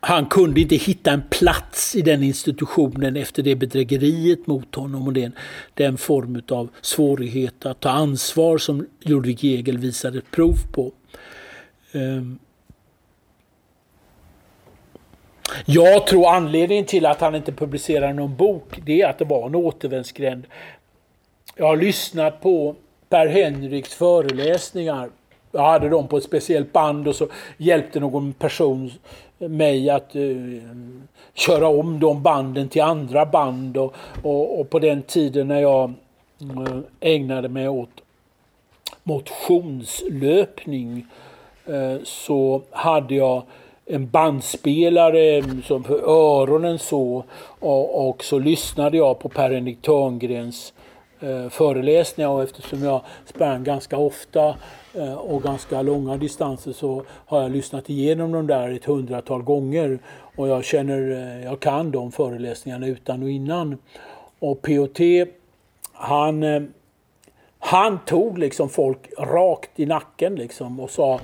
han 0.00 0.26
kunde 0.26 0.60
inte 0.60 0.76
hitta 0.76 1.10
en 1.10 1.22
plats 1.30 1.96
i 1.96 2.02
den 2.02 2.22
institutionen 2.22 3.16
efter 3.16 3.42
det 3.42 3.56
bedrägeriet 3.56 4.46
mot 4.46 4.74
honom 4.74 5.06
och 5.06 5.12
den, 5.12 5.32
den 5.74 5.98
form 5.98 6.42
av 6.48 6.68
svårighet 6.80 7.66
att 7.66 7.80
ta 7.80 7.90
ansvar 7.90 8.58
som 8.58 8.86
Ludwig 9.00 9.44
Jegel 9.44 9.78
visade 9.78 10.18
ett 10.18 10.30
prov 10.30 10.56
på. 10.72 10.92
Ehm. 11.92 12.38
Jag 15.66 16.06
tror 16.06 16.30
anledningen 16.30 16.84
till 16.84 17.06
att 17.06 17.20
han 17.20 17.34
inte 17.34 17.52
publicerar 17.52 18.12
någon 18.12 18.36
bok 18.36 18.80
det 18.84 19.02
är 19.02 19.08
att 19.08 19.18
det 19.18 19.24
var 19.24 19.46
en 19.46 19.54
återvändsgränd. 19.54 20.46
Jag 21.56 21.66
har 21.66 21.76
lyssnat 21.76 22.40
på 22.42 22.76
Per 23.10 23.26
Henriks 23.26 23.94
föreläsningar. 23.94 25.10
Jag 25.52 25.62
hade 25.62 25.88
dem 25.88 26.08
på 26.08 26.16
ett 26.16 26.24
speciellt 26.24 26.72
band 26.72 27.08
och 27.08 27.16
så 27.16 27.28
hjälpte 27.56 28.00
någon 28.00 28.32
person 28.32 28.90
mig 29.38 29.90
att 29.90 30.16
uh, 30.16 30.62
köra 31.34 31.68
om 31.68 32.00
de 32.00 32.22
banden 32.22 32.68
till 32.68 32.82
andra 32.82 33.26
band. 33.26 33.76
Och, 33.76 33.94
och, 34.22 34.60
och 34.60 34.70
på 34.70 34.78
den 34.78 35.02
tiden 35.02 35.48
när 35.48 35.60
jag 35.60 35.92
uh, 36.42 36.78
ägnade 37.00 37.48
mig 37.48 37.68
åt 37.68 37.90
motionslöpning 39.02 41.06
eh, 41.66 41.96
så 42.04 42.62
hade 42.70 43.14
jag 43.14 43.42
en 43.86 44.10
bandspelare 44.10 45.42
som 45.64 45.84
för 45.84 46.08
öronen 46.08 46.78
så 46.78 47.24
och, 47.60 48.08
och 48.08 48.24
så 48.24 48.38
lyssnade 48.38 48.96
jag 48.96 49.18
på 49.18 49.28
Per-Henrik 49.28 49.82
Törngrens 49.82 50.72
eh, 51.20 51.48
föreläsningar 51.48 52.30
och 52.30 52.42
eftersom 52.42 52.82
jag 52.82 53.02
sprang 53.24 53.64
ganska 53.64 53.96
ofta 53.96 54.56
eh, 54.94 55.14
och 55.14 55.42
ganska 55.42 55.82
långa 55.82 56.16
distanser 56.16 56.72
så 56.72 57.04
har 57.08 57.42
jag 57.42 57.50
lyssnat 57.50 57.90
igenom 57.90 58.32
dem 58.32 58.46
där 58.46 58.70
ett 58.70 58.84
hundratal 58.84 59.42
gånger 59.42 59.98
och 60.36 60.48
jag 60.48 60.64
känner, 60.64 61.10
eh, 61.10 61.44
jag 61.44 61.60
kan 61.60 61.90
de 61.90 62.12
föreläsningarna 62.12 62.86
utan 62.86 63.22
och 63.22 63.30
innan. 63.30 63.78
Och 64.38 64.62
POT, 64.62 64.98
han, 65.92 66.42
eh, 66.42 66.62
han 67.58 67.98
tog 68.04 68.38
liksom 68.38 68.68
folk 68.68 69.10
rakt 69.18 69.80
i 69.80 69.86
nacken 69.86 70.34
liksom 70.34 70.80
och 70.80 70.90
sa 70.90 71.20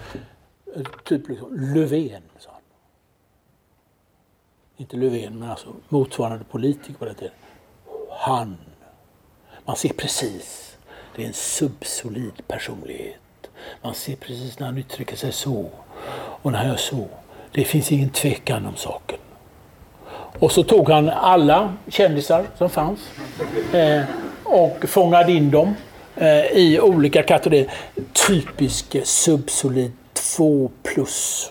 eh, 0.77 0.83
typ 1.05 1.29
liksom 1.29 1.75
Löfven, 1.75 2.23
sa 2.39 2.51
han. 2.53 2.61
Inte 4.77 4.97
Löfven, 4.97 5.39
men 5.39 5.51
alltså 5.51 5.69
motsvarande 5.89 6.45
politiker 6.45 6.95
på 6.95 7.05
den 7.05 7.15
tiden. 7.15 7.35
Han 8.11 8.57
man 9.67 9.77
ser 9.77 9.89
precis. 9.89 10.77
Det 11.17 11.23
är 11.23 11.27
en 11.27 11.33
subsolid 11.33 12.43
personlighet. 12.49 13.17
Man 13.83 13.95
ser 13.95 14.17
precis 14.17 14.59
när 14.59 14.67
han 14.67 14.79
uttrycker 14.79 15.17
sig 15.17 15.33
så 15.33 15.71
och 16.43 16.53
när 16.53 16.59
han 16.59 16.69
gör 16.69 16.77
så. 16.77 17.09
Det 17.53 17.65
finns 17.65 17.93
ingen 17.93 18.11
tvekan 18.11 18.67
om 18.67 18.77
saken. 18.77 19.19
Och 20.39 20.53
så 20.53 20.63
tog 20.63 20.91
han 20.91 21.09
alla 21.09 21.75
kändisar 21.89 22.47
som 22.59 22.71
fanns 22.71 23.01
eh, 23.73 24.03
och 24.45 24.85
fångade 24.89 25.33
in 25.33 25.51
dem 25.51 25.75
eh, 26.17 26.47
i 26.47 26.81
olika 26.81 27.23
kategorier. 27.23 27.73
Typisk 28.29 28.97
subsolid 29.05 29.93
2 30.13 30.71
plus. 30.83 31.51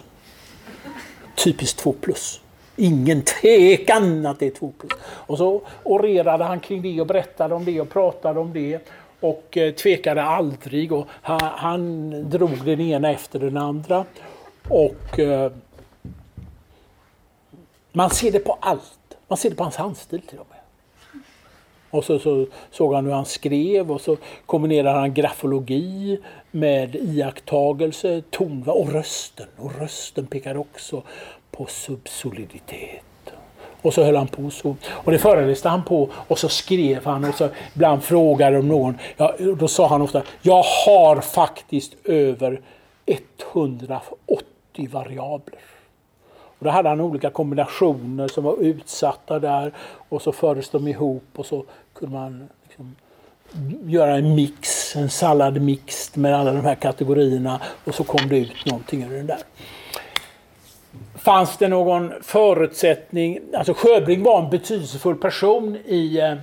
Typiskt 1.36 1.80
2 1.80 1.94
plus. 2.02 2.40
Ingen 2.76 3.22
tvekan 3.22 4.26
att 4.26 4.40
det 4.40 4.46
är 4.46 4.52
2 4.52 4.74
plus. 4.80 4.92
Och 5.04 5.38
så 5.38 5.62
orerade 5.84 6.44
han 6.44 6.60
kring 6.60 6.82
det 6.82 7.02
och 7.02 7.08
berättade 7.08 7.56
om 7.56 7.66
det 7.66 7.82
och 7.82 7.90
pratade 7.90 8.40
om 8.40 8.54
det. 8.54 8.80
Och 9.20 9.58
eh, 9.58 9.74
tvekade 9.74 10.24
aldrig. 10.24 10.92
Och 10.92 11.08
han, 11.10 11.40
han 11.42 12.12
drog 12.30 12.66
den 12.66 12.82
ena 12.82 13.12
efter 13.12 13.40
den 13.40 13.58
andra. 13.58 14.06
Och 14.70 15.20
eh, 15.20 15.52
man 17.92 18.10
ser 18.10 18.32
det 18.32 18.40
på 18.40 18.58
allt. 18.60 19.18
Man 19.28 19.38
ser 19.38 19.50
det 19.50 19.56
på 19.56 19.64
hans 19.64 19.76
handstil 19.76 20.22
till 20.22 20.40
och 20.40 20.48
med. 20.50 20.56
Och 21.90 22.04
så, 22.04 22.20
så 22.20 22.46
såg 22.72 22.94
han 22.94 23.06
hur 23.06 23.14
han 23.14 23.26
skrev 23.26 23.92
och 23.92 24.02
så 24.02 24.18
kombinerade 24.46 25.00
han 25.00 25.14
grafologi 25.14 26.20
med 26.52 26.96
iakttagelse, 26.96 28.22
tonval 28.30 28.78
och 28.78 28.92
rösten. 28.92 29.48
Och 29.58 29.80
rösten 29.80 30.28
pekar 30.28 30.58
också 30.58 31.04
på 31.58 31.66
subsoliditet. 31.66 33.02
Och 33.82 33.94
så 33.94 34.04
höll 34.04 34.16
han 34.16 34.28
på 34.28 34.50
så. 34.50 34.76
Och 34.90 35.12
det 35.12 35.20
föreläste 35.20 35.70
han 35.70 35.84
på 35.84 36.10
och 36.28 36.40
så 36.40 36.50
skrev 36.50 37.06
han 37.06 37.26
och 37.26 37.36
så 37.36 37.50
ibland 37.74 38.04
frågade 38.04 38.60
om 38.60 38.68
någon. 38.68 38.98
Ja, 39.18 39.36
då 39.58 39.68
sa 39.68 39.88
han 39.88 40.02
ofta, 40.02 40.24
jag 40.42 40.64
har 40.86 41.22
faktiskt 41.22 41.96
över 42.04 42.62
180 43.06 44.90
variabler. 44.92 45.60
Och 46.60 46.66
då 46.66 46.70
hade 46.70 46.90
han 46.90 47.02
olika 47.02 47.30
kombinationer 47.30 48.28
som 48.28 48.44
var 48.44 48.62
utsatta 48.62 49.40
där 49.40 49.74
och 50.10 50.22
så 50.22 50.32
fördes 50.32 50.70
de 50.70 50.88
ihop 50.88 51.24
och 51.36 51.46
så 51.46 51.66
kunde 51.94 52.16
man 52.16 52.50
liksom 52.64 52.96
göra 53.84 54.16
en 54.16 54.36
mix, 54.36 54.96
en 54.96 55.10
salladmix 55.10 56.16
med 56.16 56.36
alla 56.36 56.54
de 56.54 56.66
här 56.66 56.76
kategorierna 56.76 57.62
och 57.86 57.96
så 57.96 58.04
kom 58.04 58.30
det 58.30 58.38
ut 58.38 58.66
någonting 58.66 59.04
ur 59.04 59.18
den 59.18 59.28
där 59.28 59.40
fanns 61.26 61.58
det 61.58 61.68
någon 61.68 62.14
förutsättning? 62.22 63.40
Alltså 63.54 63.74
Sjöbring 63.74 64.24
var 64.24 64.44
en 64.44 64.50
betydelsefull 64.50 65.16
person 65.16 65.78
i, 65.86 66.20
eh, 66.20 66.36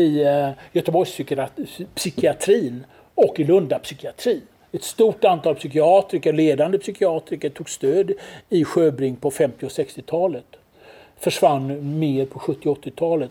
i 0.00 0.22
eh, 0.22 0.50
Göteborgspsykiatrin 0.72 2.86
och 3.14 3.40
i 3.40 3.44
Lundapsykiatrin. 3.44 4.42
Ett 4.72 4.84
stort 4.84 5.24
antal 5.24 5.54
psykiatriker, 5.54 6.32
ledande 6.32 6.78
psykiatriker, 6.78 7.50
tog 7.50 7.70
stöd 7.70 8.12
i 8.48 8.64
Sjöbring 8.64 9.16
på 9.16 9.30
50 9.30 9.66
och 9.66 9.70
60-talet. 9.70 10.44
Försvann 11.18 11.98
mer 11.98 12.26
på 12.26 12.38
70 12.38 12.68
och 12.68 12.84
80-talet. 12.84 13.30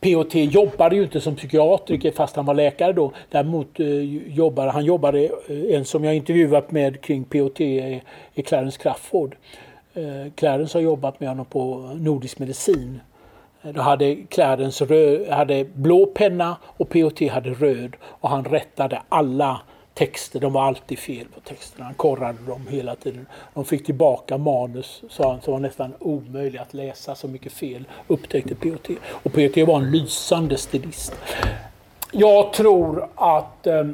POT 0.00 0.34
jobbade 0.34 0.96
ju 0.96 1.02
inte 1.02 1.20
som 1.20 1.36
psykiatriker 1.36 2.10
fast 2.10 2.36
han 2.36 2.44
var 2.44 2.54
läkare 2.54 2.92
då. 2.92 3.12
Däremot 3.30 3.80
eh, 3.80 3.86
jobbade 4.34 4.70
han 4.70 4.84
jobbade, 4.84 5.24
eh, 5.24 5.76
en 5.76 5.84
som 5.84 6.04
jag 6.04 6.14
intervjuat 6.14 6.70
med 6.70 7.00
kring 7.00 7.24
POT 7.24 7.60
är, 7.60 7.92
eh, 7.92 8.00
är 8.34 8.42
Clarence 8.42 8.78
Crafoord. 8.82 9.36
Eh, 9.94 10.32
Clarence 10.34 10.78
har 10.78 10.82
jobbat 10.82 11.20
med 11.20 11.28
honom 11.28 11.44
på 11.44 11.90
Nordisk 11.94 12.38
medicin. 12.38 13.00
Eh, 13.62 13.72
då 13.72 13.80
hade 13.80 14.14
Clarence 14.14 14.84
röd, 14.84 15.28
hade 15.28 15.64
blå 15.64 16.06
penna 16.06 16.56
och 16.64 16.88
POT 16.88 17.28
hade 17.30 17.50
röd 17.50 17.96
och 18.02 18.28
han 18.30 18.44
rättade 18.44 19.02
alla 19.08 19.60
texter. 19.98 20.40
De 20.40 20.52
var 20.52 20.62
alltid 20.62 20.98
fel 20.98 21.26
på 21.34 21.40
texterna. 21.40 21.84
Han 21.84 21.94
korrade 21.94 22.38
dem 22.46 22.66
hela 22.70 22.96
tiden. 22.96 23.26
De 23.54 23.64
fick 23.64 23.86
tillbaka 23.86 24.38
manus 24.38 25.02
sa 25.08 25.30
han, 25.30 25.40
som 25.40 25.52
var 25.52 25.60
nästan 25.60 25.94
omöjliga 25.98 26.62
att 26.62 26.74
läsa. 26.74 27.14
Så 27.14 27.28
mycket 27.28 27.52
fel 27.52 27.84
upptäckte 28.06 28.54
POT. 28.54 28.88
Och 29.04 29.32
POT 29.32 29.56
var 29.56 29.76
en 29.76 29.90
lysande 29.90 30.58
stilist. 30.58 31.12
Jag 32.12 32.52
tror 32.52 33.08
att 33.14 33.66
eh, 33.66 33.86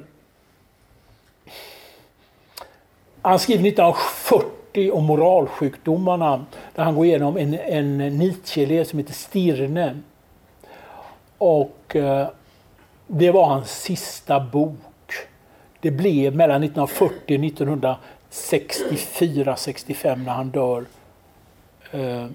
han 3.23 3.39
skrev 3.39 3.67
1940 3.67 4.91
om 4.93 5.05
moralsjukdomarna. 5.05 6.45
Där 6.75 6.85
han 6.85 6.95
går 6.95 7.07
igenom 7.07 7.37
en, 7.37 7.55
en 7.55 7.99
Nietzsche-elev 7.99 8.85
som 8.85 8.99
heter 8.99 9.15
Stirne. 9.15 10.01
Och 11.39 11.97
eh, 11.97 12.29
det 13.07 13.31
var 13.31 13.47
hans 13.47 13.83
sista 13.83 14.41
bok 14.41 14.94
det 15.85 15.91
blev 15.91 16.37
mellan 16.37 16.63
1940 16.63 17.35
och 17.35 17.99
1964-65 18.31 20.25
när 20.25 20.33
han 20.33 20.51
dör 20.51 20.85
eh, 21.91 22.27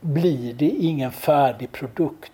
blir 0.00 0.54
det 0.54 0.68
ingen 0.68 1.12
färdig 1.12 1.72
produkt. 1.72 2.32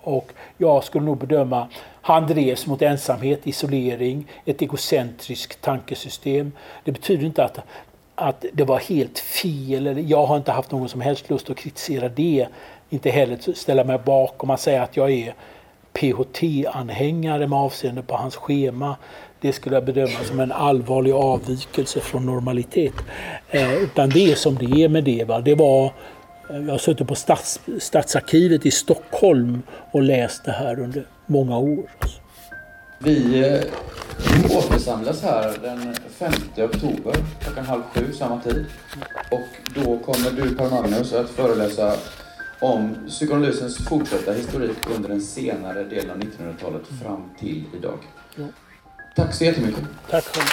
Och 0.00 0.32
jag 0.58 0.84
skulle 0.84 1.04
nog 1.04 1.18
bedöma, 1.18 1.68
han 2.00 2.26
drevs 2.26 2.66
mot 2.66 2.82
ensamhet, 2.82 3.46
isolering, 3.46 4.26
ett 4.44 4.62
egocentriskt 4.62 5.60
tankesystem. 5.60 6.52
Det 6.84 6.92
betyder 6.92 7.26
inte 7.26 7.44
att, 7.44 7.58
att 8.14 8.44
det 8.52 8.64
var 8.64 8.78
helt 8.78 9.18
fel. 9.18 10.10
Jag 10.10 10.26
har 10.26 10.36
inte 10.36 10.52
haft 10.52 10.70
någon 10.70 10.88
som 10.88 11.00
helst 11.00 11.30
lust 11.30 11.50
att 11.50 11.56
kritisera 11.56 12.08
det. 12.08 12.46
Inte 12.90 13.10
heller 13.10 13.52
ställa 13.54 13.84
mig 13.84 13.98
bakom 13.98 14.50
att 14.50 14.60
säga 14.60 14.82
att 14.82 14.96
jag 14.96 15.10
är 15.10 15.34
PHT-anhängare 15.92 17.46
med 17.46 17.58
avseende 17.58 18.02
på 18.02 18.14
hans 18.14 18.36
schema 18.36 18.96
det 19.40 19.52
skulle 19.52 19.76
jag 19.76 19.84
bedöma 19.84 20.24
som 20.24 20.40
en 20.40 20.52
allvarlig 20.52 21.12
avvikelse 21.12 22.00
från 22.00 22.26
normalitet. 22.26 22.94
Eh, 23.50 23.74
utan 23.82 24.08
det 24.08 24.32
är 24.32 24.34
som 24.34 24.54
det 24.54 24.82
är 24.82 24.88
med 24.88 25.04
det. 25.04 25.24
Va? 25.24 25.40
det 25.40 25.54
var, 25.54 25.84
eh, 26.50 26.56
jag 26.56 26.70
har 26.70 26.78
suttit 26.78 27.08
på 27.08 27.14
Stats, 27.14 27.60
Stadsarkivet 27.80 28.66
i 28.66 28.70
Stockholm 28.70 29.62
och 29.92 30.02
läst 30.02 30.44
det 30.44 30.52
här 30.52 30.80
under 30.80 31.06
många 31.26 31.58
år. 31.58 31.90
Vi 32.98 33.40
eh, 33.40 34.56
återsamlas 34.58 35.22
här 35.22 35.58
den 35.62 35.94
5 36.10 36.32
oktober 36.56 37.14
klockan 37.40 37.64
halv 37.64 37.82
sju 37.94 38.12
samma 38.12 38.40
tid. 38.40 38.66
Och 39.30 39.74
då 39.74 39.98
kommer 39.98 40.30
du 40.30 40.54
Per 40.54 40.70
Magnus 40.70 41.12
att 41.12 41.30
föreläsa 41.30 41.96
om 42.60 42.96
psykoanalysens 43.08 43.88
fortsatta 43.88 44.32
historik 44.32 44.76
under 44.96 45.08
den 45.08 45.20
senare 45.20 45.84
delen 45.84 46.10
av 46.10 46.16
1900-talet 46.16 46.82
fram 47.02 47.30
till 47.38 47.64
idag. 47.78 47.98
Ja. 48.36 48.44
Tack 49.16 49.34
så 49.34 49.44
jättemycket. 49.44 49.84
Tack 50.10 50.24
själv. 50.24 50.46